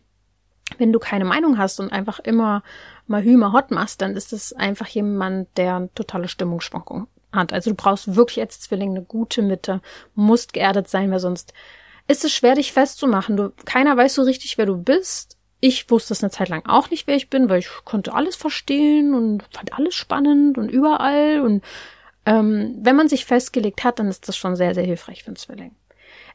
wenn 0.78 0.92
du 0.92 1.00
keine 1.00 1.26
Meinung 1.26 1.58
hast 1.58 1.80
und 1.80 1.92
einfach 1.92 2.20
immer 2.20 2.62
mal 3.08 3.24
Hümer 3.24 3.54
hot 3.54 3.72
machst, 3.72 4.02
dann 4.02 4.16
ist 4.16 4.34
es 4.34 4.54
einfach 4.54 4.88
jemand, 4.88 5.48
der 5.58 5.90
totale 5.96 6.28
Stimmungsschwankung 6.28 7.08
hat. 7.32 7.54
Also 7.54 7.72
du 7.72 7.76
brauchst 7.76 8.16
wirklich 8.16 8.42
als 8.42 8.60
Zwilling 8.60 8.92
eine 8.92 9.04
gute 9.04 9.42
Mitte, 9.42 9.82
musst 10.14 10.54
geerdet 10.54 10.90
sein, 10.90 11.10
weil 11.10 11.20
sonst 11.20 11.54
ist 12.08 12.26
es 12.26 12.34
schwer, 12.34 12.56
dich 12.56 12.74
festzumachen. 12.74 13.38
Du, 13.38 13.54
keiner 13.66 13.96
weiß 13.96 14.16
so 14.16 14.24
richtig, 14.24 14.58
wer 14.58 14.66
du 14.66 14.78
bist. 14.78 15.38
Ich 15.60 15.90
wusste 15.90 16.14
es 16.14 16.22
eine 16.22 16.32
Zeit 16.32 16.50
lang 16.50 16.66
auch 16.68 16.90
nicht, 16.90 17.08
wer 17.08 17.16
ich 17.16 17.30
bin, 17.30 17.50
weil 17.50 17.60
ich 17.60 17.70
konnte 17.84 18.14
alles 18.14 18.36
verstehen 18.36 19.16
und 19.16 19.44
fand 19.52 19.74
alles 19.74 19.96
spannend 19.96 20.58
und 20.58 20.70
überall. 20.70 21.42
Und 21.42 21.64
ähm, 22.26 22.76
wenn 22.82 22.96
man 22.96 23.08
sich 23.08 23.26
festgelegt 23.26 23.84
hat, 23.84 24.00
dann 24.00 24.10
ist 24.10 24.28
das 24.28 24.38
schon 24.38 24.56
sehr, 24.56 24.76
sehr 24.76 24.84
hilfreich 24.84 25.24
für 25.24 25.30
einen 25.30 25.38
Zwilling. 25.38 25.76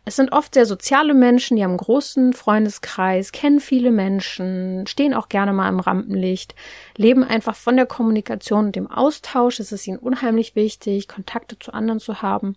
Es 0.05 0.17
sind 0.17 0.33
oft 0.33 0.55
sehr 0.55 0.67
soziale 0.67 1.15
Menschen, 1.15 1.57
die 1.57 1.62
haben 1.62 1.71
einen 1.71 1.79
großen 1.79 2.33
Freundeskreis, 2.33 3.31
kennen 3.31 3.61
viele 3.61 3.93
Menschen, 3.93 4.85
stehen 4.88 5.15
auch 5.15 5.29
gerne 5.29 5.53
mal 5.53 5.69
im 5.69 5.79
Rampenlicht, 5.79 6.57
leben 6.97 7.23
einfach 7.23 7.55
von 7.55 7.77
der 7.77 7.87
Kommunikation 7.87 8.67
und 8.67 8.77
dem 8.77 8.91
Austausch. 8.91 9.61
Es 9.61 9.71
ist 9.71 9.87
ihnen 9.87 9.99
unheimlich 9.99 10.57
wichtig, 10.57 11.07
Kontakte 11.07 11.57
zu 11.57 11.73
anderen 11.73 12.01
zu 12.01 12.21
haben 12.21 12.57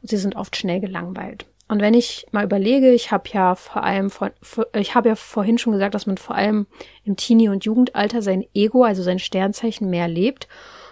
und 0.00 0.08
sie 0.08 0.16
sind 0.16 0.36
oft 0.36 0.56
schnell 0.56 0.80
gelangweilt. 0.80 1.44
Und 1.68 1.82
wenn 1.82 1.94
ich 1.94 2.26
mal 2.30 2.44
überlege, 2.44 2.92
ich 2.92 3.10
habe 3.10 3.28
ja 3.32 3.56
vor 3.56 3.82
allem, 3.82 4.10
ich 4.74 4.94
habe 4.94 5.08
ja 5.08 5.16
vorhin 5.16 5.58
schon 5.58 5.72
gesagt, 5.72 5.94
dass 5.94 6.06
man 6.06 6.16
vor 6.16 6.36
allem 6.36 6.66
im 7.04 7.16
Teenie- 7.16 7.48
und 7.48 7.64
Jugendalter 7.64 8.22
sein 8.22 8.46
Ego, 8.54 8.84
also 8.84 9.02
sein 9.02 9.18
Sternzeichen 9.18 9.90
mehr 9.90 10.08
lebt. 10.08 10.48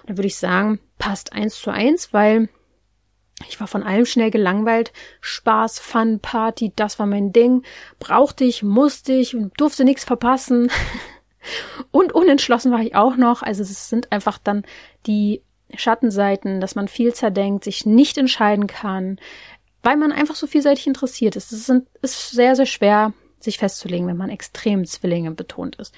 dann 0.06 0.18
würde 0.18 0.26
ich 0.26 0.36
sagen, 0.36 0.80
passt 0.98 1.32
eins 1.32 1.54
zu 1.54 1.70
eins, 1.70 2.12
weil 2.12 2.48
ich 3.48 3.60
war 3.60 3.66
von 3.66 3.82
allem 3.82 4.06
schnell 4.06 4.30
gelangweilt. 4.30 4.92
Spaß, 5.20 5.78
Fun, 5.78 6.20
Party, 6.20 6.72
das 6.76 6.98
war 6.98 7.06
mein 7.06 7.32
Ding. 7.32 7.62
Brauchte 7.98 8.44
ich, 8.44 8.62
musste 8.62 9.12
ich, 9.12 9.36
durfte 9.56 9.84
nichts 9.84 10.04
verpassen. 10.04 10.70
Und 11.90 12.12
unentschlossen 12.12 12.72
war 12.72 12.80
ich 12.80 12.94
auch 12.94 13.16
noch. 13.16 13.42
Also 13.42 13.62
es 13.62 13.88
sind 13.88 14.12
einfach 14.12 14.38
dann 14.38 14.64
die 15.06 15.42
Schattenseiten, 15.74 16.60
dass 16.60 16.74
man 16.74 16.88
viel 16.88 17.12
zerdenkt, 17.14 17.64
sich 17.64 17.86
nicht 17.86 18.16
entscheiden 18.18 18.66
kann, 18.66 19.18
weil 19.82 19.96
man 19.96 20.12
einfach 20.12 20.34
so 20.34 20.46
vielseitig 20.46 20.86
interessiert 20.86 21.36
ist. 21.36 21.52
Es 21.52 21.68
ist 22.02 22.30
sehr, 22.30 22.56
sehr 22.56 22.66
schwer, 22.66 23.12
sich 23.40 23.58
festzulegen, 23.58 24.06
wenn 24.06 24.16
man 24.16 24.30
extrem 24.30 24.84
Zwillinge 24.84 25.32
betont 25.32 25.76
ist. 25.76 25.94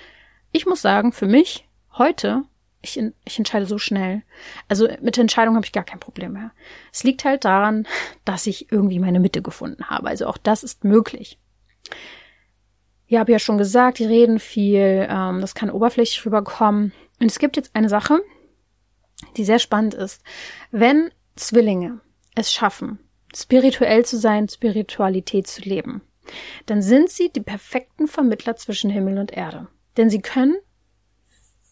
Ich 0.50 0.66
muss 0.66 0.82
sagen, 0.82 1.12
für 1.12 1.26
mich 1.26 1.68
heute 1.92 2.42
ich, 2.88 3.12
ich 3.24 3.38
entscheide 3.38 3.66
so 3.66 3.78
schnell. 3.78 4.22
Also 4.68 4.88
mit 5.00 5.16
der 5.16 5.22
Entscheidung 5.22 5.56
habe 5.56 5.66
ich 5.66 5.72
gar 5.72 5.84
kein 5.84 6.00
Problem 6.00 6.32
mehr. 6.32 6.52
Es 6.92 7.04
liegt 7.04 7.24
halt 7.24 7.44
daran, 7.44 7.86
dass 8.24 8.46
ich 8.46 8.70
irgendwie 8.72 8.98
meine 8.98 9.20
Mitte 9.20 9.42
gefunden 9.42 9.88
habe. 9.88 10.08
Also 10.08 10.26
auch 10.26 10.38
das 10.38 10.62
ist 10.62 10.84
möglich. 10.84 11.38
Ich 13.06 13.16
habe 13.16 13.32
ja 13.32 13.38
schon 13.38 13.58
gesagt, 13.58 13.98
die 13.98 14.04
reden 14.04 14.38
viel, 14.38 15.06
ähm, 15.08 15.40
das 15.40 15.54
kann 15.54 15.70
oberflächlich 15.70 16.24
rüberkommen. 16.26 16.92
Und 17.20 17.30
es 17.30 17.38
gibt 17.38 17.56
jetzt 17.56 17.74
eine 17.74 17.88
Sache, 17.88 18.20
die 19.36 19.44
sehr 19.44 19.58
spannend 19.58 19.94
ist. 19.94 20.22
Wenn 20.70 21.10
Zwillinge 21.36 22.00
es 22.34 22.52
schaffen, 22.52 22.98
spirituell 23.34 24.04
zu 24.04 24.18
sein, 24.18 24.48
Spiritualität 24.48 25.46
zu 25.46 25.62
leben, 25.62 26.02
dann 26.66 26.82
sind 26.82 27.10
sie 27.10 27.30
die 27.30 27.40
perfekten 27.40 28.08
Vermittler 28.08 28.56
zwischen 28.56 28.90
Himmel 28.90 29.18
und 29.18 29.32
Erde. 29.32 29.68
Denn 29.96 30.10
sie 30.10 30.20
können 30.20 30.56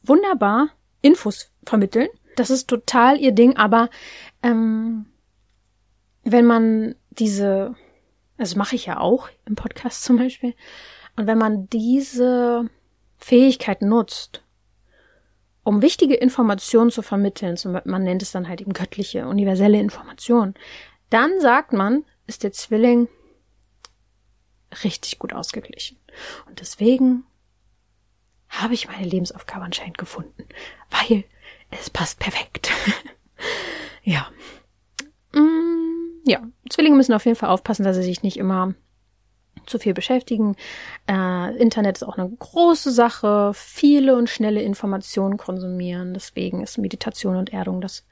wunderbar 0.03 0.71
Infos 1.05 1.51
vermitteln. 1.65 2.09
Das 2.37 2.51
ist 2.51 2.67
total 2.67 3.21
ihr 3.21 3.33
Ding, 3.33 3.57
aber 3.57 3.91
ähm, 4.43 5.07
wenn 6.25 6.47
man 6.47 6.95
diese, 7.11 7.75
also 8.39 8.57
mache 8.57 8.75
ich 8.75 8.87
ja 8.87 8.99
auch 8.99 9.29
im 9.45 9.55
Podcast 9.55 10.03
zum 10.05 10.17
Beispiel, 10.17 10.55
und 11.17 11.27
wenn 11.29 11.39
man 11.39 11.69
diese 11.69 12.69
Fähigkeit 13.19 13.83
nutzt, 13.83 14.43
um 15.63 15.81
wichtige 15.81 16.15
Informationen 16.15 16.91
zu 16.91 17.03
vermitteln, 17.03 17.57
man 17.85 18.03
nennt 18.03 18.23
es 18.23 18.33
dann 18.33 18.49
halt 18.49 18.61
eben 18.61 18.73
göttliche, 18.73 19.29
universelle 19.29 19.79
Informationen, 19.79 20.55
dann 21.11 21.41
sagt 21.41 21.73
man, 21.73 22.05
ist 22.27 22.43
der 22.43 22.53
Zwilling 22.53 23.09
richtig 24.83 25.19
gut 25.19 25.33
ausgeglichen. 25.33 25.99
Und 26.47 26.61
deswegen 26.61 27.25
habe 28.63 28.75
ich 28.75 28.89
meine 28.89 29.07
Lebensaufgabe 29.07 29.65
anscheinend 29.65 29.99
gefunden, 29.99 30.47
weil 30.91 31.25
es 31.71 31.91
passt 31.91 32.19
perfekt. 32.19 32.71
ja. 34.03 34.29
Mm, 35.33 36.21
ja, 36.25 36.43
Zwillinge 36.71 36.97
müssen 36.97 37.15
auf 37.15 37.25
jeden 37.25 37.37
Fall 37.37 37.51
aufpassen, 37.51 37.85
dass 37.85 37.97
sie 37.97 38.03
sich 38.03 38.23
nicht 38.23 38.37
immer 38.37 38.75
zu 39.67 39.79
viel 39.79 39.95
beschäftigen. 39.95 40.57
Äh, 41.09 41.57
Internet 41.57 41.97
ist 41.97 42.03
auch 42.03 42.19
eine 42.19 42.29
große 42.29 42.91
Sache. 42.91 43.53
Viele 43.55 44.17
und 44.17 44.29
schnelle 44.29 44.63
Informationen 44.63 45.37
konsumieren. 45.37 46.15
Deswegen 46.15 46.63
ist 46.63 46.79
Meditation 46.79 47.37
und 47.37 47.53
Erdung 47.53 47.81
das 47.81 48.05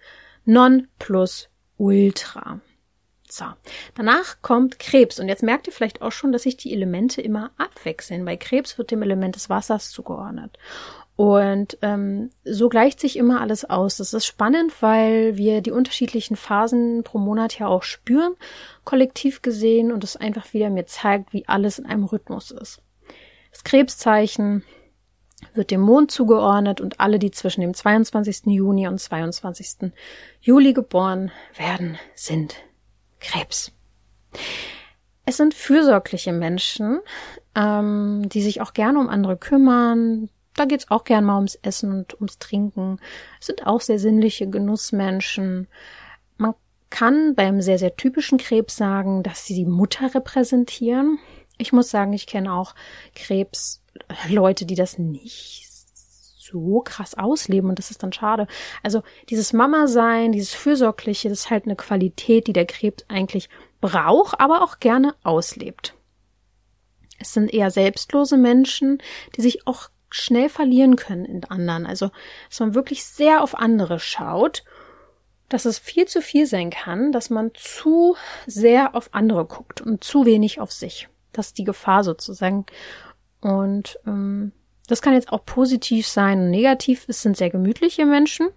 Non 0.45 0.89
plus 0.99 1.49
Ultra. 1.77 2.61
So, 3.35 3.47
danach 3.95 4.43
kommt 4.43 4.79
Krebs. 4.79 5.19
Und 5.19 5.27
jetzt 5.29 5.43
merkt 5.43 5.67
ihr 5.67 5.73
vielleicht 5.73 6.03
auch 6.03 6.13
schon, 6.13 6.33
dass 6.33 6.43
sich 6.43 6.59
die 6.59 6.71
Elemente 6.71 7.23
immer 7.23 7.51
abwechseln. 7.57 8.27
Bei 8.27 8.37
Krebs 8.37 8.77
wird 8.77 8.91
dem 8.91 9.01
Element 9.01 9.37
des 9.37 9.49
Wassers 9.49 9.91
zugeordnet. 9.91 10.59
Und 11.17 11.79
ähm, 11.81 12.29
so 12.45 12.69
gleicht 12.69 13.01
sich 13.01 13.17
immer 13.17 13.41
alles 13.41 13.65
aus. 13.65 13.97
Das 13.97 14.13
ist 14.13 14.27
spannend, 14.27 14.83
weil 14.83 15.39
wir 15.39 15.63
die 15.63 15.71
unterschiedlichen 15.71 16.37
Phasen 16.37 17.05
pro 17.05 17.17
Monat 17.17 17.59
ja 17.59 17.69
auch 17.69 17.85
spüren, 17.85 18.35
kollektiv 18.85 19.41
gesehen, 19.41 19.93
und 19.93 20.05
es 20.05 20.17
einfach 20.17 20.53
wieder 20.53 20.69
mir 20.69 20.85
zeigt, 20.85 21.33
wie 21.33 21.49
alles 21.49 21.79
in 21.79 21.87
einem 21.87 22.05
Rhythmus 22.05 22.51
ist. 22.51 22.83
Das 23.51 23.65
Krebszeichen 23.65 24.63
wird 25.55 25.71
dem 25.71 25.81
Mond 25.81 26.11
zugeordnet 26.11 26.83
und 26.83 27.01
alle, 27.01 27.19
die 27.19 27.31
zwischen 27.31 27.63
dem 27.63 27.73
22. 27.73 28.43
Juni 28.49 28.89
und 28.89 28.99
22. 28.99 29.91
Juli 30.43 30.75
geboren 30.75 31.33
werden, 31.57 31.99
sind 32.15 32.57
Krebs. 33.23 33.73
Es 35.25 35.37
sind 35.37 35.55
fürsorgliche 35.55 36.33
Menschen, 36.33 37.01
ähm, 37.55 38.29
die 38.29 38.43
sich 38.43 38.61
auch 38.61 38.73
gerne 38.75 38.99
um 38.99 39.09
andere 39.09 39.37
kümmern. 39.37 40.29
Da 40.57 40.65
geht's 40.65 40.91
auch 40.91 41.05
gern 41.05 41.25
mal 41.25 41.37
ums 41.37 41.55
Essen 41.63 41.93
und 41.93 42.15
ums 42.15 42.39
Trinken. 42.39 42.99
Es 43.41 43.47
sind 43.47 43.67
auch 43.67 43.81
sehr 43.81 43.99
sinnliche 43.99 44.49
Genussmenschen. 44.49 45.69
Man 46.37 46.55
kann 46.91 47.35
beim 47.35 47.63
sehr, 47.63 47.79
sehr 47.79 47.97
typischen 47.97 48.39
Krebs 48.39 48.77
sagen, 48.77 49.23
dass 49.23 49.47
sie 49.47 49.55
die 49.55 49.65
Mutter 49.65 50.15
repräsentieren. 50.15 51.19
Ich 51.57 51.73
muss 51.73 51.91
sagen, 51.91 52.13
ich 52.13 52.27
kenne 52.27 52.53
auch 52.53 52.75
Krebsleute, 53.15 54.67
die 54.67 54.75
das 54.75 54.99
nicht 54.99 55.72
so 56.53 56.81
krass 56.81 57.15
ausleben 57.15 57.71
und 57.71 57.79
das 57.79 57.91
ist 57.91 58.03
dann 58.03 58.13
schade. 58.13 58.47
Also 58.83 59.03
dieses 59.31 59.53
Mama-Sein, 59.53 60.33
dieses 60.33 60.55
Fürsorgliche, 60.55 61.29
das 61.29 61.41
ist 61.41 61.51
halt 61.51 61.65
eine 61.65 61.77
Qualität, 61.77 62.47
die 62.47 62.53
der 62.53 62.67
Krebs 62.67 63.05
eigentlich 63.09 63.49
braucht, 63.81 64.39
aber 64.41 64.63
auch 64.63 64.79
gerne 64.79 65.15
auslebt. 65.25 65.95
Es 67.19 67.33
sind 67.33 67.53
eher 67.53 67.71
selbstlose 67.71 68.37
Menschen, 68.37 68.99
die 69.37 69.43
sich 69.43 69.67
auch 69.67 69.89
schnell 70.11 70.49
verlieren 70.49 70.97
können 70.97 71.25
in 71.25 71.45
anderen. 71.45 71.87
Also, 71.87 72.11
dass 72.49 72.61
man 72.61 72.75
wirklich 72.75 73.05
sehr 73.05 73.43
auf 73.43 73.57
andere 73.57 73.99
schaut, 73.99 74.65
dass 75.49 75.65
es 75.65 75.79
viel 75.79 76.07
zu 76.07 76.23
viel 76.23 76.47
sein 76.47 76.71
kann, 76.71 77.13
dass 77.13 77.31
man 77.31 77.51
zu 77.55 78.17
sehr 78.47 78.95
auf 78.95 79.13
andere 79.13 79.45
guckt 79.45 79.81
und 79.81 80.03
zu 80.03 80.25
wenig 80.25 80.61
auf 80.61 80.73
sich. 80.73 81.09
Das 81.33 81.49
ist 81.49 81.59
die 81.59 81.65
Gefahr 81.65 82.05
sozusagen. 82.05 82.67
Und 83.41 83.99
ähm, 84.07 84.53
das 84.93 85.01
kann 85.01 85.15
jetzt 85.15 85.33
auch 85.33 85.47
positiv 85.47 86.07
sein 86.07 86.39
und 86.41 86.51
negativ. 86.51 87.07
Es 87.09 87.23
sind 87.23 87.37
sehr 87.37 87.49
gemütliche 87.49 88.05
Menschen. 88.05 88.49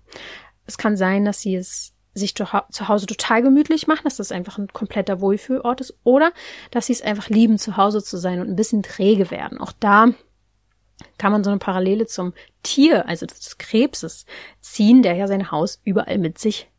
Es 0.66 0.78
kann 0.78 0.98
sein, 0.98 1.24
dass 1.24 1.40
sie 1.40 1.56
es 1.56 1.94
sich 2.14 2.36
zu 2.36 2.88
Hause 2.88 3.06
total 3.06 3.42
gemütlich 3.42 3.88
machen, 3.88 4.04
dass 4.04 4.18
das 4.18 4.34
einfach 4.34 4.58
ein 4.58 4.68
kompletter 4.68 5.22
Wohlfühlort 5.22 5.80
ist, 5.80 5.96
oder 6.04 6.34
dass 6.72 6.88
sie 6.88 6.94
es 6.94 7.02
einfach 7.02 7.30
lieben, 7.30 7.58
zu 7.58 7.78
Hause 7.78 8.04
zu 8.04 8.18
sein 8.18 8.42
und 8.42 8.50
ein 8.50 8.56
bisschen 8.56 8.84
träge 8.84 9.32
werden. 9.32 9.60
Auch 9.60 9.72
da 9.80 10.10
kann 11.18 11.32
man 11.32 11.44
so 11.44 11.50
eine 11.50 11.60
Parallele 11.60 12.06
zum 12.06 12.34
Tier, 12.64 13.08
also 13.08 13.26
des 13.26 13.58
Krebses, 13.58 14.26
ziehen, 14.60 15.04
der 15.04 15.16
ja 15.16 15.28
sein 15.28 15.52
Haus 15.52 15.80
überall 15.84 16.18
mit 16.18 16.38
sich 16.38 16.70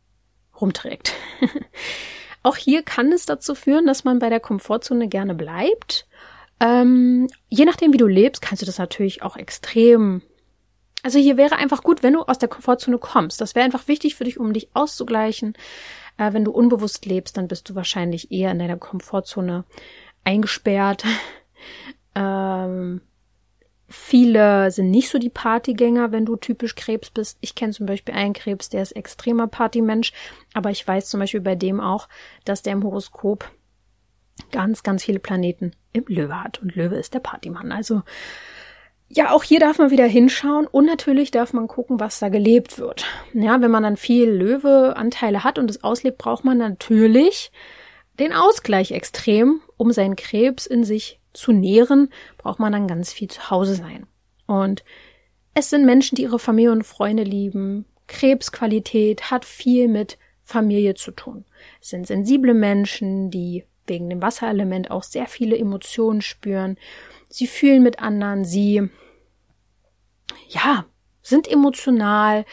rumträgt. 0.61 1.13
Auch 2.43 2.57
hier 2.57 2.83
kann 2.83 3.11
es 3.11 3.25
dazu 3.27 3.55
führen, 3.55 3.87
dass 3.87 4.05
man 4.05 4.19
bei 4.19 4.29
der 4.29 4.41
Komfortzone 4.41 5.09
gerne 5.09 5.35
bleibt 5.35 6.06
ähm, 6.61 7.29
je 7.49 7.65
nachdem, 7.65 7.93
wie 7.93 7.99
du 7.99 8.07
lebst, 8.07 8.43
kannst 8.43 8.63
du 8.63 8.67
das 8.67 8.79
natürlich 8.79 9.23
auch 9.23 9.37
extrem. 9.37 10.23
Also 11.03 11.19
hier 11.19 11.37
wäre 11.37 11.57
einfach 11.57 11.83
gut, 11.83 12.03
wenn 12.03 12.15
du 12.15 12.23
aus 12.23 12.39
der 12.39 12.49
Komfortzone 12.49 12.99
kommst. 12.99 13.41
Das 13.41 13.55
wäre 13.55 13.65
einfach 13.65 13.89
wichtig 13.89 14.15
für 14.15 14.25
dich, 14.25 14.41
um 14.41 14.53
dich 14.53 14.69
auszugleichen. 14.75 15.55
Äh, 16.17 16.33
wenn 16.33 16.45
du 16.45 16.51
unbewusst 16.51 17.07
lebst, 17.07 17.37
dann 17.37 17.49
bist 17.49 17.69
du 17.69 17.75
wahrscheinlich 17.75 18.33
eher 18.33 18.51
in 18.51 18.59
deiner 18.59 18.79
Komfortzone 18.79 19.65
eingesperrt. 20.25 21.05
ähm, 22.15 23.03
viele 23.89 24.71
sind 24.71 24.91
nicht 24.91 25.11
so 25.11 25.19
die 25.19 25.31
Partygänger, 25.31 26.11
wenn 26.11 26.25
du 26.25 26.37
typisch 26.37 26.75
Krebs 26.75 27.11
bist. 27.11 27.37
Ich 27.43 27.55
kenne 27.55 27.73
zum 27.73 27.87
Beispiel 27.87 28.15
einen 28.15 28.33
Krebs, 28.33 28.71
der 28.71 28.83
ist 28.83 28.93
extremer 28.93 29.47
Partymensch, 29.47 30.13
aber 30.55 30.71
ich 30.71 30.87
weiß 30.87 31.09
zum 31.09 31.21
Beispiel 31.21 31.43
bei 31.43 31.55
dem 31.55 31.81
auch, 31.81 32.09
dass 32.45 32.63
der 32.63 32.73
im 32.73 32.83
Horoskop 32.83 33.51
ganz, 34.53 34.83
ganz 34.83 35.05
viele 35.05 35.19
Planeten 35.19 35.73
im 35.93 36.05
Löwe 36.09 36.43
hat. 36.43 36.61
Und 36.61 36.75
Löwe 36.75 36.97
ist 36.97 37.15
der 37.15 37.21
Partymann. 37.21 37.73
Also 37.73 38.03
ja, 39.09 39.31
auch 39.31 39.45
hier 39.45 39.61
darf 39.61 39.79
man 39.79 39.91
wieder 39.91 40.07
hinschauen 40.07 40.67
und 40.67 40.85
natürlich 40.85 41.31
darf 41.31 41.53
man 41.53 41.69
gucken, 41.69 42.01
was 42.01 42.19
da 42.19 42.29
gelebt 42.29 42.79
wird. 42.79 43.05
Ja, 43.35 43.61
wenn 43.61 43.71
man 43.71 43.85
dann 43.85 43.97
viel 43.97 44.29
Löwe-Anteile 44.29 45.45
hat 45.45 45.59
und 45.59 45.71
es 45.71 45.85
auslebt, 45.85 46.19
braucht 46.19 46.45
man 46.45 46.59
natürlich 46.59 47.53
den 48.19 48.33
Ausgleich 48.33 48.91
extrem, 48.91 49.61
um 49.77 49.93
seinen 49.93 50.17
Krebs 50.17 50.67
in 50.67 50.83
sich 50.85 51.21
zu 51.33 51.53
nähren, 51.53 52.09
braucht 52.39 52.59
man 52.59 52.73
dann 52.73 52.89
ganz 52.89 53.13
viel 53.13 53.29
zu 53.29 53.51
Hause 53.51 53.75
sein. 53.75 54.07
Und 54.47 54.85
es 55.55 55.71
sind 55.71 55.87
Menschen, 55.87 56.17
die 56.17 56.23
ihre 56.23 56.39
Familie 56.39 56.73
und 56.73 56.83
Freunde 56.83 57.23
lieben. 57.23 57.85
Krebsqualität 58.09 59.31
hat 59.31 59.45
viel 59.45 59.87
mit 59.87 60.19
Familie 60.43 60.95
zu 60.95 61.13
tun. 61.13 61.45
Es 61.81 61.91
sind 61.91 62.07
sensible 62.07 62.55
Menschen, 62.55 63.31
die 63.31 63.65
wegen 63.87 64.09
dem 64.11 64.23
Wasserelement 64.23 64.91
auch 64.91 65.03
sehr 65.03 65.27
viele 65.27 65.59
Emotionen 65.59 66.23
spüren. 66.23 66.77
Sie 67.29 67.47
fühlen 67.47 67.83
mit 67.83 67.99
anderen, 67.99 68.45
sie, 68.45 68.89
ja, 70.49 70.85
sind 71.23 71.49
emotional, 71.51 72.45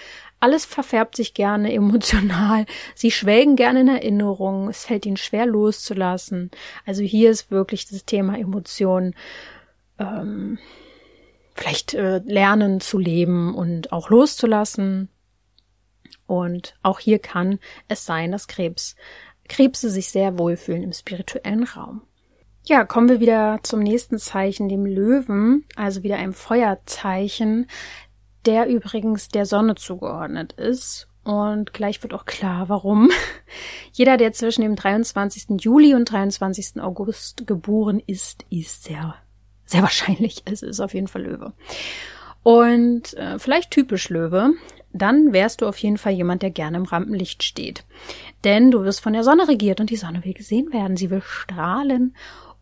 alles 0.43 0.65
verfärbt 0.65 1.15
sich 1.15 1.33
gerne 1.33 1.71
emotional. 1.73 2.65
Sie 2.95 3.11
schwelgen 3.11 3.55
gerne 3.55 3.81
in 3.81 3.87
Erinnerungen. 3.87 4.69
Es 4.69 4.85
fällt 4.85 5.05
ihnen 5.05 5.17
schwer 5.17 5.45
loszulassen. 5.45 6.51
Also 6.85 7.01
hier 7.01 7.31
ist 7.31 7.49
wirklich 7.49 7.87
das 7.87 8.03
Thema 8.03 8.37
Emotionen. 8.37 9.15
Ähm, 9.99 10.59
vielleicht 11.55 11.93
äh, 11.93 12.17
lernen 12.25 12.81
zu 12.81 12.99
leben 12.99 13.55
und 13.55 13.93
auch 13.93 14.09
loszulassen. 14.09 15.07
Und 16.25 16.75
auch 16.81 16.99
hier 16.99 17.19
kann 17.19 17.59
es 17.87 18.05
sein, 18.05 18.31
dass 18.31 18.47
Krebs 18.47 18.95
Krebse 19.47 19.89
sich 19.89 20.09
sehr 20.09 20.37
wohlfühlen 20.37 20.83
im 20.83 20.93
spirituellen 20.93 21.63
Raum. 21.63 22.01
Ja, 22.65 22.85
kommen 22.85 23.09
wir 23.09 23.19
wieder 23.19 23.59
zum 23.63 23.81
nächsten 23.81 24.17
Zeichen, 24.17 24.69
dem 24.69 24.85
Löwen, 24.85 25.65
also 25.75 26.03
wieder 26.03 26.15
einem 26.15 26.33
Feuerzeichen, 26.33 27.67
der 28.45 28.67
übrigens 28.67 29.27
der 29.27 29.45
Sonne 29.45 29.75
zugeordnet 29.75 30.53
ist. 30.53 31.07
Und 31.25 31.73
gleich 31.73 32.01
wird 32.03 32.13
auch 32.13 32.25
klar, 32.25 32.69
warum. 32.69 33.09
Jeder, 33.91 34.17
der 34.17 34.33
zwischen 34.33 34.61
dem 34.61 34.75
23. 34.75 35.61
Juli 35.61 35.93
und 35.93 36.09
23. 36.11 36.81
August 36.81 37.47
geboren 37.47 38.01
ist, 38.05 38.45
ist 38.49 38.83
sehr, 38.83 39.15
sehr 39.65 39.81
wahrscheinlich. 39.81 40.43
Es 40.45 40.63
ist 40.63 40.79
auf 40.79 40.93
jeden 40.93 41.07
Fall 41.07 41.23
Löwe. 41.23 41.53
Und 42.43 43.13
äh, 43.13 43.39
vielleicht 43.39 43.71
typisch 43.71 44.09
Löwe, 44.09 44.51
dann 44.93 45.33
wärst 45.33 45.61
du 45.61 45.67
auf 45.67 45.77
jeden 45.77 45.97
Fall 45.97 46.13
jemand, 46.13 46.43
der 46.43 46.51
gerne 46.51 46.77
im 46.77 46.85
Rampenlicht 46.85 47.43
steht. 47.43 47.83
Denn 48.43 48.71
du 48.71 48.83
wirst 48.83 49.01
von 49.01 49.13
der 49.13 49.23
Sonne 49.23 49.47
regiert 49.47 49.79
und 49.79 49.89
die 49.89 49.95
Sonne 49.95 50.23
will 50.23 50.33
gesehen 50.33 50.71
werden. 50.71 50.97
Sie 50.97 51.09
will 51.09 51.21
strahlen 51.21 52.15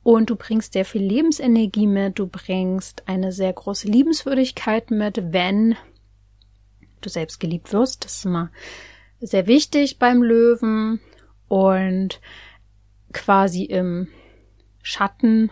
und 0.04 0.30
du 0.30 0.36
bringst 0.36 0.74
sehr 0.74 0.86
viel 0.86 1.04
Lebensenergie 1.04 1.88
mit. 1.88 2.18
Du 2.18 2.28
bringst 2.28 3.08
eine 3.08 3.32
sehr 3.32 3.52
große 3.52 3.88
Liebenswürdigkeit 3.88 4.92
mit, 4.92 5.34
wenn 5.34 5.76
du 7.02 7.10
selbst 7.10 7.40
geliebt 7.40 7.74
wirst. 7.74 8.06
Das 8.06 8.16
ist 8.16 8.26
immer 8.26 8.50
sehr 9.20 9.46
wichtig 9.48 10.00
beim 10.00 10.24
Löwen 10.24 11.00
und 11.48 12.22
quasi 13.14 13.66
im 13.66 14.08
Schatten 14.82 15.52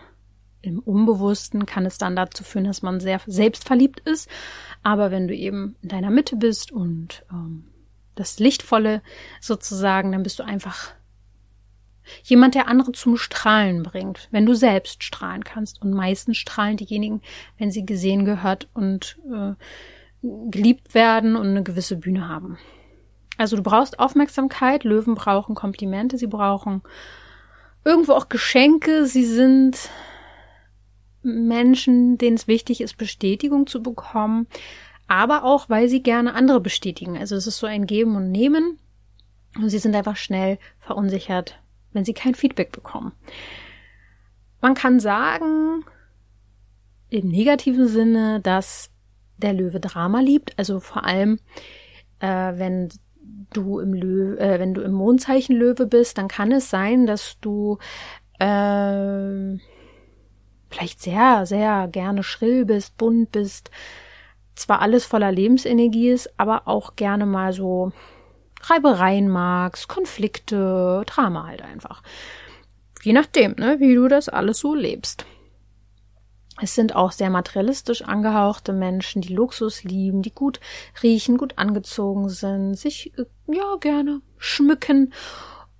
im 0.62 0.78
Unbewussten 0.80 1.66
kann 1.66 1.86
es 1.86 1.98
dann 1.98 2.16
dazu 2.16 2.44
führen, 2.44 2.64
dass 2.64 2.82
man 2.82 3.00
sehr 3.00 3.20
selbstverliebt 3.26 4.00
ist. 4.00 4.28
Aber 4.82 5.10
wenn 5.10 5.28
du 5.28 5.34
eben 5.34 5.76
in 5.82 5.88
deiner 5.88 6.10
Mitte 6.10 6.36
bist 6.36 6.72
und 6.72 7.24
ähm, 7.30 7.64
das 8.14 8.38
Lichtvolle 8.38 9.02
sozusagen, 9.40 10.12
dann 10.12 10.22
bist 10.22 10.38
du 10.38 10.42
einfach 10.42 10.92
jemand, 12.24 12.54
der 12.54 12.68
andere 12.68 12.92
zum 12.92 13.16
Strahlen 13.16 13.82
bringt, 13.82 14.28
wenn 14.30 14.46
du 14.46 14.54
selbst 14.54 15.04
strahlen 15.04 15.44
kannst. 15.44 15.80
Und 15.82 15.92
meistens 15.92 16.36
strahlen 16.36 16.76
diejenigen, 16.76 17.22
wenn 17.58 17.70
sie 17.70 17.86
gesehen, 17.86 18.24
gehört 18.24 18.68
und 18.74 19.18
äh, 19.32 19.54
geliebt 20.22 20.94
werden 20.94 21.36
und 21.36 21.48
eine 21.48 21.62
gewisse 21.62 21.96
Bühne 21.96 22.28
haben. 22.28 22.58
Also 23.38 23.56
du 23.56 23.62
brauchst 23.62 23.98
Aufmerksamkeit, 23.98 24.84
Löwen 24.84 25.14
brauchen 25.14 25.54
Komplimente, 25.54 26.18
sie 26.18 26.26
brauchen 26.26 26.82
irgendwo 27.84 28.12
auch 28.12 28.28
Geschenke, 28.28 29.06
sie 29.06 29.24
sind 29.24 29.88
Menschen, 31.22 32.18
denen 32.18 32.36
es 32.36 32.48
wichtig 32.48 32.80
ist, 32.80 32.96
Bestätigung 32.96 33.66
zu 33.66 33.82
bekommen, 33.82 34.46
aber 35.06 35.44
auch, 35.44 35.68
weil 35.68 35.88
sie 35.88 36.02
gerne 36.02 36.34
andere 36.34 36.60
bestätigen. 36.60 37.16
Also 37.16 37.36
es 37.36 37.46
ist 37.46 37.58
so 37.58 37.66
ein 37.66 37.86
Geben 37.86 38.16
und 38.16 38.30
Nehmen 38.30 38.78
und 39.56 39.68
sie 39.68 39.78
sind 39.78 39.94
einfach 39.94 40.16
schnell 40.16 40.58
verunsichert, 40.78 41.60
wenn 41.92 42.04
sie 42.04 42.14
kein 42.14 42.34
Feedback 42.34 42.72
bekommen. 42.72 43.12
Man 44.60 44.74
kann 44.74 45.00
sagen, 45.00 45.84
im 47.08 47.28
negativen 47.28 47.88
Sinne, 47.88 48.40
dass 48.40 48.90
der 49.36 49.52
Löwe 49.52 49.80
Drama 49.80 50.20
liebt, 50.20 50.58
also 50.58 50.80
vor 50.80 51.04
allem, 51.04 51.40
äh, 52.20 52.52
wenn 52.56 52.90
du 53.52 53.80
im 53.80 53.94
Löwe, 53.94 54.38
äh, 54.38 54.60
wenn 54.60 54.74
du 54.74 54.82
im 54.82 54.92
Mondzeichen 54.92 55.56
Löwe 55.56 55.86
bist, 55.86 56.18
dann 56.18 56.28
kann 56.28 56.52
es 56.52 56.70
sein, 56.70 57.06
dass 57.06 57.38
du 57.40 57.78
äh, 58.38 59.58
vielleicht 60.70 61.00
sehr, 61.00 61.46
sehr 61.46 61.88
gerne 61.88 62.22
schrill 62.22 62.64
bist, 62.64 62.96
bunt 62.96 63.32
bist, 63.32 63.70
zwar 64.54 64.80
alles 64.80 65.04
voller 65.04 65.32
Lebensenergie 65.32 66.10
ist, 66.10 66.30
aber 66.38 66.68
auch 66.68 66.96
gerne 66.96 67.26
mal 67.26 67.52
so 67.52 67.92
Reibereien 68.62 69.28
magst, 69.28 69.88
Konflikte, 69.88 71.02
Drama 71.06 71.46
halt 71.46 71.62
einfach. 71.62 72.02
Je 73.02 73.12
nachdem, 73.12 73.54
ne, 73.56 73.80
wie 73.80 73.94
du 73.94 74.08
das 74.08 74.28
alles 74.28 74.58
so 74.58 74.74
lebst. 74.74 75.24
Es 76.62 76.74
sind 76.74 76.94
auch 76.94 77.12
sehr 77.12 77.30
materialistisch 77.30 78.02
angehauchte 78.02 78.74
Menschen, 78.74 79.22
die 79.22 79.32
Luxus 79.32 79.82
lieben, 79.82 80.20
die 80.20 80.34
gut 80.34 80.60
riechen, 81.02 81.38
gut 81.38 81.54
angezogen 81.56 82.28
sind, 82.28 82.74
sich 82.74 83.16
äh, 83.18 83.24
ja 83.46 83.76
gerne 83.80 84.20
schmücken. 84.36 85.14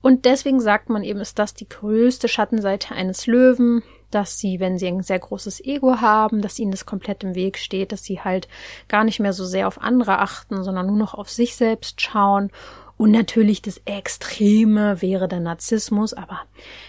Und 0.01 0.25
deswegen 0.25 0.61
sagt 0.61 0.89
man 0.89 1.05
eben, 1.05 1.21
ist 1.21 1.39
das 1.39 1.53
die 1.53 1.69
größte 1.69 2.29
Schattenseite 2.29 2.95
eines 2.95 3.27
Löwen, 3.27 3.83
dass 4.11 4.39
sie, 4.39 4.61
wenn 4.61 4.79
sie 4.79 4.89
ein 4.89 5.03
sehr 5.03 5.19
großes 5.19 5.65
Ego 5.65 6.01
haben, 6.01 6.43
dass 6.43 6.59
ihnen 6.59 6.71
das 6.71 6.87
komplett 6.87 7.25
im 7.25 7.35
Weg 7.35 7.59
steht, 7.59 7.93
dass 7.93 8.03
sie 8.03 8.21
halt 8.21 8.49
gar 8.89 9.05
nicht 9.05 9.21
mehr 9.21 9.33
so 9.33 9.45
sehr 9.45 9.67
auf 9.67 9.81
andere 9.81 10.19
achten, 10.19 10.63
sondern 10.63 10.87
nur 10.87 10.97
noch 10.97 11.15
auf 11.15 11.31
sich 11.31 11.57
selbst 11.57 12.01
schauen 12.01 12.51
und 13.01 13.13
natürlich 13.13 13.63
das 13.63 13.81
Extreme 13.87 15.01
wäre 15.01 15.27
der 15.27 15.41
Narzissmus, 15.41 16.13
aber 16.13 16.43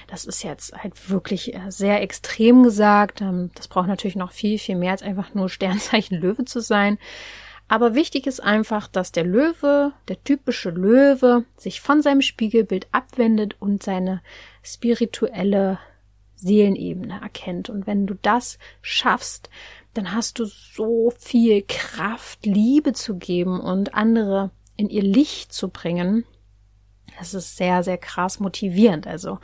das 0.08 0.26
ist 0.26 0.44
jetzt 0.44 0.74
halt 0.74 1.10
wirklich 1.10 1.56
äh, 1.56 1.70
sehr 1.70 2.02
extrem 2.02 2.64
gesagt. 2.64 3.22
Ähm, 3.22 3.50
das 3.56 3.70
braucht 3.70 3.88
natürlich 3.88 4.18
noch 4.18 4.34
viel, 4.34 4.60
viel 4.60 4.76
mehr 4.76 4.92
als 4.92 5.04
einfach 5.04 5.34
nur 5.34 5.48
Sternzeichen 5.50 6.20
Löwe 6.20 6.44
zu 6.44 6.60
sein. 6.60 6.98
Aber 7.70 7.96
wichtig 7.96 8.28
ist 8.28 8.44
einfach, 8.44 8.90
dass 8.90 9.14
der 9.14 9.24
Löwe, 9.24 9.94
der 10.10 10.22
typische 10.22 10.72
Löwe, 10.72 11.46
sich 11.56 11.80
von 11.80 12.02
seinem 12.02 12.22
Spiegelbild 12.22 12.88
abwendet 12.92 13.56
und 13.62 13.82
seine 13.82 14.22
spirituelle 14.64 15.80
Seelenebene 16.42 17.22
erkennt. 17.22 17.70
Und 17.70 17.88
wenn 17.88 18.08
du 18.08 18.16
das 18.16 18.58
schaffst, 18.82 19.50
dann 19.94 20.14
hast 20.14 20.40
du 20.40 20.46
so 20.46 21.12
viel 21.18 21.64
Kraft, 21.68 22.46
Liebe 22.46 22.94
zu 22.94 23.18
geben 23.18 23.60
und 23.60 23.94
andere 23.94 24.52
in 24.78 24.90
ihr 24.90 25.04
Licht 25.04 25.54
zu 25.54 25.70
bringen, 25.70 26.26
das 27.20 27.34
ist 27.34 27.58
sehr, 27.58 27.84
sehr 27.84 27.98
krass 27.98 28.40
motivierend. 28.40 29.06
Also 29.06 29.40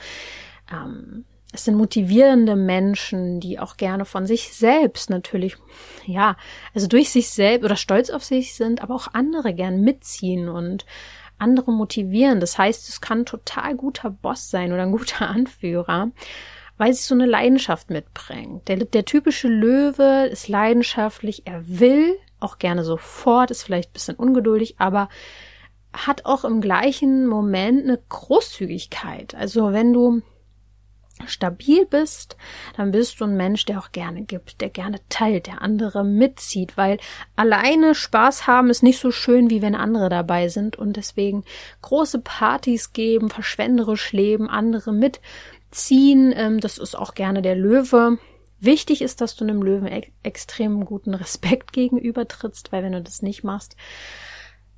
ähm, 0.71 1.25
es 1.53 1.65
sind 1.65 1.75
motivierende 1.75 2.55
Menschen, 2.55 3.39
die 3.39 3.59
auch 3.59 3.77
gerne 3.77 4.05
von 4.05 4.25
sich 4.25 4.53
selbst 4.53 5.09
natürlich, 5.09 5.57
ja, 6.05 6.35
also 6.73 6.87
durch 6.87 7.09
sich 7.09 7.29
selbst 7.29 7.65
oder 7.65 7.75
stolz 7.75 8.09
auf 8.09 8.23
sich 8.23 8.55
sind, 8.55 8.81
aber 8.81 8.95
auch 8.95 9.09
andere 9.13 9.53
gern 9.53 9.81
mitziehen 9.81 10.49
und 10.49 10.85
andere 11.37 11.71
motivieren. 11.71 12.39
Das 12.39 12.57
heißt, 12.57 12.89
es 12.89 12.99
kann 12.99 13.25
total 13.25 13.75
guter 13.75 14.09
Boss 14.09 14.49
sein 14.49 14.73
oder 14.73 14.83
ein 14.83 14.91
guter 14.91 15.27
Anführer, 15.29 16.11
weil 16.78 16.93
sie 16.93 17.03
so 17.03 17.15
eine 17.15 17.25
Leidenschaft 17.25 17.89
mitbringt. 17.89 18.67
Der, 18.67 18.78
der 18.78 19.05
typische 19.05 19.47
Löwe 19.47 20.28
ist 20.32 20.47
leidenschaftlich, 20.47 21.43
er 21.45 21.63
will 21.67 22.15
auch 22.39 22.59
gerne 22.59 22.84
sofort, 22.84 23.51
ist 23.51 23.63
vielleicht 23.63 23.89
ein 23.89 23.93
bisschen 23.93 24.15
ungeduldig, 24.15 24.75
aber 24.78 25.09
hat 25.93 26.25
auch 26.25 26.45
im 26.45 26.61
gleichen 26.61 27.25
Moment 27.28 27.84
eine 27.84 27.99
Großzügigkeit. 28.09 29.34
Also 29.36 29.73
wenn 29.73 29.93
du 29.93 30.21
stabil 31.25 31.86
bist, 31.86 32.38
dann 32.75 32.91
bist 32.91 33.19
du 33.19 33.25
ein 33.25 33.36
Mensch, 33.36 33.65
der 33.65 33.80
auch 33.80 33.91
gerne 33.91 34.21
gibt, 34.23 34.61
der 34.61 34.69
gerne 34.69 34.99
teilt, 35.09 35.47
der 35.47 35.63
andere 35.63 36.03
mitzieht, 36.03 36.78
weil 36.78 36.99
alleine 37.36 37.95
Spaß 37.95 38.45
haben 38.45 38.69
ist 38.69 38.84
nicht 38.84 38.99
so 38.99 39.09
schön, 39.09 39.49
wie 39.49 39.63
wenn 39.63 39.73
andere 39.73 40.09
dabei 40.09 40.49
sind 40.49 40.75
und 40.75 40.95
deswegen 40.95 41.43
große 41.82 42.19
Partys 42.19 42.93
geben, 42.93 43.32
verschwenderisch 43.32 44.11
leben, 44.11 44.47
andere 44.49 44.93
mitziehen, 45.68 46.34
ähm, 46.36 46.59
das 46.59 46.78
ist 46.78 46.95
auch 46.95 47.13
gerne 47.13 47.41
der 47.41 47.55
Löwe. 47.55 48.18
Wichtig 48.59 49.01
ist, 49.01 49.22
dass 49.22 49.36
du 49.36 49.43
einem 49.43 49.61
Löwen 49.61 49.88
e 49.88 50.11
extrem 50.24 50.86
guten 50.86 51.13
Respekt 51.13 51.74
gegenüber 51.74 52.28
trittst, 52.28 52.72
weil 52.72 52.84
wenn 52.84 52.93
du 52.93 53.01
das 53.01 53.22
nicht 53.22 53.43
machst, 53.43 53.76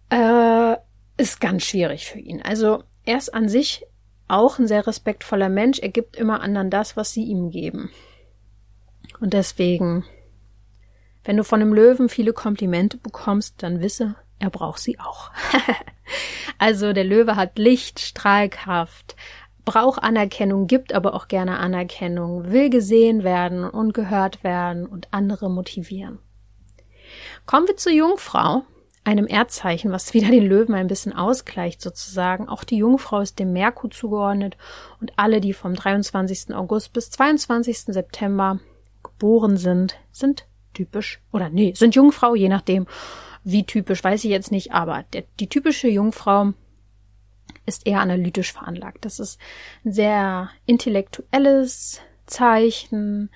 äh, 0.10 0.76
ist 1.18 1.40
ganz 1.40 1.64
schwierig 1.64 2.06
für 2.06 2.20
ihn. 2.20 2.42
Also 2.42 2.84
er 3.06 3.18
ist 3.18 3.34
an 3.34 3.48
sich 3.48 3.86
auch 4.28 4.60
ein 4.60 4.68
sehr 4.68 4.86
respektvoller 4.86 5.50
Mensch. 5.50 5.80
Er 5.80 5.90
gibt 5.90 6.16
immer 6.16 6.42
anderen 6.42 6.70
das, 6.70 6.98
was 6.98 7.12
sie 7.12 7.24
ihm 7.24 7.50
geben. 7.50 7.90
Und 9.20 9.34
deswegen, 9.34 10.06
wenn 11.24 11.38
du 11.38 11.44
von 11.44 11.62
einem 11.62 11.74
Löwen 11.74 12.10
viele 12.10 12.34
Komplimente 12.34 12.98
bekommst, 12.98 13.64
dann 13.64 13.82
wisse, 13.82 14.16
er 14.40 14.50
braucht 14.50 14.80
sie 14.80 15.00
auch. 15.00 15.32
also 16.58 16.94
der 16.94 17.06
Löwe 17.06 17.36
hat 17.36 17.58
Licht, 17.58 18.00
Strahlkraft, 18.00 19.16
braucht 19.70 20.01
Anerkennung, 20.01 20.65
gibt 20.65 20.93
aber 20.93 21.13
auch 21.13 21.28
gerne 21.28 21.59
Anerkennung, 21.59 22.51
will 22.51 22.72
gesehen 22.72 23.24
werden 23.24 23.63
und 23.63 23.93
gehört 23.93 24.43
werden 24.43 24.88
und 24.88 25.07
andere 25.11 25.47
motivieren. 25.47 26.17
Kommen 27.45 27.67
wir 27.67 27.78
zur 27.78 27.91
Jungfrau, 27.91 28.63
einem 29.03 29.28
Erdzeichen, 29.28 29.91
was 29.91 30.15
wieder 30.15 30.30
den 30.30 30.47
Löwen 30.47 30.74
ein 30.74 30.88
bisschen 30.88 31.13
ausgleicht 31.13 31.82
sozusagen. 31.84 32.49
Auch 32.49 32.63
die 32.63 32.78
Jungfrau 32.78 33.20
ist 33.20 33.38
dem 33.38 33.53
Merkur 33.53 33.91
zugeordnet 33.91 34.57
und 34.99 35.11
alle, 35.17 35.39
die 35.39 35.53
vom 35.53 35.76
23. 35.76 36.55
August 36.55 36.91
bis 36.93 37.11
22. 37.11 37.93
September 37.93 38.59
geboren 39.03 39.57
sind, 39.57 39.97
sind 40.11 40.47
typisch 40.74 41.22
oder 41.32 41.49
nee, 41.49 41.74
sind 41.76 41.93
Jungfrau, 41.93 42.34
je 42.34 42.49
nachdem, 42.49 42.88
wie 43.43 43.65
typisch, 43.65 44.03
weiß 44.03 44.24
ich 44.24 44.32
jetzt 44.32 44.51
nicht, 44.51 44.72
aber 44.72 45.03
der, 45.13 45.26
die 45.39 45.47
typische 45.47 45.89
Jungfrau 45.89 46.53
ist 47.70 47.88
eher 47.88 48.01
analytisch 48.01 48.51
veranlagt. 48.51 49.05
Das 49.05 49.20
ist 49.20 49.39
ein 49.86 49.93
sehr 49.93 50.49
intellektuelles 50.65 52.01
Zeichen. 52.26 53.30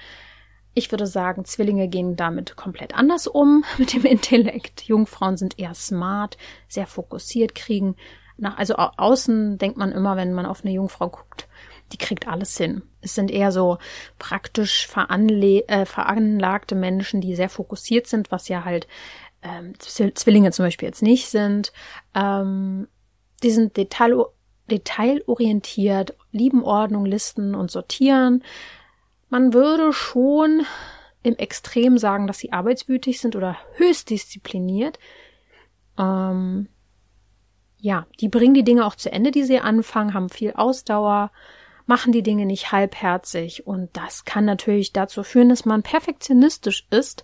Ich 0.74 0.92
würde 0.92 1.08
sagen, 1.08 1.46
Zwillinge 1.46 1.88
gehen 1.88 2.16
damit 2.16 2.56
komplett 2.56 2.96
anders 2.96 3.28
um 3.28 3.64
mit 3.78 3.94
dem 3.94 4.06
Intellekt. 4.06 4.84
Jungfrauen 4.84 5.38
sind 5.38 5.58
eher 5.58 5.74
smart, 5.74 6.38
sehr 6.68 6.88
fokussiert, 6.88 7.56
kriegen 7.56 7.96
nach, 8.38 8.58
also 8.58 8.76
außen 8.76 9.58
denkt 9.58 9.78
man 9.78 9.92
immer, 9.92 10.18
wenn 10.18 10.34
man 10.34 10.46
auf 10.46 10.64
eine 10.64 10.74
Jungfrau 10.74 11.10
guckt, 11.10 11.48
die 11.92 11.98
kriegt 11.98 12.28
alles 12.28 12.58
hin. 12.58 12.82
Es 13.02 13.14
sind 13.14 13.30
eher 13.30 13.52
so 13.52 13.78
praktisch 14.18 14.88
äh, 14.88 15.86
veranlagte 15.86 16.76
Menschen, 16.76 17.22
die 17.22 17.36
sehr 17.36 17.50
fokussiert 17.50 18.08
sind, 18.08 18.32
was 18.32 18.48
ja 18.48 18.66
halt 18.66 18.88
ähm, 19.44 19.74
Zwillinge 19.80 20.52
zum 20.52 20.66
Beispiel 20.66 20.88
jetzt 20.88 21.04
nicht 21.04 21.30
sind. 21.30 21.74
Ähm, 22.16 22.88
die 23.44 23.52
sind 23.52 23.78
detail, 23.78 24.26
detailorientiert, 24.70 26.16
lieben 26.32 26.64
Ordnung, 26.64 27.06
Listen 27.06 27.56
und 27.56 27.72
Sortieren. 27.72 28.44
Man 29.30 29.54
würde 29.54 29.94
schon 29.94 30.66
im 31.24 31.36
Extrem 31.38 31.98
sagen, 31.98 32.28
dass 32.28 32.40
sie 32.40 32.52
arbeitswütig 32.52 33.20
sind 33.20 33.36
oder 33.36 33.58
höchst 33.76 34.10
diszipliniert. 34.10 35.00
Ähm, 35.98 36.68
ja, 37.80 38.06
die 38.20 38.30
bringen 38.30 38.54
die 38.54 38.64
Dinge 38.64 38.86
auch 38.86 38.96
zu 38.96 39.12
Ende, 39.12 39.32
die 39.32 39.44
sie 39.44 39.60
anfangen, 39.60 40.14
haben 40.14 40.30
viel 40.30 40.54
Ausdauer, 40.54 41.32
machen 41.86 42.14
die 42.14 42.24
Dinge 42.24 42.46
nicht 42.46 42.72
halbherzig 42.72 43.68
und 43.68 43.90
das 43.94 44.24
kann 44.24 44.46
natürlich 44.46 44.94
dazu 44.94 45.24
führen, 45.24 45.50
dass 45.50 45.66
man 45.66 45.84
perfektionistisch 45.84 46.88
ist 46.92 47.24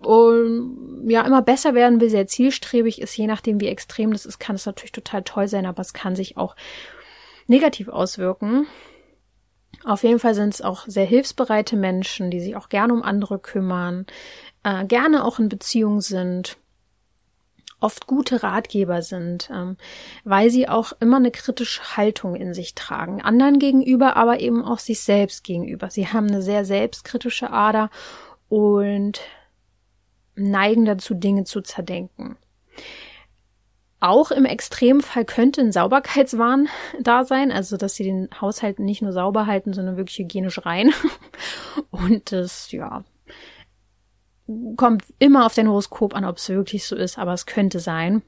und 0.00 1.08
ja 1.08 1.22
immer 1.22 1.42
besser 1.42 1.74
werden 1.74 2.00
will, 2.00 2.10
sehr 2.10 2.26
zielstrebig 2.26 3.00
ist, 3.00 3.16
je 3.16 3.26
nachdem 3.26 3.60
wie 3.60 3.68
extrem 3.68 4.12
das 4.12 4.26
ist, 4.26 4.38
kann 4.38 4.56
es 4.56 4.66
natürlich 4.66 4.92
total 4.92 5.22
toll 5.22 5.46
sein, 5.46 5.66
aber 5.66 5.80
es 5.82 5.92
kann 5.92 6.16
sich 6.16 6.36
auch 6.36 6.56
negativ 7.46 7.88
auswirken. 7.88 8.66
Auf 9.84 10.02
jeden 10.02 10.18
Fall 10.18 10.34
sind 10.34 10.54
es 10.54 10.62
auch 10.62 10.84
sehr 10.86 11.06
hilfsbereite 11.06 11.76
Menschen, 11.76 12.30
die 12.30 12.40
sich 12.40 12.56
auch 12.56 12.68
gerne 12.68 12.92
um 12.92 13.02
andere 13.02 13.38
kümmern, 13.38 14.06
äh, 14.62 14.84
gerne 14.84 15.24
auch 15.24 15.38
in 15.38 15.48
Beziehung 15.48 16.00
sind, 16.00 16.56
oft 17.80 18.06
gute 18.06 18.42
Ratgeber 18.42 19.02
sind, 19.02 19.50
ähm, 19.52 19.76
weil 20.24 20.50
sie 20.50 20.68
auch 20.68 20.92
immer 21.00 21.16
eine 21.16 21.30
kritische 21.30 21.96
Haltung 21.96 22.36
in 22.36 22.54
sich 22.54 22.74
tragen, 22.74 23.22
anderen 23.22 23.58
gegenüber, 23.58 24.16
aber 24.16 24.40
eben 24.40 24.64
auch 24.64 24.78
sich 24.78 25.00
selbst 25.00 25.44
gegenüber. 25.44 25.90
Sie 25.90 26.08
haben 26.08 26.28
eine 26.28 26.42
sehr 26.42 26.64
selbstkritische 26.64 27.50
Ader 27.50 27.90
und 28.48 29.20
neigen 30.40 30.84
dazu, 30.84 31.14
Dinge 31.14 31.44
zu 31.44 31.60
zerdenken. 31.60 32.36
Auch 34.00 34.30
im 34.30 34.46
Extremfall 34.46 35.26
könnte 35.26 35.60
ein 35.60 35.72
Sauberkeitswahn 35.72 36.68
da 37.00 37.24
sein, 37.24 37.52
also 37.52 37.76
dass 37.76 37.94
sie 37.94 38.04
den 38.04 38.28
Haushalt 38.40 38.78
nicht 38.78 39.02
nur 39.02 39.12
sauber 39.12 39.46
halten, 39.46 39.74
sondern 39.74 39.96
wirklich 39.96 40.18
hygienisch 40.18 40.64
rein. 40.64 40.92
Und 41.90 42.32
das, 42.32 42.72
ja, 42.72 43.04
kommt 44.76 45.04
immer 45.18 45.46
auf 45.46 45.54
den 45.54 45.68
Horoskop 45.68 46.14
an, 46.14 46.24
ob 46.24 46.38
es 46.38 46.48
wirklich 46.48 46.86
so 46.86 46.96
ist, 46.96 47.18
aber 47.18 47.34
es 47.34 47.46
könnte 47.46 47.78
sein. 47.78 48.22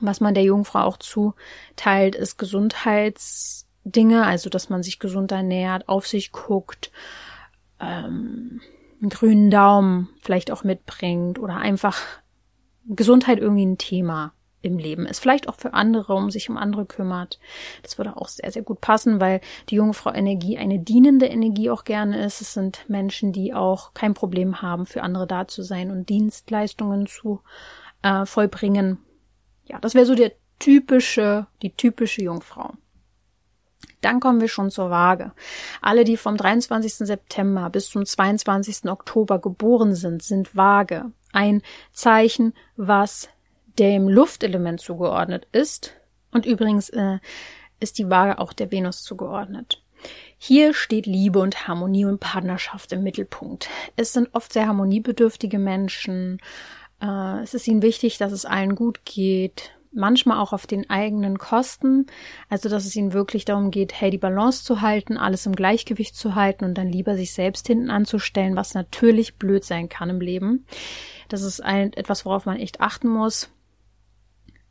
Was 0.00 0.20
man 0.20 0.34
der 0.34 0.44
Jungfrau 0.44 0.80
auch 0.80 0.98
zuteilt, 0.98 2.14
ist 2.14 2.38
Gesundheitsdinge, 2.38 4.24
also 4.24 4.48
dass 4.48 4.70
man 4.70 4.82
sich 4.82 4.98
gesund 4.98 5.32
ernährt, 5.32 5.88
auf 5.88 6.06
sich 6.06 6.32
guckt, 6.32 6.90
ähm, 7.80 8.60
einen 9.00 9.10
grünen 9.10 9.50
Daumen 9.50 10.08
vielleicht 10.22 10.50
auch 10.50 10.64
mitbringt 10.64 11.38
oder 11.38 11.56
einfach 11.56 12.00
Gesundheit 12.86 13.38
irgendwie 13.38 13.66
ein 13.66 13.78
Thema 13.78 14.32
im 14.62 14.78
Leben 14.78 15.06
ist. 15.06 15.20
Vielleicht 15.20 15.48
auch 15.48 15.56
für 15.56 15.74
andere, 15.74 16.14
um 16.14 16.30
sich 16.30 16.50
um 16.50 16.56
andere 16.56 16.84
kümmert. 16.84 17.38
Das 17.82 17.98
würde 17.98 18.16
auch 18.16 18.28
sehr, 18.28 18.50
sehr 18.50 18.62
gut 18.62 18.80
passen, 18.80 19.20
weil 19.20 19.40
die 19.68 19.76
Jungfrau 19.76 20.12
Energie 20.12 20.58
eine 20.58 20.78
dienende 20.78 21.26
Energie 21.26 21.70
auch 21.70 21.84
gerne 21.84 22.22
ist. 22.24 22.40
Es 22.40 22.54
sind 22.54 22.84
Menschen, 22.88 23.32
die 23.32 23.54
auch 23.54 23.94
kein 23.94 24.14
Problem 24.14 24.60
haben, 24.60 24.86
für 24.86 25.02
andere 25.02 25.26
da 25.26 25.48
zu 25.48 25.62
sein 25.62 25.90
und 25.90 26.08
Dienstleistungen 26.08 27.06
zu 27.06 27.40
äh, 28.02 28.26
vollbringen. 28.26 28.98
Ja, 29.64 29.78
das 29.78 29.94
wäre 29.94 30.06
so 30.06 30.14
der 30.14 30.32
typische, 30.58 31.46
die 31.62 31.74
typische 31.74 32.22
Jungfrau. 32.22 32.74
Dann 34.00 34.20
kommen 34.20 34.40
wir 34.40 34.48
schon 34.48 34.70
zur 34.70 34.90
Waage. 34.90 35.32
Alle, 35.82 36.04
die 36.04 36.16
vom 36.16 36.36
23. 36.36 36.94
September 36.94 37.68
bis 37.70 37.90
zum 37.90 38.06
22. 38.06 38.90
Oktober 38.90 39.38
geboren 39.38 39.94
sind, 39.94 40.22
sind 40.22 40.56
Waage. 40.56 41.12
Ein 41.32 41.62
Zeichen, 41.92 42.54
was 42.76 43.28
dem 43.78 44.08
Luftelement 44.08 44.80
zugeordnet 44.80 45.46
ist. 45.52 45.94
Und 46.32 46.46
übrigens 46.46 46.88
äh, 46.90 47.18
ist 47.80 47.98
die 47.98 48.10
Waage 48.10 48.38
auch 48.38 48.52
der 48.52 48.70
Venus 48.70 49.02
zugeordnet. 49.02 49.82
Hier 50.38 50.72
steht 50.72 51.06
Liebe 51.06 51.38
und 51.38 51.68
Harmonie 51.68 52.06
und 52.06 52.20
Partnerschaft 52.20 52.92
im 52.92 53.02
Mittelpunkt. 53.02 53.68
Es 53.96 54.12
sind 54.12 54.30
oft 54.32 54.52
sehr 54.52 54.66
harmoniebedürftige 54.66 55.58
Menschen. 55.58 56.40
Äh, 57.02 57.42
es 57.42 57.54
ist 57.54 57.68
ihnen 57.68 57.82
wichtig, 57.82 58.16
dass 58.18 58.32
es 58.32 58.46
allen 58.46 58.74
gut 58.74 59.04
geht. 59.04 59.72
Manchmal 59.92 60.38
auch 60.38 60.52
auf 60.52 60.66
den 60.66 60.88
eigenen 60.88 61.38
Kosten. 61.38 62.06
Also, 62.48 62.68
dass 62.68 62.84
es 62.84 62.94
ihnen 62.94 63.12
wirklich 63.12 63.44
darum 63.44 63.70
geht, 63.70 64.00
hey, 64.00 64.10
die 64.10 64.18
Balance 64.18 64.62
zu 64.62 64.80
halten, 64.80 65.16
alles 65.16 65.46
im 65.46 65.56
Gleichgewicht 65.56 66.14
zu 66.14 66.34
halten 66.34 66.64
und 66.64 66.74
dann 66.74 66.88
lieber 66.88 67.16
sich 67.16 67.32
selbst 67.32 67.66
hinten 67.66 67.90
anzustellen, 67.90 68.56
was 68.56 68.74
natürlich 68.74 69.36
blöd 69.36 69.64
sein 69.64 69.88
kann 69.88 70.10
im 70.10 70.20
Leben. 70.20 70.64
Das 71.28 71.42
ist 71.42 71.60
ein, 71.60 71.92
etwas, 71.92 72.24
worauf 72.24 72.46
man 72.46 72.56
echt 72.56 72.80
achten 72.80 73.08
muss 73.08 73.50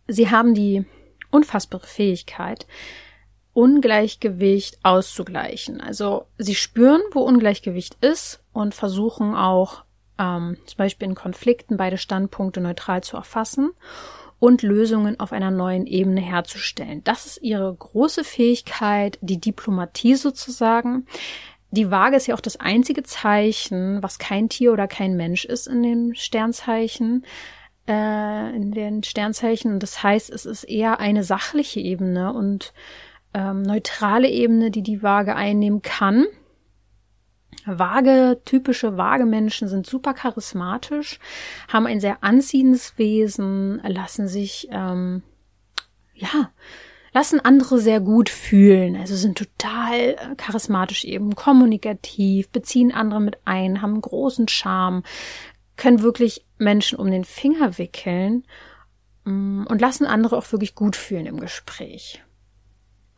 sie 0.10 0.30
haben 0.30 0.54
die 0.54 0.86
unfassbare 1.32 1.86
Fähigkeit, 1.86 2.68
Ungleichgewicht 3.54 4.80
auszugleichen. 4.84 5.82
Also 5.82 6.26
sie 6.38 6.56
spüren, 6.56 7.02
wo 7.14 7.22
Ungleichgewicht 7.22 7.98
ist 8.02 8.44
und 8.52 8.76
versuchen 8.76 9.36
auch 9.36 9.84
ähm, 10.18 10.58
zum 10.66 10.78
Beispiel 10.78 11.08
in 11.08 11.16
Konflikten 11.16 11.78
beide 11.78 11.98
Standpunkte 11.98 12.62
neutral 12.62 13.04
zu 13.04 13.16
erfassen 13.16 13.72
und 14.40 14.62
Lösungen 14.62 15.20
auf 15.20 15.32
einer 15.32 15.52
neuen 15.52 15.86
Ebene 15.86 16.22
herzustellen. 16.22 17.04
Das 17.04 17.26
ist 17.26 17.42
ihre 17.42 17.74
große 17.74 18.24
Fähigkeit, 18.24 19.18
die 19.22 19.40
Diplomatie 19.40 20.16
sozusagen. 20.16 21.06
Die 21.72 21.92
Waage 21.92 22.16
ist 22.16 22.28
ja 22.28 22.36
auch 22.36 22.42
das 22.42 22.60
einzige 22.60 23.04
Zeichen, 23.04 24.02
was 24.02 24.18
kein 24.18 24.50
Tier 24.50 24.74
oder 24.74 24.88
kein 24.88 25.16
Mensch 25.16 25.46
ist 25.46 25.68
in 25.68 25.84
dem 25.84 26.14
Sternzeichen 26.16 27.26
äh, 27.90 28.56
in 28.56 28.72
den 28.72 29.04
Sternzeichen. 29.04 29.80
Das 29.80 30.02
heißt, 30.04 30.30
es 30.30 30.46
ist 30.46 30.64
eher 30.64 31.00
eine 31.00 31.24
sachliche 31.24 31.80
Ebene 31.80 32.32
und 32.34 32.74
ähm, 33.34 33.64
neutrale 33.64 34.30
Ebene, 34.30 34.72
die 34.72 34.84
die 34.84 35.04
Waage 35.04 35.36
einnehmen 35.36 35.82
kann. 35.82 36.26
Waage, 37.78 38.42
typische 38.46 38.98
Waage-Menschen 38.98 39.68
sind 39.68 39.86
super 39.86 40.14
charismatisch, 40.14 41.20
haben 41.68 41.86
ein 41.86 42.00
sehr 42.00 42.24
anziehendes 42.24 42.98
Wesen, 42.98 43.82
lassen 43.86 44.28
sich, 44.28 44.68
ähm, 44.72 45.22
ja, 46.16 46.50
lassen 47.14 47.40
andere 47.40 47.80
sehr 47.80 48.00
gut 48.00 48.30
fühlen, 48.30 48.96
also 48.96 49.16
sind 49.16 49.38
total 49.38 50.00
äh, 50.00 50.36
charismatisch 50.38 51.04
eben, 51.04 51.36
kommunikativ, 51.36 52.50
beziehen 52.50 52.92
andere 52.92 53.20
mit 53.20 53.38
ein, 53.46 53.82
haben 53.82 54.02
großen 54.02 54.48
Charme, 54.48 55.04
können 55.76 56.02
wirklich 56.02 56.46
Menschen 56.58 56.98
um 57.00 57.10
den 57.10 57.24
Finger 57.24 57.78
wickeln 57.78 58.46
mm, 59.26 59.66
und 59.68 59.82
lassen 59.82 60.06
andere 60.06 60.38
auch 60.38 60.52
wirklich 60.52 60.76
gut 60.76 60.96
fühlen 60.96 61.26
im 61.26 61.40
Gespräch. 61.40 62.22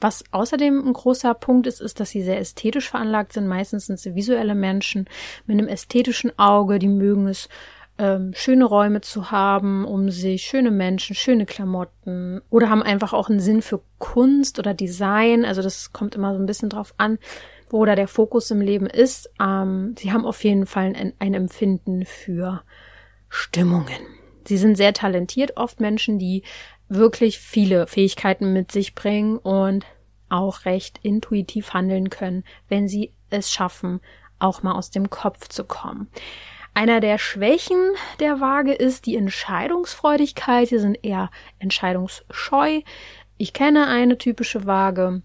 Was 0.02 0.24
außerdem 0.32 0.88
ein 0.88 0.94
großer 0.94 1.34
Punkt 1.36 1.68
ist, 1.68 1.80
ist, 1.80 2.00
dass 2.00 2.10
sie 2.10 2.24
sehr 2.24 2.40
ästhetisch 2.40 2.90
veranlagt 2.90 3.34
sind. 3.34 3.48
Meistens 3.48 3.86
sind 3.86 4.00
sie 4.00 4.16
visuelle 4.16 4.56
Menschen 4.56 5.06
mit 5.46 5.58
einem 5.58 5.68
ästhetischen 5.68 6.38
Auge, 6.38 6.80
die 6.80 6.88
mögen 6.88 7.28
es, 7.28 7.48
ähm, 8.00 8.32
schöne 8.34 8.66
Räume 8.66 9.02
zu 9.02 9.30
haben, 9.30 9.86
um 9.86 10.10
sich 10.10 10.42
schöne 10.42 10.72
Menschen, 10.72 11.16
schöne 11.16 11.46
Klamotten 11.46 12.42
oder 12.50 12.70
haben 12.70 12.82
einfach 12.82 13.14
auch 13.14 13.30
einen 13.30 13.40
Sinn 13.40 13.62
für 13.62 13.82
Kunst 14.00 14.58
oder 14.58 14.74
Design. 14.74 15.46
Also 15.46 15.62
das 15.62 15.94
kommt 15.94 16.16
immer 16.16 16.34
so 16.34 16.40
ein 16.40 16.48
bisschen 16.48 16.70
drauf 16.70 16.96
an, 16.98 17.20
wo 17.70 17.86
da 17.86 17.96
der 17.96 18.08
Fokus 18.08 18.50
im 18.50 18.60
Leben 18.60 18.88
ist. 18.88 19.30
Ähm, 19.40 19.94
sie 20.00 20.12
haben 20.12 20.26
auf 20.26 20.44
jeden 20.44 20.66
Fall 20.66 20.94
ein, 20.96 21.14
ein 21.20 21.36
Empfinden 21.36 22.06
für 22.06 22.64
Stimmungen. 23.30 24.02
Sie 24.48 24.58
sind 24.58 24.78
sehr 24.78 24.94
talentiert, 24.94 25.58
oft 25.58 25.80
Menschen, 25.80 26.18
die 26.18 26.42
wirklich 26.92 27.40
viele 27.40 27.88
Fähigkeiten 27.88 28.54
mit 28.54 28.72
sich 28.72 28.96
bringen 28.96 29.38
und 29.38 29.86
auch 30.30 30.66
recht 30.66 31.00
intuitiv 31.04 31.74
handeln 31.74 32.10
können, 32.10 32.44
wenn 32.68 32.88
sie 32.88 33.14
es 33.30 33.52
schaffen, 33.52 34.02
auch 34.40 34.64
mal 34.64 34.74
aus 34.74 34.92
dem 34.92 35.10
Kopf 35.10 35.48
zu 35.48 35.64
kommen. 35.64 36.10
Einer 36.74 37.00
der 37.00 37.18
Schwächen 37.18 37.80
der 38.20 38.40
Waage 38.40 38.74
ist 38.74 39.06
die 39.06 39.18
Entscheidungsfreudigkeit. 39.18 40.70
Sie 40.70 40.80
sind 40.80 41.04
eher 41.04 41.30
entscheidungsscheu. 41.60 42.82
Ich 43.38 43.52
kenne 43.54 43.88
eine 43.88 44.18
typische 44.18 44.66
Waage, 44.66 45.22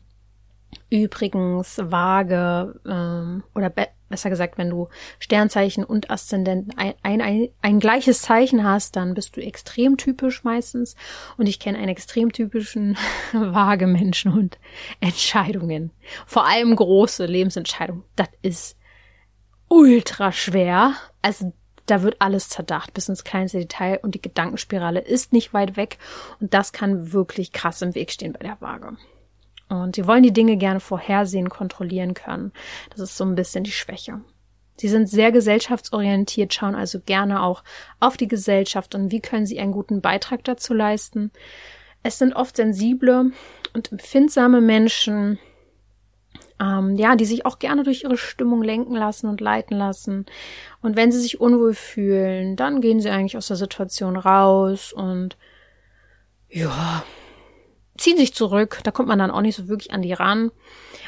Übrigens 0.91 1.79
Waage 1.83 2.81
ähm, 2.87 3.43
oder 3.55 3.71
besser 4.09 4.30
gesagt, 4.30 4.59
wenn 4.59 4.70
du 4.70 4.88
Sternzeichen 5.18 5.84
und 5.84 6.11
Aszendenten 6.11 6.76
ein, 6.78 6.94
ein, 7.02 7.20
ein, 7.20 7.48
ein 7.62 7.80
gleiches 7.80 8.22
Zeichen 8.22 8.64
hast, 8.64 8.96
dann 8.96 9.14
bist 9.14 9.36
du 9.36 9.40
extrem 9.40 9.96
typisch 9.96 10.44
meistens. 10.44 10.96
Und 11.36 11.46
ich 11.46 11.59
kenne 11.59 11.78
einen 11.78 11.88
extrem 11.88 12.32
typischen 12.32 12.96
Waage-Menschen 13.32 14.32
und 14.32 14.59
Entscheidungen. 15.00 15.90
Vor 16.26 16.46
allem 16.46 16.76
große 16.76 17.26
Lebensentscheidungen. 17.26 18.04
Das 18.14 18.28
ist 18.42 18.76
ultra 19.68 20.32
schwer. 20.32 20.94
Also 21.22 21.52
da 21.86 22.02
wird 22.02 22.16
alles 22.20 22.48
zerdacht 22.48 22.94
bis 22.94 23.09
ins 23.09 23.24
kleinste 23.24 23.59
Detail 23.59 24.00
und 24.02 24.14
die 24.14 24.22
Gedankenspirale 24.22 25.00
ist 25.00 25.32
nicht 25.32 25.54
weit 25.54 25.76
weg 25.76 25.98
und 26.40 26.52
das 26.52 26.72
kann 26.72 27.12
wirklich 27.12 27.52
krass 27.52 27.80
im 27.80 27.94
Weg 27.94 28.11
stehen 28.11 28.32
bei 28.32 28.40
der 28.40 28.61
Waage. 28.61 28.96
Und 29.69 29.97
sie 29.97 30.07
wollen 30.07 30.23
die 30.23 30.33
Dinge 30.33 30.57
gerne 30.57 30.81
vorhersehen, 30.81 31.49
kontrollieren 31.49 32.14
können. 32.14 32.53
Das 32.91 33.01
ist 33.01 33.17
so 33.17 33.25
ein 33.25 33.35
bisschen 33.35 33.64
die 33.64 33.73
Schwäche. 33.73 34.21
Sie 34.77 34.89
sind 34.89 35.09
sehr 35.09 35.33
gesellschaftsorientiert, 35.33 36.53
schauen 36.53 36.75
also 36.75 37.01
gerne 37.01 37.43
auch 37.43 37.64
auf 37.99 38.17
die 38.17 38.29
Gesellschaft 38.29 38.95
und 38.95 39.11
wie 39.11 39.21
können 39.21 39.47
sie 39.47 39.59
einen 39.59 39.73
guten 39.73 40.03
Beitrag 40.03 40.45
dazu 40.45 40.75
leisten. 40.75 41.33
Es 42.03 42.19
sind 42.19 42.35
oft 42.35 42.57
sensible 42.57 43.33
und 43.73 43.91
empfindsame 43.91 44.61
Menschen, 44.61 45.39
ähm, 46.61 46.97
ja, 46.97 47.17
die 47.17 47.25
sich 47.25 47.47
auch 47.47 47.59
gerne 47.59 47.83
durch 47.83 48.05
ihre 48.05 48.19
Stimmung 48.19 48.62
lenken 48.62 48.95
lassen 48.95 49.29
und 49.29 49.41
leiten 49.41 49.77
lassen. 49.77 50.27
Und 50.83 50.95
wenn 50.95 51.11
sie 51.11 51.21
sich 51.21 51.41
unwohl 51.41 51.75
fühlen, 51.75 52.57
dann 52.57 52.81
gehen 52.81 53.01
sie 53.01 53.11
eigentlich 53.11 53.37
aus 53.37 53.49
der 53.49 53.57
Situation 53.57 54.17
raus 54.17 54.93
und 54.93 55.37
ja, 56.49 57.03
ziehen 57.99 58.16
sich 58.16 58.34
zurück. 58.34 58.80
Da 58.84 58.90
kommt 58.90 59.09
man 59.09 59.18
dann 59.18 59.30
auch 59.30 59.40
nicht 59.40 59.57
so 59.57 59.68
wirklich 59.68 59.92
an 59.92 60.03
die 60.03 60.12
ran. 60.12 60.51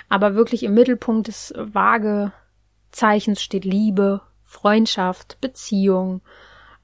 Aber 0.08 0.34
wirklich 0.34 0.62
im 0.62 0.74
Mittelpunkt 0.74 1.28
des 1.28 1.52
Waagezeichens 1.56 3.42
steht 3.42 3.64
Liebe, 3.64 4.22
Freundschaft, 4.44 5.38
Beziehung. 5.40 6.22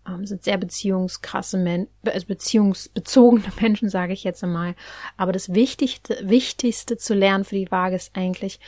Ähm, 0.06 0.26
sind 0.26 0.44
sehr 0.44 0.58
beziehungskrasse 0.58 1.56
Menschen, 1.56 1.90
also 2.04 2.26
beziehungsbezogene 2.26 3.50
Menschen, 3.60 3.88
sage 3.88 4.12
ich 4.12 4.24
jetzt 4.24 4.44
einmal. 4.44 4.74
Aber 5.16 5.32
das 5.32 5.54
Wichtigste, 5.54 6.18
Wichtigste 6.28 6.96
zu 6.96 7.14
lernen 7.14 7.44
für 7.44 7.54
die 7.54 7.70
Waage 7.70 7.96
ist 7.96 8.14
eigentlich, 8.14 8.60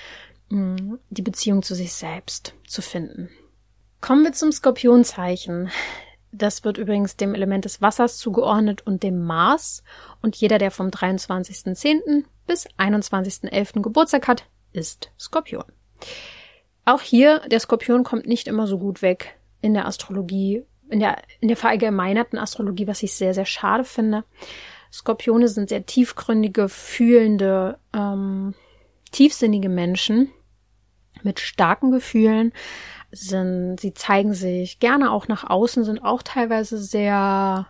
mm, 0.48 0.94
die 1.10 1.22
Beziehung 1.22 1.62
zu 1.62 1.74
sich 1.74 1.92
selbst 1.92 2.54
zu 2.66 2.80
finden. 2.80 3.28
Kommen 4.00 4.24
wir 4.24 4.32
zum 4.32 4.52
Skorpionzeichen. 4.52 5.70
Das 6.36 6.64
wird 6.64 6.76
übrigens 6.76 7.16
dem 7.16 7.34
Element 7.34 7.64
des 7.64 7.80
Wassers 7.80 8.18
zugeordnet 8.18 8.86
und 8.86 9.02
dem 9.02 9.24
Mars. 9.24 9.82
Und 10.20 10.36
jeder, 10.36 10.58
der 10.58 10.70
vom 10.70 10.88
23.10. 10.88 12.24
bis 12.46 12.68
21.11. 12.78 13.80
Geburtstag 13.80 14.28
hat, 14.28 14.44
ist 14.72 15.10
Skorpion. 15.18 15.64
Auch 16.84 17.00
hier, 17.00 17.40
der 17.48 17.60
Skorpion 17.60 18.04
kommt 18.04 18.26
nicht 18.26 18.48
immer 18.48 18.66
so 18.66 18.78
gut 18.78 19.00
weg 19.00 19.38
in 19.62 19.72
der 19.72 19.86
Astrologie, 19.86 20.62
in 20.90 21.00
der, 21.00 21.22
in 21.40 21.48
der 21.48 21.56
verallgemeinerten 21.56 22.38
Astrologie, 22.38 22.86
was 22.86 23.02
ich 23.02 23.14
sehr, 23.14 23.32
sehr 23.32 23.46
schade 23.46 23.84
finde. 23.84 24.24
Skorpione 24.92 25.48
sind 25.48 25.70
sehr 25.70 25.86
tiefgründige, 25.86 26.68
fühlende, 26.68 27.78
ähm, 27.94 28.54
tiefsinnige 29.10 29.70
Menschen 29.70 30.30
mit 31.26 31.40
starken 31.40 31.90
Gefühlen, 31.90 32.52
sind, 33.10 33.78
sie 33.80 33.92
zeigen 33.94 34.32
sich 34.34 34.78
gerne 34.78 35.10
auch 35.10 35.28
nach 35.28 35.48
außen, 35.48 35.84
sind 35.84 36.02
auch 36.02 36.22
teilweise 36.22 36.78
sehr 36.78 37.66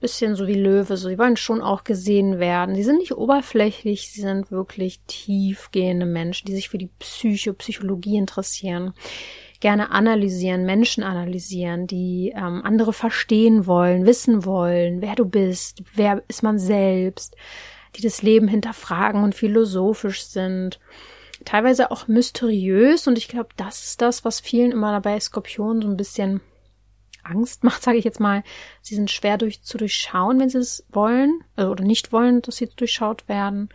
bisschen 0.00 0.36
so 0.36 0.46
wie 0.46 0.54
Löwe, 0.54 0.96
so 0.96 1.08
die 1.08 1.18
wollen 1.18 1.36
schon 1.36 1.60
auch 1.60 1.84
gesehen 1.84 2.38
werden. 2.38 2.74
Sie 2.74 2.84
sind 2.84 2.98
nicht 2.98 3.16
oberflächlich, 3.16 4.10
sie 4.12 4.20
sind 4.20 4.50
wirklich 4.50 5.00
tiefgehende 5.06 6.06
Menschen, 6.06 6.46
die 6.46 6.54
sich 6.54 6.68
für 6.68 6.78
die 6.78 6.90
Psyche, 6.98 7.52
Psychologie 7.54 8.16
interessieren, 8.16 8.92
gerne 9.60 9.90
analysieren, 9.90 10.64
Menschen 10.64 11.02
analysieren, 11.02 11.88
die 11.88 12.32
ähm, 12.36 12.62
andere 12.64 12.92
verstehen 12.92 13.66
wollen, 13.66 14.06
wissen 14.06 14.44
wollen, 14.44 15.02
wer 15.02 15.16
du 15.16 15.24
bist, 15.24 15.82
wer 15.94 16.22
ist 16.28 16.44
man 16.44 16.60
selbst, 16.60 17.34
die 17.96 18.02
das 18.02 18.22
Leben 18.22 18.46
hinterfragen 18.46 19.24
und 19.24 19.34
philosophisch 19.34 20.22
sind 20.24 20.78
teilweise 21.48 21.90
auch 21.90 22.08
mysteriös 22.08 23.06
und 23.06 23.16
ich 23.16 23.26
glaube, 23.26 23.48
das 23.56 23.82
ist 23.82 24.02
das, 24.02 24.22
was 24.22 24.38
vielen 24.38 24.70
immer 24.70 24.92
dabei 24.92 25.18
Skorpionen 25.18 25.80
so 25.80 25.88
ein 25.88 25.96
bisschen 25.96 26.42
Angst 27.22 27.64
macht, 27.64 27.82
sage 27.84 27.96
ich 27.96 28.04
jetzt 28.04 28.20
mal. 28.20 28.42
Sie 28.82 28.94
sind 28.94 29.10
schwer 29.10 29.38
durch, 29.38 29.62
zu 29.62 29.78
durchschauen, 29.78 30.38
wenn 30.40 30.50
sie 30.50 30.58
es 30.58 30.84
wollen 30.90 31.42
also, 31.56 31.70
oder 31.70 31.84
nicht 31.84 32.12
wollen, 32.12 32.42
dass 32.42 32.56
sie 32.56 32.68
durchschaut 32.68 33.26
werden. 33.28 33.70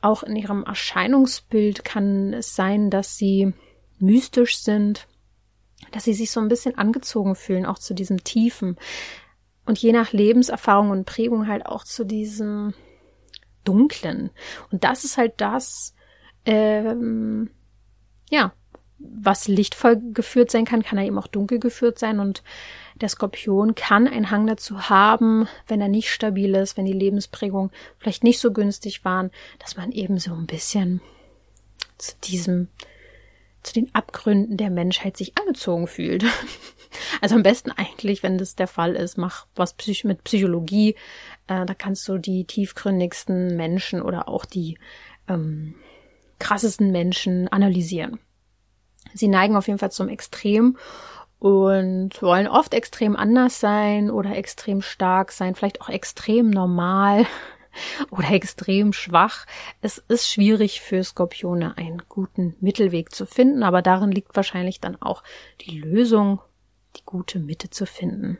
Auch 0.00 0.22
in 0.22 0.36
ihrem 0.36 0.62
Erscheinungsbild 0.62 1.84
kann 1.84 2.32
es 2.32 2.54
sein, 2.54 2.88
dass 2.88 3.16
sie 3.16 3.52
mystisch 3.98 4.58
sind, 4.58 5.08
dass 5.90 6.04
sie 6.04 6.14
sich 6.14 6.30
so 6.30 6.38
ein 6.38 6.46
bisschen 6.46 6.78
angezogen 6.78 7.34
fühlen, 7.34 7.66
auch 7.66 7.80
zu 7.80 7.94
diesem 7.94 8.22
Tiefen. 8.22 8.76
Und 9.66 9.76
je 9.78 9.90
nach 9.90 10.12
Lebenserfahrung 10.12 10.90
und 10.90 11.04
Prägung 11.04 11.48
halt 11.48 11.66
auch 11.66 11.82
zu 11.82 12.04
diesem 12.04 12.74
Dunklen. 13.64 14.30
Und 14.70 14.84
das 14.84 15.02
ist 15.02 15.18
halt 15.18 15.32
das, 15.38 15.94
ähm, 16.48 17.50
ja, 18.30 18.52
was 18.98 19.48
lichtvoll 19.48 20.00
geführt 20.12 20.50
sein 20.50 20.64
kann, 20.64 20.82
kann 20.82 20.98
er 20.98 21.04
eben 21.04 21.18
auch 21.18 21.26
dunkel 21.26 21.60
geführt 21.60 21.98
sein 21.98 22.18
und 22.20 22.42
der 23.00 23.10
Skorpion 23.10 23.74
kann 23.74 24.08
einen 24.08 24.30
Hang 24.30 24.46
dazu 24.46 24.88
haben, 24.88 25.46
wenn 25.68 25.80
er 25.80 25.88
nicht 25.88 26.10
stabil 26.10 26.54
ist, 26.54 26.76
wenn 26.76 26.86
die 26.86 26.92
Lebensprägung 26.92 27.70
vielleicht 27.98 28.24
nicht 28.24 28.40
so 28.40 28.52
günstig 28.52 29.04
waren, 29.04 29.30
dass 29.58 29.76
man 29.76 29.92
eben 29.92 30.18
so 30.18 30.32
ein 30.32 30.46
bisschen 30.46 31.00
zu 31.98 32.14
diesem, 32.24 32.68
zu 33.62 33.74
den 33.74 33.94
Abgründen 33.94 34.56
der 34.56 34.70
Menschheit 34.70 35.16
sich 35.16 35.36
angezogen 35.38 35.86
fühlt. 35.86 36.24
Also 37.20 37.34
am 37.34 37.42
besten 37.42 37.70
eigentlich, 37.70 38.22
wenn 38.22 38.38
das 38.38 38.56
der 38.56 38.66
Fall 38.66 38.96
ist, 38.96 39.18
mach 39.18 39.46
was 39.54 39.76
mit 40.04 40.24
Psychologie. 40.24 40.94
Äh, 41.46 41.66
da 41.66 41.74
kannst 41.74 42.08
du 42.08 42.16
die 42.16 42.44
tiefgründigsten 42.44 43.56
Menschen 43.56 44.00
oder 44.00 44.26
auch 44.26 44.46
die 44.46 44.78
ähm, 45.28 45.74
krassesten 46.38 46.90
Menschen 46.90 47.48
analysieren. 47.48 48.18
Sie 49.14 49.28
neigen 49.28 49.56
auf 49.56 49.66
jeden 49.66 49.78
Fall 49.78 49.92
zum 49.92 50.08
Extrem 50.08 50.76
und 51.38 52.20
wollen 52.20 52.48
oft 52.48 52.74
extrem 52.74 53.16
anders 53.16 53.60
sein 53.60 54.10
oder 54.10 54.36
extrem 54.36 54.82
stark 54.82 55.32
sein, 55.32 55.54
vielleicht 55.54 55.80
auch 55.80 55.88
extrem 55.88 56.50
normal 56.50 57.26
oder 58.10 58.30
extrem 58.30 58.92
schwach. 58.92 59.46
Es 59.80 59.98
ist 60.08 60.28
schwierig 60.28 60.80
für 60.80 61.02
Skorpione 61.04 61.76
einen 61.78 62.02
guten 62.08 62.56
Mittelweg 62.60 63.14
zu 63.14 63.24
finden, 63.24 63.62
aber 63.62 63.82
darin 63.82 64.10
liegt 64.10 64.34
wahrscheinlich 64.34 64.80
dann 64.80 65.00
auch 65.00 65.22
die 65.60 65.78
Lösung, 65.78 66.40
die 66.96 67.04
gute 67.04 67.38
Mitte 67.38 67.70
zu 67.70 67.86
finden. 67.86 68.38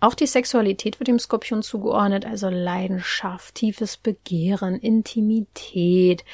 Auch 0.00 0.14
die 0.14 0.26
Sexualität 0.26 1.00
wird 1.00 1.08
dem 1.08 1.18
Skorpion 1.18 1.62
zugeordnet, 1.62 2.26
also 2.26 2.48
Leidenschaft, 2.48 3.54
tiefes 3.54 3.96
Begehren, 3.96 4.78
Intimität, 4.78 6.24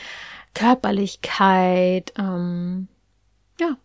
Körperlichkeit, 0.55 2.13
ähm, 2.19 2.89
ja, 3.59 3.77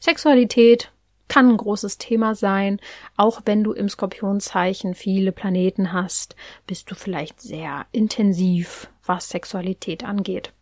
Sexualität 0.00 0.90
kann 1.28 1.50
ein 1.50 1.56
großes 1.56 1.98
Thema 1.98 2.34
sein. 2.34 2.80
Auch 3.16 3.42
wenn 3.44 3.62
du 3.62 3.72
im 3.72 3.88
Skorpionzeichen 3.88 4.94
viele 4.94 5.30
Planeten 5.32 5.92
hast, 5.92 6.36
bist 6.66 6.90
du 6.90 6.94
vielleicht 6.94 7.40
sehr 7.40 7.86
intensiv, 7.92 8.90
was 9.04 9.28
Sexualität 9.28 10.04
angeht. 10.04 10.52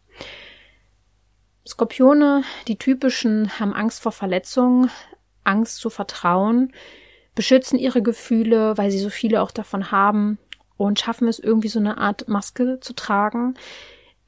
Skorpione, 1.67 2.45
die 2.69 2.79
typischen, 2.79 3.59
haben 3.59 3.73
Angst 3.73 4.03
vor 4.03 4.13
Verletzungen, 4.13 4.91
Angst 5.45 5.79
zu 5.79 5.91
vertrauen, 5.91 6.73
beschützen 7.35 7.79
ihre 7.79 8.03
Gefühle, 8.03 8.77
weil 8.77 8.91
sie 8.91 8.99
so 8.99 9.11
viele 9.11 9.43
auch 9.43 9.51
davon 9.51 9.91
haben 9.91 10.39
und 10.77 11.01
schaffen 11.01 11.29
es 11.29 11.39
irgendwie 11.39 11.69
so 11.69 11.79
eine 11.79 11.99
Art 11.99 12.29
Maske 12.29 12.79
zu 12.81 12.93
tragen, 12.93 13.55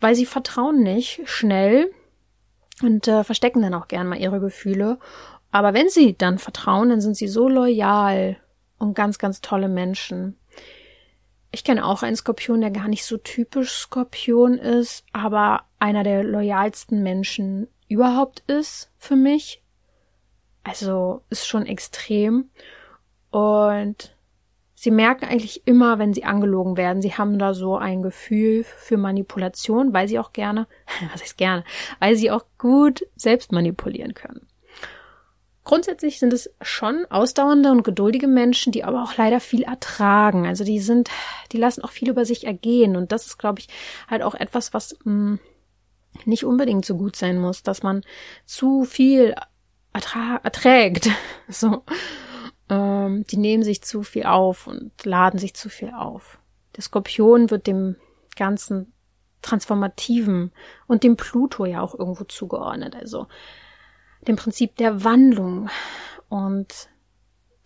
weil 0.01 0.15
sie 0.15 0.27
vertrauen 0.27 0.83
nicht 0.83 1.21
schnell 1.25 1.91
und 2.83 3.09
äh, 3.09 3.25
verstecken 3.25 3.63
dann 3.63 3.75
auch 3.75 3.89
gern 3.89 4.07
mal 4.07 4.21
ihre 4.21 4.41
Gefühle. 4.41 4.99
Aber 5.51 5.75
wenn 5.75 5.89
sie 5.89 6.17
dann 6.17 6.39
vertrauen, 6.39 6.91
dann 6.91 7.01
sind 7.01 7.17
sie 7.17 7.29
so 7.29 7.49
loyal 7.49 8.37
und 8.79 8.95
ganz, 8.95 9.19
ganz 9.19 9.41
tolle 9.41 9.69
Menschen. 9.69 10.39
Ich 11.51 11.65
kenne 11.65 11.85
auch 11.85 12.03
einen 12.03 12.17
Skorpion, 12.17 12.61
der 12.61 12.71
gar 12.71 12.89
nicht 12.89 13.05
so 13.05 13.17
typisch 13.17 13.73
Skorpion 13.73 14.59
ist, 14.59 15.05
aber 15.13 15.63
einer 15.79 16.05
der 16.05 16.23
loyalsten 16.23 17.03
Menschen 17.03 17.69
überhaupt 17.89 18.41
ist 18.41 18.91
für 18.99 19.17
mich. 19.17 19.63
Also 20.63 21.23
ist 21.31 21.47
schon 21.47 21.65
extrem. 21.65 22.51
Und 23.31 24.15
Sie 24.81 24.93
merken 24.93 25.25
eigentlich 25.25 25.67
immer, 25.67 25.99
wenn 25.99 26.15
sie 26.15 26.23
angelogen 26.23 26.77
werden. 26.77 27.03
Sie 27.03 27.15
haben 27.15 27.37
da 27.41 27.53
so 27.53 27.77
ein 27.77 28.01
Gefühl 28.01 28.63
für 28.63 28.97
Manipulation, 28.97 29.93
weil 29.93 30.07
sie 30.07 30.21
auch 30.21 30.33
gerne, 30.33 30.69
was 31.13 31.21
heißt 31.21 31.37
gerne, 31.37 31.65
weil 31.99 32.15
sie 32.15 32.31
auch 32.31 32.45
gut 32.59 33.05
selbst 33.17 33.51
manipulieren 33.51 34.15
können. 34.15 34.47
Grundsätzlich 35.65 36.21
sind 36.21 36.33
es 36.33 36.55
schon 36.63 37.05
ausdauernde 37.11 37.73
und 37.73 37.83
geduldige 37.83 38.29
Menschen, 38.29 38.71
die 38.71 38.85
aber 38.85 39.03
auch 39.03 39.17
leider 39.17 39.41
viel 39.41 39.65
ertragen. 39.65 40.47
Also 40.47 40.63
die 40.63 40.79
sind, 40.79 41.11
die 41.51 41.59
lassen 41.59 41.83
auch 41.83 41.91
viel 41.91 42.11
über 42.11 42.25
sich 42.25 42.47
ergehen. 42.47 42.95
Und 42.95 43.11
das 43.11 43.27
ist, 43.27 43.37
glaube 43.37 43.59
ich, 43.59 43.69
halt 44.09 44.23
auch 44.23 44.37
etwas, 44.37 44.75
was 44.75 44.97
mh, 45.03 45.03
hm, 45.03 45.41
nicht 46.25 46.45
unbedingt 46.45 46.85
so 46.85 46.97
gut 46.97 47.17
sein 47.17 47.41
muss, 47.41 47.65
dass 47.65 47.83
man 47.83 48.05
zu 48.45 48.85
viel 48.85 49.35
erträgt. 49.93 51.11
So. 51.49 51.83
Ähm, 52.69 53.25
die 53.27 53.37
nehmen 53.37 53.63
sich 53.63 53.83
zu 53.83 54.03
viel 54.03 54.25
auf 54.25 54.67
und 54.67 54.93
laden 55.05 55.39
sich 55.39 55.55
zu 55.55 55.69
viel 55.69 55.91
auf. 55.91 56.39
Der 56.77 56.83
Skorpion 56.83 57.51
wird 57.51 57.67
dem 57.67 57.97
ganzen 58.37 58.93
Transformativen 59.43 60.53
und 60.87 61.03
dem 61.03 61.17
Pluto 61.17 61.65
ja 61.65 61.81
auch 61.81 61.99
irgendwo 61.99 62.25
zugeordnet, 62.25 62.95
also 62.97 63.27
dem 64.27 64.37
Prinzip 64.37 64.77
der 64.77 65.05
Wandlung. 65.05 65.71
Und 66.29 66.89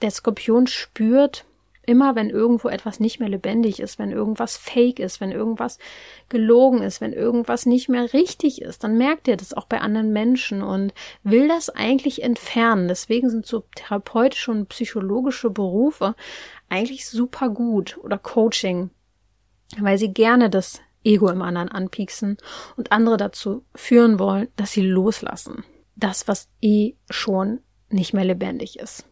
der 0.03 0.11
Skorpion 0.11 0.67
spürt, 0.67 1.45
Immer 1.85 2.15
wenn 2.15 2.31
irgendwo 2.31 2.69
etwas 2.69 3.01
nicht 3.01 3.19
mehr 3.19 3.29
lebendig 3.29 3.81
ist, 3.81 3.99
wenn 3.99 4.13
irgendwas 4.13 4.57
fake 4.57 5.01
ist, 5.01 5.21
wenn 5.21 5.33
irgendwas 5.33 5.79
gelogen 6.29 6.81
ist, 6.83 7.01
wenn 7.01 7.13
irgendwas 7.13 7.67
nicht 7.67 7.89
mehr 7.89 8.13
richtig 8.13 8.63
ist, 8.63 8.85
dann 8.85 8.97
merkt 8.97 9.27
er 9.27 9.37
das 9.37 9.53
auch 9.53 9.65
bei 9.65 9.81
anderen 9.81 10.13
Menschen 10.13 10.63
und 10.63 10.95
will 11.25 11.49
das 11.49 11.71
eigentlich 11.71 12.23
entfernen. 12.23 12.87
Deswegen 12.87 13.31
sind 13.31 13.47
so 13.47 13.65
therapeutische 13.75 14.53
und 14.53 14.69
psychologische 14.69 15.51
Berufe 15.51 16.15
eigentlich 16.69 17.09
super 17.09 17.51
gut 17.51 17.99
oder 18.01 18.17
Coaching, 18.17 18.91
weil 19.79 19.99
sie 19.99 20.13
gerne 20.13 20.51
das 20.51 20.81
Ego 21.05 21.29
im 21.31 21.43
anderen 21.43 21.69
anpieksen 21.69 22.37
und 22.77 22.93
andere 22.93 23.17
dazu 23.17 23.65
führen 23.75 24.21
wollen, 24.21 24.49
dass 24.55 24.71
sie 24.73 24.83
loslassen. 24.83 25.65
Das, 25.97 26.29
was 26.29 26.49
eh 26.61 26.95
schon 27.11 27.61
nicht 27.91 28.15
mehr 28.15 28.25
lebendig 28.25 28.79
ist. 28.79 29.05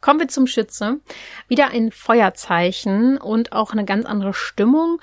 Kommen 0.00 0.20
wir 0.20 0.28
zum 0.28 0.46
Schütze. 0.46 1.00
Wieder 1.48 1.70
ein 1.70 1.90
Feuerzeichen 1.90 3.18
und 3.18 3.52
auch 3.52 3.72
eine 3.72 3.84
ganz 3.84 4.06
andere 4.06 4.34
Stimmung. 4.34 5.00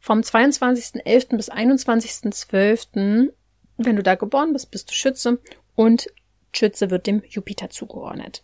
Vom 0.00 0.20
22.11. 0.20 1.36
bis 1.36 1.50
21.12. 1.50 3.32
Wenn 3.76 3.96
du 3.96 4.02
da 4.02 4.14
geboren 4.14 4.52
bist, 4.52 4.70
bist 4.70 4.90
du 4.90 4.94
Schütze 4.94 5.38
und 5.74 6.08
Schütze 6.52 6.90
wird 6.90 7.06
dem 7.06 7.22
Jupiter 7.28 7.70
zugeordnet. 7.70 8.42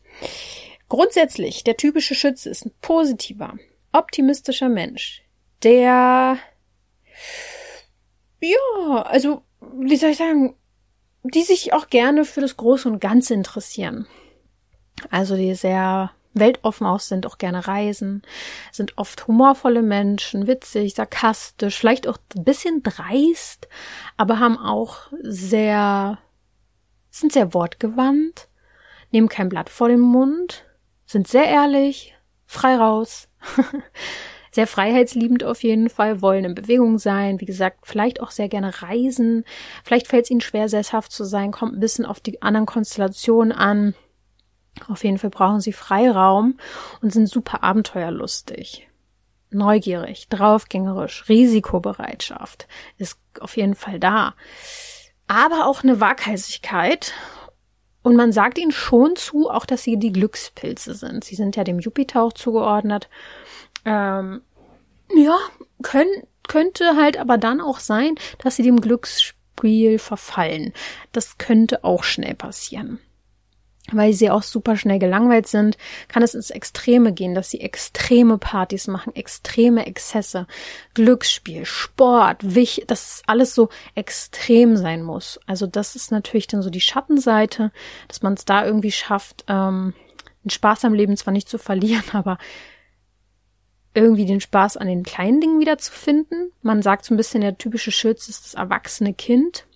Grundsätzlich, 0.88 1.64
der 1.64 1.76
typische 1.76 2.14
Schütze 2.14 2.50
ist 2.50 2.66
ein 2.66 2.72
positiver, 2.80 3.55
optimistischer 3.92 4.68
Mensch, 4.68 5.22
der, 5.62 6.38
ja, 8.40 9.02
also, 9.02 9.42
wie 9.61 9.96
soll 9.96 10.11
ich 10.11 10.18
sagen, 10.18 10.55
die 11.22 11.42
sich 11.42 11.72
auch 11.72 11.88
gerne 11.88 12.24
für 12.24 12.42
das 12.42 12.57
Große 12.57 12.88
und 12.88 13.00
Ganze 13.00 13.32
interessieren. 13.32 14.07
Also 15.11 15.36
die 15.36 15.55
sehr 15.55 16.11
weltoffen 16.34 16.86
auch 16.86 17.01
sind, 17.01 17.26
auch 17.26 17.38
gerne 17.38 17.66
reisen, 17.66 18.22
sind 18.72 18.99
oft 18.99 19.26
humorvolle 19.26 19.82
Menschen, 19.82 20.47
witzig, 20.47 20.95
sarkastisch, 20.95 21.78
vielleicht 21.78 22.07
auch 22.07 22.18
ein 22.36 22.45
bisschen 22.45 22.82
dreist, 22.82 23.68
aber 24.16 24.40
haben 24.40 24.59
auch 24.59 25.09
sehr, 25.22 26.18
sind 27.11 27.32
sehr 27.32 27.55
wortgewandt, 27.55 28.49
nehmen 29.12 29.28
kein 29.28 29.49
Blatt 29.49 29.70
vor 29.70 29.88
den 29.88 30.01
Mund, 30.01 30.64
sind 31.07 31.28
sehr 31.28 31.47
ehrlich, 31.47 32.16
frei 32.47 32.76
raus, 32.76 33.28
sehr 34.51 34.66
freiheitsliebend 34.66 35.45
auf 35.45 35.62
jeden 35.62 35.88
Fall, 35.88 36.20
wollen 36.20 36.45
in 36.45 36.55
Bewegung 36.57 36.99
sein, 36.99 37.40
wie 37.40 37.47
gesagt, 37.47 37.86
vielleicht 37.86 38.20
auch 38.20 38.32
sehr 38.32 38.49
gerne 38.49 38.82
reisen, 38.82 39.45
vielleicht 39.84 40.09
fällt 40.09 40.24
es 40.24 40.30
ihnen 40.30 40.40
schwer, 40.40 40.68
sesshaft 40.68 41.12
zu 41.12 41.24
sein, 41.24 41.53
kommt 41.53 41.74
ein 41.74 41.80
bisschen 41.80 42.07
auf 42.07 42.18
die 42.18 42.42
anderen 42.42 42.66
Konstellationen 42.66 43.53
an, 43.53 43.95
auf 44.88 45.04
jeden 45.04 45.18
Fall 45.18 45.30
brauchen 45.30 45.60
sie 45.60 45.72
Freiraum 45.72 46.58
und 47.00 47.12
sind 47.12 47.28
super 47.28 47.62
abenteuerlustig. 47.62 48.88
Neugierig, 49.50 50.28
draufgängerisch, 50.28 51.28
Risikobereitschaft 51.28 52.66
ist 52.98 53.18
auf 53.40 53.56
jeden 53.56 53.76
Fall 53.76 54.00
da. 54.00 54.34
Aber 55.28 55.66
auch 55.66 55.82
eine 55.82 56.00
Waghalsigkeit. 56.00 57.14
Und 58.02 58.16
man 58.16 58.32
sagt 58.32 58.58
ihnen 58.58 58.72
schon 58.72 59.16
zu, 59.16 59.48
auch 59.48 59.64
dass 59.64 59.82
sie 59.82 59.96
die 59.96 60.12
Glückspilze 60.12 60.94
sind. 60.94 61.24
Sie 61.24 61.36
sind 61.36 61.56
ja 61.56 61.64
dem 61.64 61.78
Jupiter 61.78 62.22
auch 62.22 62.32
zugeordnet. 62.32 63.08
Ähm, 63.84 64.42
ja, 65.14 65.38
können, 65.82 66.24
könnte 66.48 66.96
halt 66.96 67.16
aber 67.16 67.38
dann 67.38 67.60
auch 67.60 67.78
sein, 67.78 68.16
dass 68.38 68.56
sie 68.56 68.62
dem 68.62 68.80
Glücksspiel 68.80 69.98
verfallen. 69.98 70.74
Das 71.12 71.38
könnte 71.38 71.84
auch 71.84 72.02
schnell 72.02 72.34
passieren 72.34 72.98
weil 73.93 74.12
sie 74.12 74.30
auch 74.30 74.43
super 74.43 74.76
schnell 74.76 74.99
gelangweilt 74.99 75.47
sind, 75.47 75.76
kann 76.09 76.22
es 76.22 76.35
ins 76.35 76.51
Extreme 76.51 77.12
gehen, 77.12 77.35
dass 77.35 77.51
sie 77.51 77.61
extreme 77.61 78.39
Partys 78.39 78.87
machen, 78.87 79.14
extreme 79.14 79.87
Exzesse, 79.87 80.47
Glücksspiel, 80.95 81.66
Sport, 81.66 82.55
Wich, 82.55 82.85
dass 82.87 83.22
alles 83.26 83.55
so 83.55 83.68
extrem 83.95 84.76
sein 84.76 85.03
muss. 85.03 85.39
Also 85.47 85.66
das 85.66 85.97
ist 85.97 86.11
natürlich 86.11 86.47
dann 86.47 86.62
so 86.62 86.70
die 86.70 86.80
Schattenseite, 86.80 87.72
dass 88.09 88.22
man 88.22 88.35
es 88.35 88.45
da 88.45 88.64
irgendwie 88.64 88.93
schafft, 88.93 89.45
ähm, 89.49 89.93
den 90.45 90.51
Spaß 90.51 90.85
am 90.85 90.95
Leben 90.95 91.16
zwar 91.16 91.32
nicht 91.32 91.49
zu 91.49 91.59
verlieren, 91.59 92.05
aber 92.12 92.39
irgendwie 93.93 94.26
den 94.26 94.41
Spaß 94.41 94.76
an 94.76 94.89
den 94.89 95.05
kleinen 95.05 95.41
Dingen 95.41 95.61
wieder 95.61 95.78
zu 95.78 95.93
finden. 95.93 96.53
Man 96.62 96.82
sagt 96.82 97.05
so 97.05 97.14
ein 97.14 97.16
bisschen, 97.16 97.43
der 97.43 97.59
typische 97.59 97.93
Schütz 97.93 98.28
ist 98.28 98.45
das 98.45 98.55
erwachsene 98.55 99.14
Kind. 99.14 99.66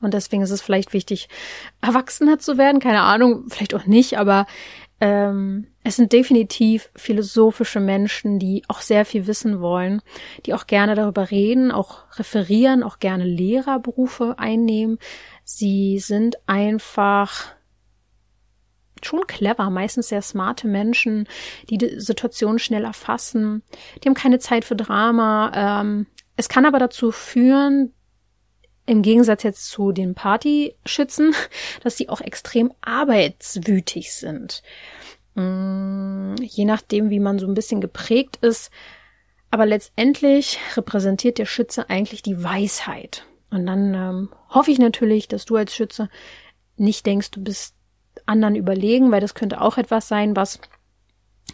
Und 0.00 0.14
deswegen 0.14 0.42
ist 0.42 0.50
es 0.50 0.62
vielleicht 0.62 0.92
wichtig, 0.92 1.28
erwachsener 1.80 2.38
zu 2.38 2.56
werden. 2.58 2.80
Keine 2.80 3.02
Ahnung, 3.02 3.44
vielleicht 3.48 3.74
auch 3.74 3.86
nicht, 3.86 4.18
aber 4.18 4.46
ähm, 5.00 5.68
es 5.84 5.96
sind 5.96 6.12
definitiv 6.12 6.90
philosophische 6.96 7.80
Menschen, 7.80 8.38
die 8.38 8.62
auch 8.68 8.80
sehr 8.80 9.04
viel 9.04 9.26
wissen 9.26 9.60
wollen, 9.60 10.02
die 10.44 10.54
auch 10.54 10.66
gerne 10.66 10.94
darüber 10.94 11.30
reden, 11.30 11.70
auch 11.70 12.04
referieren, 12.18 12.82
auch 12.82 12.98
gerne 12.98 13.24
Lehrerberufe 13.24 14.34
einnehmen. 14.38 14.98
Sie 15.44 15.98
sind 15.98 16.36
einfach 16.46 17.46
schon 19.04 19.26
clever, 19.28 19.70
meistens 19.70 20.08
sehr 20.08 20.22
smarte 20.22 20.66
Menschen, 20.66 21.28
die 21.70 21.78
die 21.78 22.00
Situation 22.00 22.58
schnell 22.58 22.84
erfassen. 22.84 23.62
Die 24.02 24.08
haben 24.08 24.14
keine 24.14 24.40
Zeit 24.40 24.64
für 24.64 24.74
Drama. 24.74 25.52
Ähm, 25.54 26.06
es 26.36 26.48
kann 26.48 26.66
aber 26.66 26.80
dazu 26.80 27.12
führen, 27.12 27.92
im 28.88 29.02
Gegensatz 29.02 29.42
jetzt 29.42 29.66
zu 29.66 29.92
den 29.92 30.14
Partyschützen, 30.14 31.34
dass 31.82 31.96
sie 31.96 32.08
auch 32.08 32.20
extrem 32.20 32.72
arbeitswütig 32.80 34.12
sind. 34.12 34.62
Mm, 35.34 36.34
je 36.40 36.64
nachdem, 36.64 37.10
wie 37.10 37.20
man 37.20 37.38
so 37.38 37.46
ein 37.46 37.54
bisschen 37.54 37.80
geprägt 37.80 38.36
ist. 38.40 38.70
Aber 39.50 39.66
letztendlich 39.66 40.58
repräsentiert 40.76 41.38
der 41.38 41.46
Schütze 41.46 41.88
eigentlich 41.88 42.22
die 42.22 42.42
Weisheit. 42.42 43.24
Und 43.50 43.66
dann 43.66 43.94
ähm, 43.94 44.28
hoffe 44.50 44.70
ich 44.70 44.78
natürlich, 44.78 45.28
dass 45.28 45.44
du 45.44 45.56
als 45.56 45.74
Schütze 45.74 46.10
nicht 46.76 47.06
denkst, 47.06 47.30
du 47.30 47.42
bist 47.42 47.74
anderen 48.26 48.56
überlegen, 48.56 49.10
weil 49.10 49.20
das 49.20 49.34
könnte 49.34 49.60
auch 49.60 49.78
etwas 49.78 50.08
sein, 50.08 50.36
was, 50.36 50.60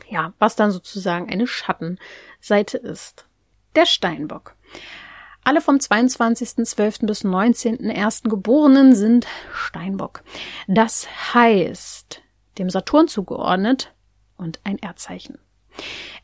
ja, 0.08 0.32
was 0.38 0.56
dann 0.56 0.70
sozusagen 0.70 1.30
eine 1.30 1.46
Schattenseite 1.46 2.78
ist. 2.78 3.26
Der 3.76 3.86
Steinbock. 3.86 4.56
Alle 5.46 5.60
vom 5.60 5.76
22.12. 5.76 7.06
bis 7.06 7.22
19.01. 7.22 8.30
Geborenen 8.30 8.94
sind 8.94 9.26
Steinbock. 9.52 10.22
Das 10.66 11.06
heißt, 11.34 12.22
dem 12.56 12.70
Saturn 12.70 13.08
zugeordnet 13.08 13.92
und 14.38 14.60
ein 14.64 14.78
Erdzeichen. 14.78 15.38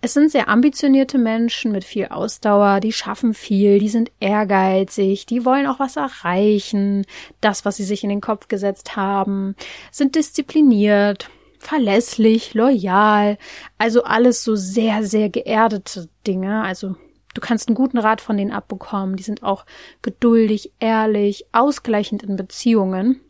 Es 0.00 0.14
sind 0.14 0.30
sehr 0.30 0.48
ambitionierte 0.48 1.18
Menschen 1.18 1.70
mit 1.70 1.84
viel 1.84 2.06
Ausdauer, 2.06 2.80
die 2.80 2.92
schaffen 2.92 3.34
viel, 3.34 3.78
die 3.78 3.90
sind 3.90 4.10
ehrgeizig, 4.20 5.26
die 5.26 5.44
wollen 5.44 5.66
auch 5.66 5.78
was 5.78 5.96
erreichen, 5.96 7.04
das, 7.42 7.66
was 7.66 7.76
sie 7.76 7.84
sich 7.84 8.02
in 8.02 8.08
den 8.08 8.22
Kopf 8.22 8.48
gesetzt 8.48 8.96
haben, 8.96 9.54
sind 9.90 10.14
diszipliniert, 10.14 11.28
verlässlich, 11.58 12.54
loyal, 12.54 13.36
also 13.76 14.04
alles 14.04 14.44
so 14.44 14.56
sehr, 14.56 15.04
sehr 15.04 15.28
geerdete 15.28 16.08
Dinge, 16.26 16.62
also 16.62 16.94
Du 17.34 17.40
kannst 17.40 17.68
einen 17.68 17.76
guten 17.76 17.98
Rat 17.98 18.20
von 18.20 18.36
denen 18.36 18.52
abbekommen. 18.52 19.16
Die 19.16 19.22
sind 19.22 19.42
auch 19.42 19.64
geduldig, 20.02 20.72
ehrlich, 20.80 21.46
ausgleichend 21.52 22.22
in 22.22 22.36
Beziehungen 22.36 23.20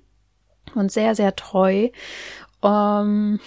und 0.74 0.90
sehr, 0.90 1.14
sehr 1.14 1.36
treu. 1.36 1.88
Ähm, 2.62 3.40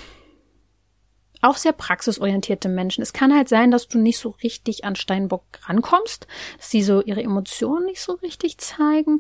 auch 1.42 1.58
sehr 1.58 1.74
praxisorientierte 1.74 2.70
Menschen. 2.70 3.02
Es 3.02 3.14
kann 3.14 3.36
halt 3.36 3.50
sein, 3.50 3.72
dass 3.72 3.88
du 3.88 3.98
nicht 3.98 4.18
so 4.18 4.30
richtig 4.44 4.86
an 4.86 4.96
Steinbock 4.96 5.44
rankommst, 5.64 6.28
dass 6.58 6.70
sie 6.70 6.84
so 6.84 7.02
ihre 7.02 7.22
Emotionen 7.22 7.86
nicht 7.86 8.02
so 8.02 8.14
richtig 8.14 8.60
zeigen. 8.60 9.20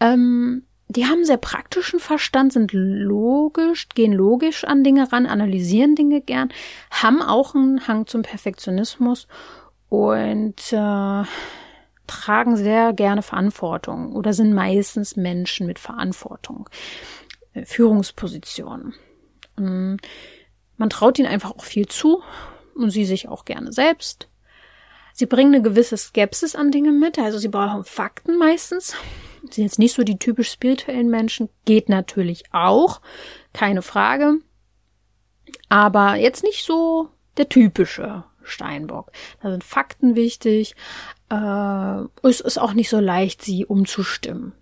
Ähm, 0.00 0.64
die 0.88 1.06
haben 1.06 1.24
sehr 1.24 1.38
praktischen 1.38 2.00
Verstand, 2.00 2.52
sind 2.52 2.72
logisch, 2.72 3.88
gehen 3.90 4.12
logisch 4.12 4.64
an 4.64 4.84
Dinge 4.84 5.10
ran, 5.12 5.26
analysieren 5.26 5.94
Dinge 5.94 6.20
gern, 6.20 6.52
haben 6.90 7.22
auch 7.22 7.54
einen 7.54 7.86
Hang 7.86 8.06
zum 8.06 8.22
Perfektionismus 8.22 9.26
und 9.92 10.72
äh, 10.72 11.22
tragen 12.06 12.56
sehr 12.56 12.94
gerne 12.94 13.20
Verantwortung 13.20 14.16
oder 14.16 14.32
sind 14.32 14.54
meistens 14.54 15.16
Menschen 15.16 15.66
mit 15.66 15.78
Verantwortung, 15.78 16.70
äh, 17.52 17.66
Führungspositionen. 17.66 18.94
Ähm, 19.58 19.98
man 20.78 20.88
traut 20.88 21.18
ihnen 21.18 21.28
einfach 21.28 21.50
auch 21.50 21.64
viel 21.64 21.88
zu 21.88 22.22
und 22.74 22.88
sie 22.88 23.04
sich 23.04 23.28
auch 23.28 23.44
gerne 23.44 23.70
selbst. 23.70 24.30
Sie 25.12 25.26
bringen 25.26 25.54
eine 25.54 25.62
gewisse 25.62 25.98
Skepsis 25.98 26.56
an 26.56 26.70
Dinge 26.70 26.92
mit, 26.92 27.18
also 27.18 27.36
sie 27.36 27.48
brauchen 27.48 27.84
Fakten 27.84 28.38
meistens. 28.38 28.96
Sie 29.42 29.56
sind 29.56 29.64
jetzt 29.64 29.78
nicht 29.78 29.92
so 29.92 30.04
die 30.04 30.18
typisch 30.18 30.50
spirituellen 30.50 31.10
Menschen, 31.10 31.50
geht 31.66 31.90
natürlich 31.90 32.44
auch, 32.50 33.02
keine 33.52 33.82
Frage. 33.82 34.38
Aber 35.68 36.14
jetzt 36.14 36.44
nicht 36.44 36.64
so 36.64 37.10
der 37.36 37.50
typische 37.50 38.24
Steinbock. 38.44 39.12
Da 39.42 39.50
sind 39.50 39.64
Fakten 39.64 40.16
wichtig. 40.16 40.74
Äh, 41.30 42.02
es 42.22 42.40
ist 42.40 42.58
auch 42.58 42.72
nicht 42.74 42.88
so 42.88 43.00
leicht, 43.00 43.42
sie 43.42 43.64
umzustimmen. 43.66 44.52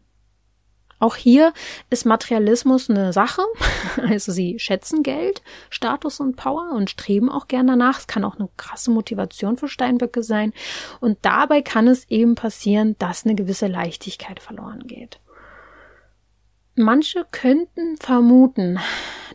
Auch 1.01 1.17
hier 1.17 1.55
ist 1.89 2.05
Materialismus 2.05 2.91
eine 2.91 3.13
Sache. 3.13 3.43
Also 3.97 4.31
sie 4.33 4.59
schätzen 4.59 5.03
Geld, 5.03 5.43
Status 5.71 6.21
und 6.21 6.37
Power 6.37 6.73
und 6.75 6.91
streben 6.91 7.31
auch 7.31 7.49
gern 7.49 7.67
danach. 7.67 7.99
Es 7.99 8.07
kann 8.07 8.25
auch 8.25 8.39
eine 8.39 8.49
krasse 8.57 8.91
Motivation 8.91 9.57
für 9.57 9.69
Steinböcke 9.69 10.23
sein. 10.23 10.53
Und 11.01 11.19
dabei 11.23 11.63
kann 11.63 11.89
es 11.89 12.09
eben 12.09 12.35
passieren, 12.35 12.95
dass 12.99 13.25
eine 13.25 13.35
gewisse 13.35 13.67
Leichtigkeit 13.67 14.39
verloren 14.41 14.87
geht. 14.87 15.19
Manche 16.81 17.27
könnten 17.31 17.97
vermuten, 17.99 18.79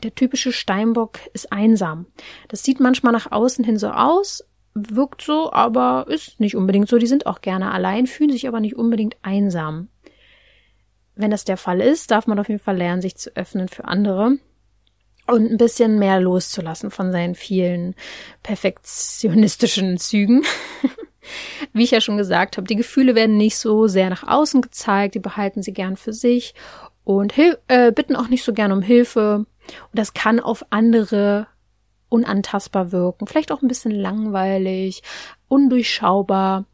der 0.04 0.16
typische 0.16 0.52
Steinbock 0.52 1.20
ist 1.34 1.52
einsam. 1.52 2.08
Das 2.48 2.64
sieht 2.64 2.80
manchmal 2.80 3.14
nach 3.14 3.32
außen 3.32 3.64
hin 3.64 3.78
so 3.78 3.90
aus, 3.90 4.44
wirkt 4.74 5.22
so, 5.22 5.54
aber 5.54 6.08
ist 6.10 6.40
nicht 6.40 6.56
unbedingt 6.56 6.90
so. 6.90 6.98
Die 6.98 7.08
sind 7.08 7.28
auch 7.28 7.42
gerne 7.42 7.72
allein, 7.72 8.08
fühlen 8.08 8.32
sich 8.32 8.48
aber 8.48 8.60
nicht 8.60 8.76
unbedingt 8.76 9.16
einsam. 9.22 9.90
Wenn 11.16 11.32
das 11.32 11.46
der 11.46 11.58
Fall 11.58 11.82
ist, 11.82 12.12
darf 12.12 12.28
man 12.28 12.40
auf 12.40 12.50
jeden 12.50 12.60
Fall 12.60 12.78
lernen, 12.78 13.02
sich 13.02 13.16
zu 13.16 13.36
öffnen 13.36 13.70
für 13.70 13.86
andere 13.86 14.38
und 15.28 15.52
ein 15.52 15.58
bisschen 15.58 15.98
mehr 16.00 16.20
loszulassen 16.20 16.92
von 16.92 17.12
seinen 17.12 17.36
vielen 17.36 17.96
perfektionistischen 18.44 19.98
Zügen. 19.98 20.44
Wie 21.74 21.84
ich 21.84 21.92
ja 21.92 22.02
schon 22.02 22.18
gesagt 22.18 22.58
habe, 22.58 22.68
die 22.68 22.76
Gefühle 22.76 23.16
werden 23.16 23.38
nicht 23.38 23.58
so 23.58 23.88
sehr 23.88 24.10
nach 24.10 24.28
außen 24.28 24.62
gezeigt, 24.62 25.16
die 25.16 25.20
behalten 25.20 25.64
sie 25.64 25.74
gern 25.74 25.98
für 25.98 26.14
sich 26.14 26.54
und 27.06 27.38
äh, 27.38 27.92
bitten 27.94 28.18
auch 28.18 28.28
nicht 28.28 28.44
so 28.44 28.52
gern 28.52 28.74
um 28.74 28.82
Hilfe. 28.82 29.38
Und 29.38 29.48
das 29.94 30.14
kann 30.14 30.42
auf 30.42 30.66
andere 30.72 31.48
unantastbar 32.10 32.92
wirken, 32.92 33.28
vielleicht 33.28 33.52
auch 33.52 33.62
ein 33.62 33.68
bisschen 33.68 33.92
langweilig, 33.92 35.02
undurchschaubar. 35.48 36.66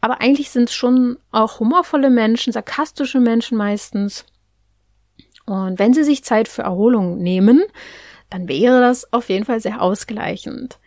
Aber 0.00 0.20
eigentlich 0.20 0.50
sind 0.50 0.68
es 0.68 0.74
schon 0.74 1.18
auch 1.30 1.60
humorvolle 1.60 2.10
Menschen, 2.10 2.52
sarkastische 2.52 3.20
Menschen 3.20 3.58
meistens. 3.58 4.24
Und 5.46 5.78
wenn 5.78 5.94
Sie 5.94 6.04
sich 6.04 6.24
Zeit 6.24 6.48
für 6.48 6.62
Erholung 6.62 7.18
nehmen, 7.18 7.62
dann 8.30 8.48
wäre 8.48 8.80
das 8.80 9.12
auf 9.12 9.28
jeden 9.28 9.44
Fall 9.44 9.60
sehr 9.60 9.80
ausgleichend. 9.82 10.78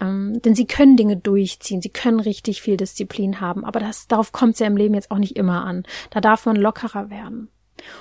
Ähm, 0.00 0.40
denn 0.42 0.54
sie 0.54 0.66
können 0.66 0.96
Dinge 0.96 1.16
durchziehen, 1.16 1.82
sie 1.82 1.90
können 1.90 2.20
richtig 2.20 2.62
viel 2.62 2.76
Disziplin 2.76 3.40
haben, 3.40 3.64
aber 3.64 3.80
das, 3.80 4.06
darauf 4.06 4.30
kommt 4.30 4.54
es 4.54 4.60
ja 4.60 4.66
im 4.66 4.76
Leben 4.76 4.94
jetzt 4.94 5.10
auch 5.10 5.18
nicht 5.18 5.36
immer 5.36 5.64
an. 5.64 5.82
Da 6.10 6.20
darf 6.20 6.46
man 6.46 6.56
lockerer 6.56 7.10
werden. 7.10 7.50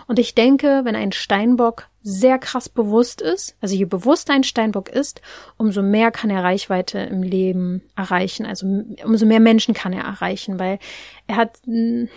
Und 0.07 0.19
ich 0.19 0.35
denke, 0.35 0.81
wenn 0.83 0.95
ein 0.95 1.11
Steinbock 1.11 1.87
sehr 2.01 2.39
krass 2.39 2.69
bewusst 2.69 3.21
ist, 3.21 3.55
also 3.61 3.75
je 3.75 3.85
bewusster 3.85 4.33
ein 4.33 4.43
Steinbock 4.43 4.89
ist, 4.89 5.21
umso 5.57 5.81
mehr 5.81 6.11
kann 6.11 6.29
er 6.29 6.43
Reichweite 6.43 6.99
im 6.99 7.23
Leben 7.23 7.81
erreichen, 7.95 8.45
also 8.45 8.65
umso 9.03 9.25
mehr 9.25 9.39
Menschen 9.39 9.73
kann 9.73 9.93
er 9.93 10.03
erreichen, 10.03 10.59
weil 10.59 10.79
er 11.27 11.35
hat 11.35 11.59
ein 11.67 12.09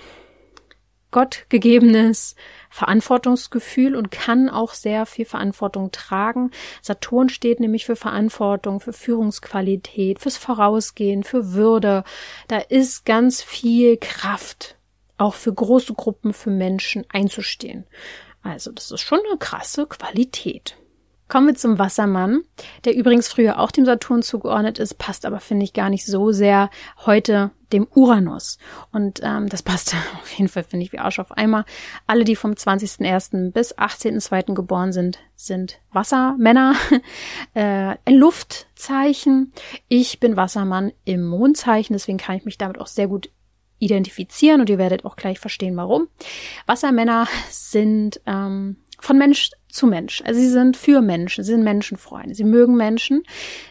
gottgegebenes 1.10 2.36
Verantwortungsgefühl 2.70 3.96
und 3.96 4.10
kann 4.10 4.48
auch 4.48 4.74
sehr 4.74 5.06
viel 5.06 5.24
Verantwortung 5.24 5.90
tragen. 5.90 6.50
Saturn 6.82 7.28
steht 7.28 7.60
nämlich 7.60 7.86
für 7.86 7.96
Verantwortung, 7.96 8.80
für 8.80 8.92
Führungsqualität, 8.92 10.20
fürs 10.20 10.36
Vorausgehen, 10.36 11.24
für 11.24 11.52
Würde. 11.52 12.04
Da 12.48 12.58
ist 12.58 13.04
ganz 13.04 13.42
viel 13.42 13.96
Kraft 13.96 14.76
auch 15.20 15.34
für 15.34 15.52
große 15.52 15.94
Gruppen, 15.94 16.32
für 16.32 16.50
Menschen 16.50 17.04
einzustehen. 17.10 17.86
Also 18.42 18.72
das 18.72 18.90
ist 18.90 19.02
schon 19.02 19.20
eine 19.28 19.38
krasse 19.38 19.86
Qualität. 19.86 20.76
Kommen 21.28 21.46
wir 21.46 21.54
zum 21.54 21.78
Wassermann, 21.78 22.42
der 22.84 22.96
übrigens 22.96 23.28
früher 23.28 23.60
auch 23.60 23.70
dem 23.70 23.84
Saturn 23.84 24.22
zugeordnet 24.22 24.80
ist, 24.80 24.98
passt 24.98 25.24
aber, 25.24 25.38
finde 25.38 25.62
ich, 25.62 25.72
gar 25.72 25.88
nicht 25.88 26.04
so 26.04 26.32
sehr 26.32 26.70
heute 27.06 27.52
dem 27.72 27.86
Uranus. 27.94 28.58
Und 28.90 29.20
ähm, 29.22 29.48
das 29.48 29.62
passt 29.62 29.94
auf 30.20 30.32
jeden 30.32 30.48
Fall, 30.48 30.64
finde 30.64 30.84
ich, 30.84 30.92
wie 30.92 30.98
Arsch 30.98 31.20
auf 31.20 31.30
Eimer. 31.30 31.66
Alle, 32.08 32.24
die 32.24 32.34
vom 32.34 32.52
20.01. 32.52 33.52
bis 33.52 33.78
18.02. 33.78 34.54
geboren 34.54 34.92
sind, 34.92 35.20
sind 35.36 35.78
Wassermänner. 35.92 36.74
äh, 37.54 37.94
ein 38.04 38.14
Luftzeichen. 38.14 39.52
Ich 39.86 40.18
bin 40.18 40.36
Wassermann 40.36 40.90
im 41.04 41.24
Mondzeichen, 41.24 41.92
deswegen 41.92 42.18
kann 42.18 42.36
ich 42.36 42.44
mich 42.44 42.58
damit 42.58 42.80
auch 42.80 42.88
sehr 42.88 43.06
gut 43.06 43.30
identifizieren 43.80 44.60
und 44.60 44.70
ihr 44.70 44.78
werdet 44.78 45.04
auch 45.04 45.16
gleich 45.16 45.40
verstehen, 45.40 45.76
warum. 45.76 46.08
Wassermänner 46.66 47.26
sind 47.50 48.20
ähm, 48.26 48.76
von 49.00 49.18
Mensch 49.18 49.50
zu 49.68 49.86
Mensch. 49.86 50.22
Also 50.24 50.40
sie 50.40 50.48
sind 50.48 50.76
für 50.76 51.00
Menschen, 51.00 51.42
sie 51.42 51.52
sind 51.52 51.64
Menschenfreunde, 51.64 52.34
sie 52.34 52.44
mögen 52.44 52.76
Menschen, 52.76 53.22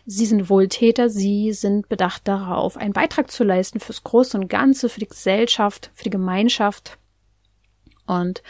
sie 0.06 0.26
sind 0.26 0.50
Wohltäter, 0.50 1.10
sie 1.10 1.54
sind 1.54 1.88
bedacht 1.90 2.28
darauf, 2.28 2.78
einen 2.78 2.94
Beitrag 2.94 3.32
zu 3.32 3.44
leisten 3.44 3.80
fürs 3.80 4.04
Große 4.04 4.38
und 4.38 4.50
Ganze, 4.50 4.90
für 4.90 5.00
die 5.00 5.08
Gesellschaft, 5.08 5.92
für 5.94 6.04
die 6.04 6.10
Gemeinschaft. 6.10 6.98
Und 8.08 8.42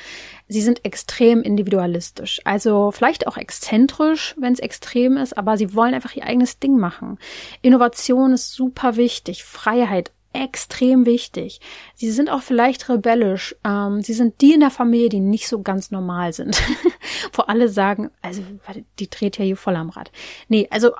sie 0.47 0.61
sind 0.61 0.85
extrem 0.85 1.41
individualistisch. 1.41 2.39
Also 2.45 2.91
vielleicht 2.91 3.27
auch 3.27 3.35
exzentrisch, 3.35 4.33
wenn 4.37 4.53
es 4.53 4.59
extrem 4.59 5.17
ist, 5.17 5.37
aber 5.37 5.57
sie 5.57 5.75
wollen 5.75 5.93
einfach 5.93 6.15
ihr 6.15 6.23
eigenes 6.23 6.59
Ding 6.59 6.77
machen. 6.77 7.19
Innovation 7.61 8.31
ist 8.31 8.53
super 8.53 8.95
wichtig, 8.95 9.43
Freiheit 9.43 10.13
extrem 10.33 11.05
wichtig. 11.05 11.59
Sie 11.95 12.11
sind 12.11 12.29
auch 12.29 12.41
vielleicht 12.41 12.89
rebellisch. 12.89 13.55
Ähm, 13.65 14.01
sie 14.01 14.13
sind 14.13 14.41
die 14.41 14.53
in 14.53 14.59
der 14.59 14.71
Familie, 14.71 15.09
die 15.09 15.19
nicht 15.19 15.47
so 15.47 15.61
ganz 15.61 15.91
normal 15.91 16.33
sind. 16.33 16.61
Wo 17.33 17.43
alle 17.43 17.69
sagen, 17.69 18.11
also 18.21 18.41
die 18.99 19.09
dreht 19.09 19.37
ja 19.37 19.45
hier 19.45 19.57
voll 19.57 19.75
am 19.75 19.89
Rad. 19.89 20.11
Nee, 20.47 20.67
also 20.71 20.91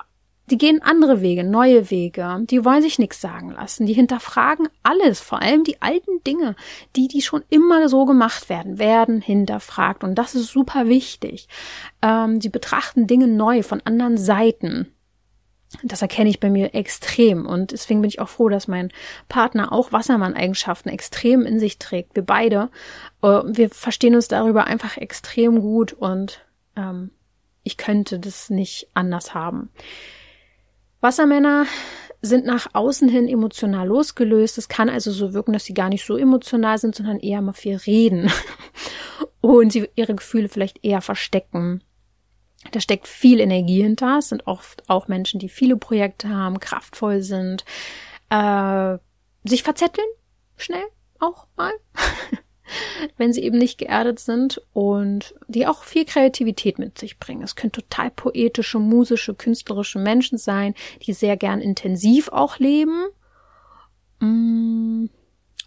die 0.50 0.58
gehen 0.58 0.82
andere 0.82 1.20
Wege, 1.20 1.44
neue 1.44 1.90
Wege. 1.90 2.42
Die 2.50 2.64
wollen 2.64 2.82
sich 2.82 2.98
nichts 2.98 3.20
sagen 3.20 3.50
lassen. 3.50 3.86
Die 3.86 3.92
hinterfragen 3.92 4.68
alles, 4.82 5.20
vor 5.20 5.40
allem 5.40 5.62
die 5.62 5.80
alten 5.80 6.24
Dinge, 6.26 6.56
die, 6.96 7.06
die 7.06 7.22
schon 7.22 7.44
immer 7.50 7.88
so 7.88 8.04
gemacht 8.04 8.48
werden, 8.48 8.80
werden 8.80 9.20
hinterfragt. 9.20 10.02
Und 10.02 10.16
das 10.16 10.34
ist 10.34 10.48
super 10.48 10.88
wichtig. 10.88 11.46
Ähm, 12.02 12.40
sie 12.40 12.48
betrachten 12.48 13.06
Dinge 13.06 13.28
neu 13.28 13.62
von 13.62 13.80
anderen 13.84 14.18
Seiten. 14.18 14.92
Das 15.84 16.02
erkenne 16.02 16.28
ich 16.28 16.40
bei 16.40 16.50
mir 16.50 16.74
extrem 16.74 17.46
und 17.46 17.70
deswegen 17.70 18.00
bin 18.00 18.08
ich 18.08 18.20
auch 18.20 18.28
froh, 18.28 18.48
dass 18.48 18.66
mein 18.66 18.90
Partner 19.28 19.72
auch 19.72 19.92
Wassermann-Eigenschaften 19.92 20.88
extrem 20.88 21.42
in 21.42 21.60
sich 21.60 21.78
trägt. 21.78 22.16
Wir 22.16 22.24
beide, 22.24 22.70
äh, 23.22 23.42
wir 23.44 23.70
verstehen 23.70 24.16
uns 24.16 24.26
darüber 24.26 24.64
einfach 24.64 24.96
extrem 24.96 25.60
gut 25.60 25.92
und 25.92 26.44
ähm, 26.76 27.12
ich 27.62 27.76
könnte 27.76 28.18
das 28.18 28.50
nicht 28.50 28.88
anders 28.94 29.32
haben. 29.32 29.70
Wassermänner 31.00 31.66
sind 32.20 32.44
nach 32.44 32.68
außen 32.74 33.08
hin 33.08 33.28
emotional 33.28 33.86
losgelöst. 33.86 34.58
Es 34.58 34.68
kann 34.68 34.88
also 34.88 35.10
so 35.12 35.32
wirken, 35.32 35.52
dass 35.52 35.64
sie 35.64 35.74
gar 35.74 35.88
nicht 35.88 36.04
so 36.04 36.16
emotional 36.16 36.78
sind, 36.78 36.94
sondern 36.94 37.20
eher 37.20 37.40
mal 37.40 37.52
viel 37.52 37.76
reden 37.76 38.30
und 39.40 39.72
sie 39.72 39.88
ihre 39.94 40.14
Gefühle 40.14 40.48
vielleicht 40.48 40.84
eher 40.84 41.00
verstecken. 41.00 41.82
Da 42.72 42.80
steckt 42.80 43.08
viel 43.08 43.40
Energie 43.40 43.82
hinter. 43.82 44.18
Es 44.18 44.28
sind 44.28 44.46
oft 44.46 44.88
auch 44.88 45.08
Menschen, 45.08 45.40
die 45.40 45.48
viele 45.48 45.76
Projekte 45.76 46.28
haben, 46.28 46.60
kraftvoll 46.60 47.22
sind, 47.22 47.64
äh, 48.28 48.98
sich 49.44 49.62
verzetteln, 49.62 50.06
schnell 50.56 50.84
auch 51.18 51.46
mal, 51.56 51.72
wenn 53.16 53.32
sie 53.32 53.42
eben 53.42 53.58
nicht 53.58 53.78
geerdet 53.78 54.18
sind 54.20 54.62
und 54.72 55.34
die 55.48 55.66
auch 55.66 55.84
viel 55.84 56.04
Kreativität 56.04 56.78
mit 56.78 56.98
sich 56.98 57.18
bringen. 57.18 57.42
Es 57.42 57.56
können 57.56 57.72
total 57.72 58.10
poetische, 58.10 58.78
musische, 58.78 59.34
künstlerische 59.34 59.98
Menschen 59.98 60.36
sein, 60.38 60.74
die 61.02 61.14
sehr 61.14 61.36
gern 61.36 61.60
intensiv 61.60 62.28
auch 62.28 62.58
leben. 62.58 63.06
Mm 64.20 65.06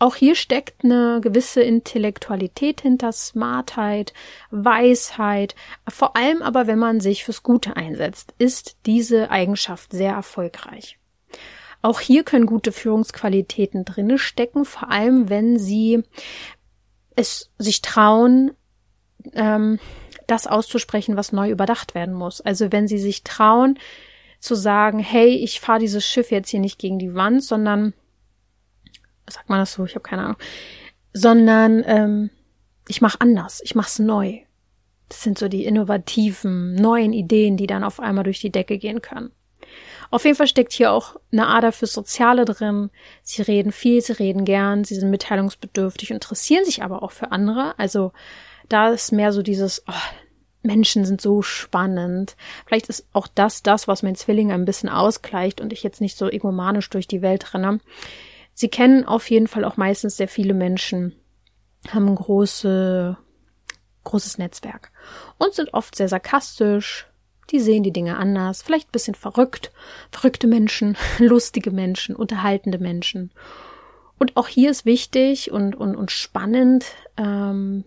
auch 0.04 0.16
hier 0.16 0.36
steckt 0.36 0.84
eine 0.84 1.22
gewisse 1.22 1.62
Intellektualität 1.62 2.82
hinter, 2.82 3.14
Smartheit, 3.14 4.12
Weisheit. 4.51 5.56
Vor 5.88 6.18
allem 6.18 6.41
aber, 6.41 6.68
wenn 6.68 6.78
man 6.78 6.99
sich 6.99 7.24
fürs 7.24 7.41
Gute 7.41 7.78
einsetzt, 7.78 8.34
ist 8.38 8.76
diese 8.86 9.32
Eigenschaft 9.32 9.93
sehr 9.93 10.12
erfolgreich. 10.12 10.99
Auch 11.82 12.01
hier 12.01 12.24
können 12.24 12.47
gute 12.47 12.74
Führungsqualitäten 12.74 13.86
drinne 13.86 14.18
stecken, 14.18 14.66
vor 14.66 14.91
allem 14.91 15.30
wenn 15.30 15.58
sie 15.58 16.04
es 17.16 17.51
sich 17.58 17.82
trauen, 17.82 18.51
ähm, 19.32 19.80
das 20.28 20.47
auszusprechen, 20.47 21.16
was 21.16 21.32
neu 21.32 21.49
überdacht 21.49 21.95
werden 21.95 22.14
muss. 22.14 22.41
Also 22.41 22.74
wenn 22.74 22.89
sie 22.89 22.99
sich 22.99 23.24
trauen 23.24 23.80
zu 24.41 24.56
sagen, 24.56 24.99
hey, 24.99 25.30
ich 25.30 25.62
fahre 25.62 25.80
dieses 25.80 26.06
Schiff 26.06 26.30
jetzt 26.30 26.49
hier 26.49 26.60
nicht 26.60 26.78
gegen 26.78 26.99
die 26.99 27.16
Wand, 27.16 27.41
sondern 27.41 27.93
sagt 29.30 29.49
man 29.49 29.59
das 29.59 29.74
so, 29.74 29.86
ich 29.86 29.95
habe 29.95 30.03
keine 30.03 30.24
Ahnung, 30.24 30.38
sondern 31.13 31.84
ähm, 31.86 32.30
ich 32.88 33.01
mache 33.01 33.21
anders, 33.21 33.61
ich 33.63 33.76
mach's 33.76 33.99
neu. 33.99 34.39
Das 35.09 35.21
sind 35.21 35.38
so 35.38 35.47
die 35.47 35.65
innovativen, 35.65 36.76
neuen 36.76 37.13
Ideen, 37.13 37.57
die 37.57 37.67
dann 37.67 37.84
auf 37.84 37.99
einmal 37.99 38.24
durch 38.24 38.39
die 38.39 38.51
Decke 38.51 38.78
gehen 38.78 39.01
können. 39.01 39.32
Auf 40.11 40.26
jeden 40.26 40.36
Fall 40.38 40.47
steckt 40.47 40.74
hier 40.74 40.91
auch 40.91 41.15
eine 41.32 41.47
Ader 41.47 41.71
fürs 41.71 41.93
Soziale 41.93 42.45
drin. 42.45 42.91
Sie 43.24 43.41
reden 43.41 43.71
viel, 43.71 44.01
sie 44.01 44.13
reden 44.13 44.45
gern, 44.45 44.84
sie 44.84 44.95
sind 44.95 45.09
mitteilungsbedürftig, 45.09 46.11
interessieren 46.11 46.65
sich 46.65 46.84
aber 46.84 47.01
auch 47.01 47.11
für 47.11 47.32
andere. 47.32 47.78
Also 47.80 48.11
da 48.69 48.89
ist 48.89 49.11
mehr 49.11 49.32
so 49.32 49.41
dieses, 49.41 49.84
oh, 49.88 49.93
Menschen 50.61 51.05
sind 51.05 51.21
so 51.21 51.41
spannend. 51.41 52.36
Vielleicht 52.65 52.89
ist 52.89 53.07
auch 53.13 53.28
das 53.28 53.63
das, 53.63 53.88
was 53.88 54.03
mein 54.03 54.15
Zwilling 54.15 54.51
ein 54.51 54.65
bisschen 54.65 54.89
ausgleicht 54.89 55.61
und 55.61 55.74
ich 55.74 55.84
jetzt 55.84 56.01
nicht 56.01 56.17
so 56.17 56.30
egomanisch 56.30 56.89
durch 56.89 57.07
die 57.07 57.21
Welt 57.21 57.53
renne. 57.53 57.80
Sie 58.54 58.70
kennen 58.70 59.06
auf 59.06 59.30
jeden 59.30 59.47
Fall 59.47 59.66
auch 59.66 59.78
meistens 59.78 60.18
sehr 60.18 60.28
viele 60.28 60.54
Menschen, 60.54 61.16
haben 61.89 62.08
ein 62.08 62.16
große, 62.16 63.18
großes 64.04 64.38
Netzwerk 64.38 64.91
und 65.38 65.54
sind 65.54 65.74
oft 65.74 65.95
sehr 65.95 66.08
sarkastisch. 66.08 67.08
Die 67.49 67.60
sehen 67.60 67.84
die 67.84 67.91
Dinge 67.91 68.18
anders, 68.18 68.62
vielleicht 68.62 68.89
ein 68.89 68.93
bisschen 68.93 69.16
verrückt. 69.16 69.72
Verrückte 70.12 70.47
Menschen, 70.47 70.97
lustige 71.20 71.72
Menschen, 71.72 72.16
unterhaltende 72.16 72.78
Menschen. 72.78 73.32
Und 74.18 74.38
auch 74.38 74.47
hier 74.47 74.72
ist 74.72 74.86
wichtig 74.86 75.51
und, 75.51 75.76
und, 75.76 75.95
und 75.95 76.12
spannend, 76.12 76.86
ähm, 77.18 77.84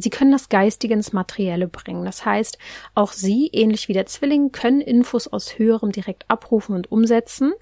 Sie 0.00 0.10
können 0.10 0.32
das 0.32 0.48
Geistige 0.48 0.94
ins 0.94 1.12
Materielle 1.12 1.68
bringen. 1.68 2.04
Das 2.04 2.24
heißt, 2.24 2.58
auch 2.94 3.12
Sie, 3.12 3.48
ähnlich 3.52 3.88
wie 3.88 3.92
der 3.92 4.06
Zwilling, 4.06 4.52
können 4.52 4.80
Infos 4.80 5.28
aus 5.28 5.58
Höherem 5.58 5.92
direkt 5.92 6.24
abrufen 6.28 6.74
und 6.74 6.90
umsetzen. 6.90 7.52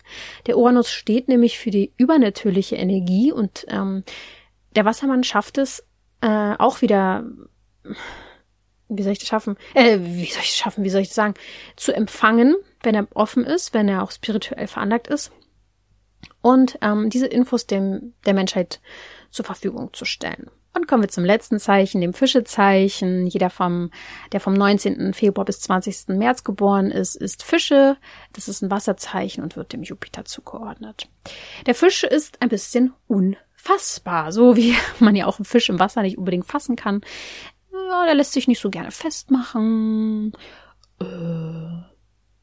Der 0.47 0.59
Uranus 0.59 0.91
steht 0.91 1.29
nämlich 1.29 1.59
für 1.59 1.71
die 1.71 1.93
übernatürliche 1.97 2.77
Energie 2.77 3.33
und 3.33 3.67
ähm, 3.69 4.05
der 4.77 4.85
Wassermann 4.85 5.25
schafft 5.25 5.59
es 5.59 5.85
äh, 6.21 6.55
auch 6.59 6.83
wieder, 6.83 7.25
wie 8.89 9.03
soll 9.03 9.13
ich 9.13 9.19
das 9.19 9.29
schaffen? 9.29 9.57
Äh, 9.75 9.99
wie 10.01 10.27
soll 10.27 10.43
ich 10.43 10.51
das 10.51 10.57
schaffen? 10.57 10.85
Wie 10.85 10.91
soll 10.91 11.03
ich 11.03 11.09
das 11.09 11.17
sagen? 11.17 11.35
Zu 11.77 11.95
empfangen, 11.95 12.57
wenn 12.83 12.95
er 12.95 13.07
offen 13.15 13.45
ist, 13.45 13.75
wenn 13.75 13.89
er 13.89 14.03
auch 14.03 14.11
spirituell 14.11 14.67
veranlagt 14.67 15.09
ist 15.09 15.33
und 16.41 16.79
ähm, 16.83 17.11
diese 17.11 17.27
Infos 17.27 17.67
dem 17.67 18.15
der 18.27 18.35
Menschheit 18.35 18.81
zur 19.31 19.45
Verfügung 19.45 19.93
zu 19.93 20.05
stellen. 20.05 20.51
Und 20.75 20.87
kommen 20.87 21.03
wir 21.03 21.09
zum 21.09 21.25
letzten 21.25 21.59
Zeichen, 21.59 22.01
dem 22.01 22.15
Fischezeichen. 22.15 23.27
Jeder 23.27 23.51
vom, 23.51 23.91
der 24.33 24.41
vom 24.41 24.55
19. 24.55 25.13
Februar 25.15 25.45
bis 25.45 25.61
20. 25.61 26.09
März 26.09 26.45
geboren 26.45 26.91
ist, 26.91 27.17
ist 27.17 27.43
Fische. 27.43 27.97
Das 28.33 28.49
ist 28.49 28.63
ein 28.63 28.71
Wasserzeichen 28.71 29.43
und 29.43 29.57
wird 29.57 29.73
dem 29.73 29.83
Jupiter 29.83 30.25
zugeordnet. 30.25 31.09
Der 31.67 31.75
Fisch 31.75 32.05
ist 32.05 32.41
ein 32.43 32.49
bisschen 32.49 32.93
unfassbar, 33.09 34.31
so 34.31 34.57
wie 34.57 34.75
man 35.01 35.17
ja 35.17 35.27
auch 35.27 35.39
einen 35.39 35.47
Fisch 35.47 35.69
im 35.69 35.81
Wasser 35.81 36.03
nicht 36.03 36.19
unbedingt 36.19 36.47
fassen 36.47 36.77
kann 36.77 37.03
ja, 37.89 38.05
der 38.07 38.15
lässt 38.15 38.33
sich 38.33 38.49
nicht 38.49 38.61
so 38.61 38.71
gerne 38.71 38.91
festmachen, 38.91 40.33
äh, 41.01 41.05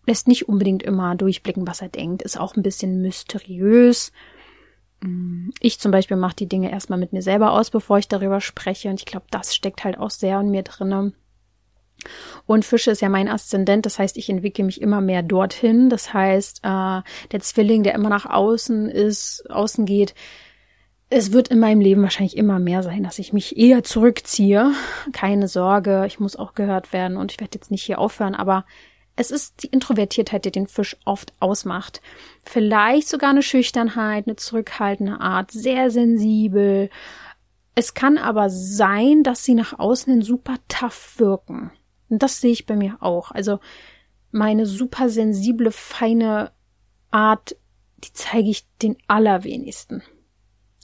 lässt 0.08 0.28
nicht 0.28 0.48
unbedingt 0.48 0.84
immer 0.84 1.16
durchblicken, 1.16 1.68
was 1.68 1.82
er 1.82 1.90
denkt, 1.90 2.22
ist 2.22 2.40
auch 2.40 2.56
ein 2.56 2.64
bisschen 2.64 3.02
mysteriös. 3.02 4.12
Ich 5.60 5.80
zum 5.80 5.92
Beispiel 5.92 6.18
mache 6.18 6.36
die 6.36 6.48
Dinge 6.48 6.72
erstmal 6.72 7.00
mit 7.00 7.14
mir 7.14 7.22
selber 7.22 7.52
aus, 7.52 7.70
bevor 7.70 7.98
ich 7.98 8.08
darüber 8.08 8.42
spreche. 8.42 8.90
Und 8.90 9.00
ich 9.00 9.06
glaube, 9.06 9.26
das 9.32 9.56
steckt 9.56 9.84
halt 9.84 9.98
auch 9.98 10.10
sehr 10.10 10.40
in 10.40 10.52
mir 10.52 10.64
drinne. 10.64 11.14
Und 12.46 12.66
Fische 12.66 12.92
ist 12.92 13.02
ja 13.02 13.10
mein 13.10 13.30
Aszendent, 13.30 13.86
das 13.86 13.98
heißt, 13.98 14.18
ich 14.18 14.30
entwickle 14.30 14.64
mich 14.64 14.82
immer 14.82 15.02
mehr 15.02 15.24
dorthin. 15.24 15.90
Das 15.90 16.14
heißt, 16.14 16.60
äh, 16.64 17.02
der 17.32 17.40
Zwilling, 17.40 17.84
der 17.84 17.96
immer 17.96 18.10
nach 18.10 18.26
außen 18.26 18.90
ist, 18.90 19.50
außen 19.50 19.86
geht, 19.86 20.14
es 21.10 21.32
wird 21.32 21.50
in 21.50 21.60
meinem 21.60 21.82
Leben 21.82 22.02
wahrscheinlich 22.02 22.36
immer 22.36 22.60
mehr 22.60 22.84
sein, 22.84 23.04
dass 23.04 23.20
ich 23.20 23.32
mich 23.32 23.58
eher 23.58 23.84
zurückziehe. 23.84 24.72
Keine 25.14 25.48
Sorge, 25.48 26.04
ich 26.08 26.20
muss 26.20 26.36
auch 26.36 26.54
gehört 26.54 26.94
werden 26.94 27.18
und 27.18 27.32
ich 27.32 27.40
werde 27.40 27.56
jetzt 27.56 27.72
nicht 27.72 27.84
hier 27.84 28.00
aufhören, 28.00 28.36
aber 28.36 28.66
es 29.16 29.32
ist 29.32 29.64
die 29.64 29.68
Introvertiertheit, 29.68 30.46
die 30.46 30.52
den 30.52 30.68
Fisch 30.68 30.98
oft 31.06 31.34
ausmacht. 31.40 32.02
Vielleicht 32.44 33.08
sogar 33.08 33.30
eine 33.30 33.44
Schüchternheit, 33.44 34.28
eine 34.28 34.36
zurückhaltende 34.36 35.20
Art, 35.22 35.52
sehr 35.52 35.90
sensibel. 35.90 36.90
Es 37.76 37.94
kann 37.94 38.18
aber 38.18 38.50
sein, 38.50 39.24
dass 39.24 39.44
sie 39.44 39.56
nach 39.56 39.80
außen 39.80 40.12
hin 40.12 40.22
super 40.22 40.56
tough 40.68 41.16
wirken. 41.18 41.72
Und 42.10 42.24
das 42.24 42.42
sehe 42.42 42.52
ich 42.52 42.66
bei 42.66 42.76
mir 42.76 42.98
auch. 43.00 43.32
Also 43.32 43.60
meine 44.32 44.66
super 44.66 45.10
sensible, 45.10 45.72
feine 45.72 46.52
Art, 47.10 47.56
die 47.98 48.12
zeige 48.12 48.50
ich 48.50 48.68
den 48.82 48.98
allerwenigsten. 49.08 50.04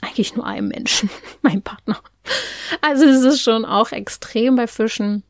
Eigentlich 0.02 0.36
nur 0.36 0.46
einem 0.46 0.70
Menschen, 0.70 1.10
mein 1.42 1.62
Partner. 1.62 2.02
Also 2.82 3.06
es 3.06 3.24
ist 3.24 3.42
schon 3.42 3.66
auch 3.66 3.92
extrem 3.92 4.56
bei 4.56 4.68
Fischen. 4.68 5.24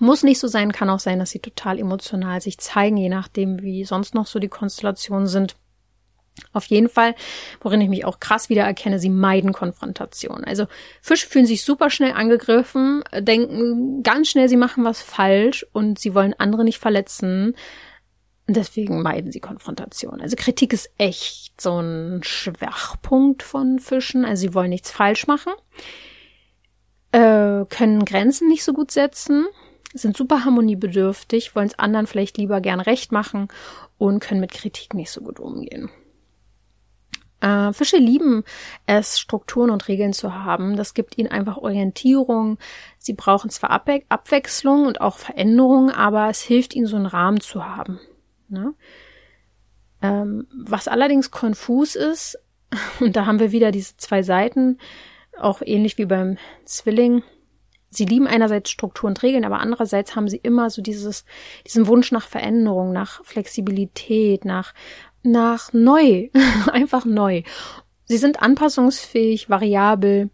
Muss 0.00 0.22
nicht 0.22 0.40
so 0.40 0.48
sein, 0.48 0.72
kann 0.72 0.90
auch 0.90 0.98
sein, 0.98 1.18
dass 1.18 1.30
sie 1.30 1.38
total 1.38 1.78
emotional 1.78 2.40
sich 2.40 2.58
zeigen, 2.58 2.96
je 2.96 3.08
nachdem, 3.08 3.62
wie 3.62 3.84
sonst 3.84 4.14
noch 4.14 4.26
so 4.26 4.38
die 4.38 4.48
Konstellationen 4.48 5.26
sind. 5.26 5.56
Auf 6.52 6.64
jeden 6.64 6.88
Fall, 6.88 7.14
worin 7.60 7.80
ich 7.80 7.88
mich 7.88 8.04
auch 8.04 8.18
krass 8.18 8.48
wiedererkenne, 8.48 8.98
sie 8.98 9.08
meiden 9.08 9.52
Konfrontation. 9.52 10.42
Also 10.44 10.66
Fische 11.00 11.28
fühlen 11.28 11.46
sich 11.46 11.62
super 11.62 11.90
schnell 11.90 12.12
angegriffen, 12.12 13.04
denken 13.16 14.02
ganz 14.02 14.30
schnell, 14.30 14.48
sie 14.48 14.56
machen 14.56 14.84
was 14.84 15.00
falsch 15.00 15.64
und 15.72 15.98
sie 16.00 16.12
wollen 16.12 16.34
andere 16.36 16.64
nicht 16.64 16.78
verletzen. 16.78 17.54
Deswegen 18.48 19.00
meiden 19.00 19.30
sie 19.30 19.40
Konfrontation. 19.40 20.20
Also 20.20 20.34
Kritik 20.36 20.72
ist 20.72 20.90
echt 20.98 21.60
so 21.60 21.80
ein 21.80 22.20
Schwachpunkt 22.24 23.42
von 23.42 23.78
Fischen. 23.78 24.24
Also 24.24 24.40
sie 24.42 24.54
wollen 24.54 24.70
nichts 24.70 24.90
falsch 24.90 25.28
machen, 25.28 25.52
äh, 27.12 27.64
können 27.66 28.04
Grenzen 28.04 28.48
nicht 28.48 28.64
so 28.64 28.72
gut 28.72 28.90
setzen, 28.90 29.46
sind 29.94 30.16
super 30.16 30.44
harmoniebedürftig, 30.44 31.54
wollen 31.54 31.68
es 31.68 31.78
anderen 31.78 32.06
vielleicht 32.06 32.36
lieber 32.36 32.60
gern 32.60 32.80
recht 32.80 33.12
machen 33.12 33.48
und 33.96 34.20
können 34.20 34.40
mit 34.40 34.52
Kritik 34.52 34.92
nicht 34.92 35.10
so 35.10 35.20
gut 35.20 35.40
umgehen. 35.40 35.90
Äh, 37.40 37.72
Fische 37.72 37.98
lieben 37.98 38.42
es, 38.86 39.20
Strukturen 39.20 39.70
und 39.70 39.86
Regeln 39.88 40.12
zu 40.12 40.34
haben. 40.34 40.76
Das 40.76 40.94
gibt 40.94 41.18
ihnen 41.18 41.30
einfach 41.30 41.58
Orientierung. 41.58 42.58
Sie 42.98 43.12
brauchen 43.12 43.50
zwar 43.50 43.70
Abwe 43.70 44.02
Abwechslung 44.08 44.86
und 44.86 45.00
auch 45.00 45.18
Veränderung, 45.18 45.90
aber 45.90 46.28
es 46.30 46.40
hilft 46.40 46.74
ihnen, 46.74 46.86
so 46.86 46.96
einen 46.96 47.06
Rahmen 47.06 47.40
zu 47.40 47.64
haben. 47.64 48.00
Ne? 48.48 48.74
Ähm, 50.02 50.46
was 50.54 50.88
allerdings 50.88 51.30
konfus 51.30 51.96
ist, 51.96 52.38
und 53.00 53.14
da 53.14 53.26
haben 53.26 53.40
wir 53.40 53.52
wieder 53.52 53.70
diese 53.70 53.96
zwei 53.98 54.22
Seiten, 54.22 54.78
auch 55.38 55.60
ähnlich 55.64 55.98
wie 55.98 56.06
beim 56.06 56.38
Zwilling, 56.64 57.22
sie 57.96 58.04
lieben 58.04 58.26
einerseits 58.26 58.70
Struktur 58.70 59.08
und 59.08 59.22
Regeln, 59.22 59.44
aber 59.44 59.60
andererseits 59.60 60.16
haben 60.16 60.28
sie 60.28 60.38
immer 60.38 60.70
so 60.70 60.82
dieses, 60.82 61.24
diesen 61.66 61.86
Wunsch 61.86 62.12
nach 62.12 62.26
Veränderung, 62.26 62.92
nach 62.92 63.24
Flexibilität, 63.24 64.44
nach, 64.44 64.74
nach 65.22 65.72
neu, 65.72 66.28
einfach 66.72 67.04
neu. 67.04 67.42
Sie 68.06 68.18
sind 68.18 68.42
anpassungsfähig, 68.42 69.48
variabel. 69.48 70.30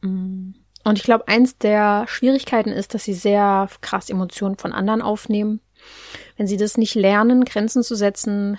Und 0.00 0.54
ich 0.96 1.02
glaube, 1.02 1.28
eins 1.28 1.58
der 1.58 2.06
Schwierigkeiten 2.08 2.70
ist, 2.70 2.94
dass 2.94 3.04
sie 3.04 3.14
sehr 3.14 3.68
krass 3.80 4.08
Emotionen 4.08 4.56
von 4.56 4.72
anderen 4.72 5.02
aufnehmen. 5.02 5.60
Wenn 6.36 6.46
sie 6.46 6.56
das 6.56 6.78
nicht 6.78 6.94
lernen, 6.94 7.44
Grenzen 7.44 7.82
zu 7.82 7.94
setzen, 7.94 8.58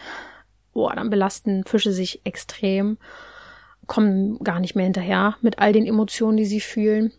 boah, 0.73 0.95
dann 0.95 1.09
belasten 1.09 1.63
Fische 1.65 1.91
sich 1.91 2.21
extrem, 2.25 2.97
kommen 3.87 4.39
gar 4.39 4.59
nicht 4.59 4.75
mehr 4.75 4.85
hinterher 4.85 5.37
mit 5.41 5.59
all 5.59 5.73
den 5.73 5.85
Emotionen, 5.85 6.37
die 6.37 6.45
sie 6.45 6.61
fühlen. 6.61 7.11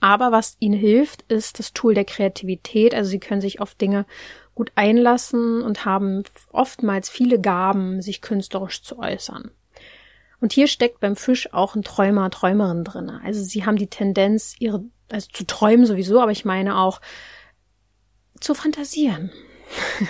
Aber 0.00 0.32
was 0.32 0.56
ihnen 0.60 0.78
hilft, 0.78 1.22
ist 1.30 1.58
das 1.58 1.74
Tool 1.74 1.94
der 1.94 2.06
Kreativität. 2.06 2.94
Also 2.94 3.10
sie 3.10 3.20
können 3.20 3.42
sich 3.42 3.60
auf 3.60 3.74
Dinge 3.74 4.06
gut 4.54 4.72
einlassen 4.74 5.62
und 5.62 5.84
haben 5.84 6.24
oftmals 6.52 7.08
viele 7.08 7.40
Gaben, 7.40 8.02
sich 8.02 8.22
künstlerisch 8.22 8.82
zu 8.82 8.98
äußern. 8.98 9.50
Und 10.40 10.54
hier 10.54 10.68
steckt 10.68 11.00
beim 11.00 11.16
Fisch 11.16 11.52
auch 11.52 11.74
ein 11.74 11.82
Träumer, 11.82 12.30
Träumerin 12.30 12.82
drin. 12.82 13.10
Also 13.10 13.42
sie 13.42 13.66
haben 13.66 13.76
die 13.76 13.88
Tendenz, 13.88 14.54
ihre, 14.58 14.84
also 15.10 15.28
zu 15.32 15.46
träumen 15.46 15.84
sowieso, 15.84 16.20
aber 16.20 16.32
ich 16.32 16.46
meine 16.46 16.78
auch 16.78 17.00
zu 18.40 18.54
fantasieren. 18.54 19.30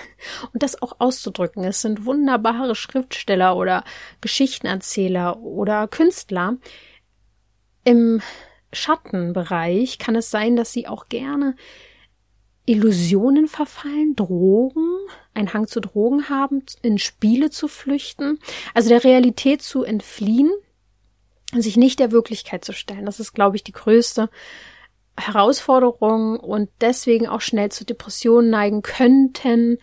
und 0.52 0.62
das 0.62 0.80
auch 0.80 0.96
auszudrücken. 1.00 1.64
Es 1.64 1.82
sind 1.82 2.06
wunderbare 2.06 2.74
Schriftsteller 2.74 3.56
oder 3.56 3.84
Geschichtenerzähler 4.20 5.40
oder 5.40 5.88
Künstler. 5.88 6.56
Im 7.84 8.22
Schattenbereich 8.72 9.98
kann 9.98 10.14
es 10.14 10.30
sein, 10.30 10.56
dass 10.56 10.72
sie 10.72 10.86
auch 10.86 11.08
gerne 11.08 11.56
Illusionen 12.66 13.48
verfallen, 13.48 14.14
Drogen, 14.14 14.98
einen 15.34 15.52
Hang 15.52 15.66
zu 15.66 15.80
Drogen 15.80 16.28
haben, 16.28 16.62
in 16.82 16.98
Spiele 16.98 17.50
zu 17.50 17.66
flüchten, 17.66 18.38
also 18.74 18.88
der 18.88 19.02
Realität 19.02 19.62
zu 19.62 19.82
entfliehen 19.82 20.50
und 21.52 21.62
sich 21.62 21.76
nicht 21.76 21.98
der 21.98 22.12
Wirklichkeit 22.12 22.64
zu 22.64 22.72
stellen. 22.72 23.06
Das 23.06 23.18
ist, 23.18 23.32
glaube 23.32 23.56
ich, 23.56 23.64
die 23.64 23.72
größte 23.72 24.30
Herausforderung 25.18 26.38
und 26.38 26.70
deswegen 26.80 27.26
auch 27.26 27.40
schnell 27.40 27.70
zu 27.72 27.84
Depressionen 27.84 28.50
neigen 28.50 28.82
könnten, 28.82 29.78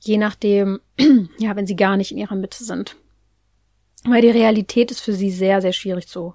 je 0.00 0.18
nachdem, 0.18 0.80
ja, 1.38 1.56
wenn 1.56 1.66
sie 1.66 1.76
gar 1.76 1.96
nicht 1.96 2.12
in 2.12 2.18
ihrer 2.18 2.36
Mitte 2.36 2.64
sind. 2.64 2.96
Weil 4.04 4.22
die 4.22 4.30
Realität 4.30 4.90
ist 4.90 5.00
für 5.00 5.14
sie 5.14 5.30
sehr, 5.30 5.62
sehr 5.62 5.72
schwierig 5.72 6.06
zu 6.06 6.34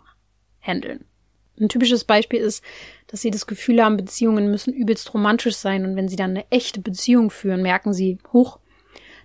handeln. 0.59 1.05
Ein 1.61 1.69
typisches 1.69 2.03
Beispiel 2.03 2.39
ist, 2.39 2.63
dass 3.07 3.21
sie 3.21 3.29
das 3.29 3.45
Gefühl 3.45 3.83
haben, 3.83 3.95
Beziehungen 3.95 4.49
müssen 4.49 4.73
übelst 4.73 5.13
romantisch 5.13 5.55
sein 5.55 5.85
und 5.85 5.95
wenn 5.95 6.09
sie 6.09 6.15
dann 6.15 6.31
eine 6.31 6.49
echte 6.49 6.81
Beziehung 6.81 7.29
führen, 7.29 7.61
merken 7.61 7.93
sie, 7.93 8.17
hoch, 8.33 8.59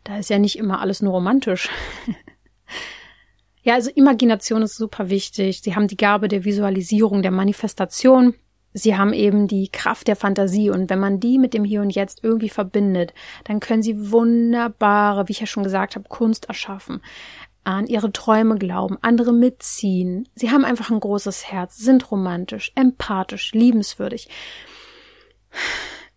da 0.04 0.18
ist 0.18 0.28
ja 0.28 0.38
nicht 0.38 0.58
immer 0.58 0.80
alles 0.80 1.00
nur 1.00 1.14
romantisch. 1.14 1.70
ja, 3.62 3.74
also 3.74 3.90
Imagination 3.90 4.62
ist 4.62 4.76
super 4.76 5.08
wichtig. 5.08 5.62
Sie 5.62 5.74
haben 5.74 5.88
die 5.88 5.96
Gabe 5.96 6.28
der 6.28 6.44
Visualisierung, 6.44 7.22
der 7.22 7.32
Manifestation. 7.32 8.34
Sie 8.74 8.94
haben 8.94 9.14
eben 9.14 9.48
die 9.48 9.68
Kraft 9.68 10.06
der 10.06 10.16
Fantasie 10.16 10.68
und 10.68 10.90
wenn 10.90 10.98
man 10.98 11.18
die 11.18 11.38
mit 11.38 11.54
dem 11.54 11.64
Hier 11.64 11.80
und 11.80 11.94
Jetzt 11.94 12.22
irgendwie 12.22 12.50
verbindet, 12.50 13.14
dann 13.44 13.58
können 13.58 13.82
sie 13.82 14.12
wunderbare, 14.12 15.26
wie 15.26 15.32
ich 15.32 15.40
ja 15.40 15.46
schon 15.46 15.64
gesagt 15.64 15.96
habe, 15.96 16.06
Kunst 16.10 16.44
erschaffen 16.50 17.00
an 17.66 17.86
ihre 17.86 18.12
Träume 18.12 18.56
glauben, 18.56 18.96
andere 19.02 19.32
mitziehen. 19.32 20.28
Sie 20.34 20.50
haben 20.50 20.64
einfach 20.64 20.90
ein 20.90 21.00
großes 21.00 21.50
Herz, 21.50 21.76
sind 21.76 22.10
romantisch, 22.10 22.72
empathisch, 22.76 23.52
liebenswürdig. 23.52 24.28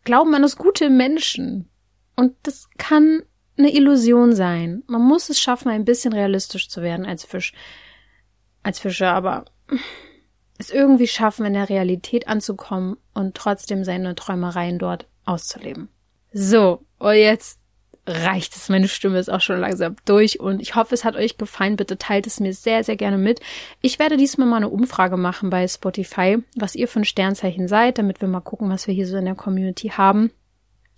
Glauben 0.04 0.34
an 0.36 0.44
das 0.44 0.58
gute 0.58 0.90
Menschen. 0.90 1.70
Und 2.16 2.36
das 2.44 2.70
kann 2.78 3.24
eine 3.58 3.74
Illusion 3.74 4.36
sein. 4.36 4.84
Man 4.88 5.02
muss 5.02 5.30
es 5.30 5.40
schaffen, 5.40 5.70
ein 5.70 5.86
bisschen 5.86 6.14
realistisch 6.14 6.70
zu 6.70 6.82
werden 6.84 7.06
als 7.06 7.26
Fisch, 7.26 7.54
als 8.62 8.80
Fische, 8.80 9.08
aber 9.08 9.46
es 10.60 10.70
irgendwie 10.70 11.08
schaffen, 11.08 11.46
in 11.46 11.54
der 11.54 11.70
Realität 11.70 12.28
anzukommen 12.28 12.98
und 13.14 13.36
trotzdem 13.36 13.84
seine 13.84 14.14
Träumereien 14.14 14.78
dort 14.78 15.08
auszuleben. 15.26 15.90
So, 16.32 16.86
und 17.00 17.16
jetzt 17.16 17.60
reicht 18.10 18.56
es. 18.56 18.70
Meine 18.70 18.88
Stimme 18.88 19.20
ist 19.20 19.30
auch 19.30 19.42
schon 19.42 19.60
langsam 19.60 19.96
durch 20.06 20.40
und 20.40 20.62
ich 20.62 20.76
hoffe, 20.76 20.96
es 20.96 21.06
hat 21.06 21.16
euch 21.16 21.38
gefallen. 21.38 21.76
Bitte 21.76 21.98
teilt 21.98 22.28
es 22.28 22.40
mir 22.40 22.54
sehr, 22.54 22.84
sehr 22.84 22.96
gerne 22.96 23.18
mit. 23.18 23.40
Ich 23.82 24.00
werde 24.00 24.18
diesmal 24.18 24.48
mal 24.48 24.58
eine 24.58 24.70
Umfrage 24.70 25.18
machen 25.18 25.50
bei 25.50 25.68
Spotify, 25.68 26.40
was 26.56 26.76
ihr 26.76 26.88
für 26.88 27.02
ein 27.02 27.06
Sternzeichen 27.06 27.68
seid, 27.68 27.98
damit 27.98 28.22
wir 28.22 28.28
mal 28.28 28.42
gucken, 28.42 28.70
was 28.70 28.88
wir 28.88 28.94
hier 28.94 29.08
so 29.08 29.18
in 29.18 29.26
der 29.26 29.36
Community 29.36 29.90
haben. 29.90 30.32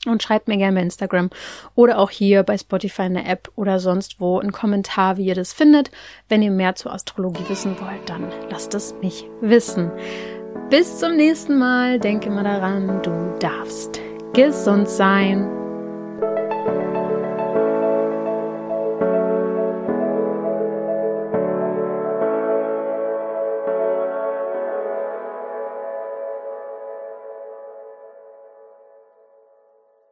Und 0.07 0.23
schreibt 0.23 0.47
mir 0.47 0.57
gerne 0.57 0.77
bei 0.77 0.81
Instagram 0.81 1.29
oder 1.75 1.99
auch 1.99 2.09
hier 2.09 2.41
bei 2.41 2.57
Spotify 2.57 3.03
in 3.03 3.13
der 3.13 3.29
App 3.29 3.51
oder 3.55 3.79
sonst 3.79 4.19
wo 4.19 4.39
einen 4.39 4.51
Kommentar, 4.51 5.17
wie 5.17 5.25
ihr 5.25 5.35
das 5.35 5.53
findet. 5.53 5.91
Wenn 6.27 6.41
ihr 6.41 6.49
mehr 6.49 6.73
zur 6.73 6.91
Astrologie 6.91 7.43
wissen 7.49 7.79
wollt, 7.79 8.09
dann 8.09 8.31
lasst 8.49 8.73
es 8.73 8.95
mich 9.03 9.25
wissen. 9.41 9.91
Bis 10.71 10.97
zum 10.97 11.15
nächsten 11.15 11.59
Mal. 11.59 11.99
Denke 11.99 12.31
mal 12.31 12.43
daran, 12.43 13.03
du 13.03 13.37
darfst 13.39 13.99
gesund 14.33 14.89
sein. 14.89 15.60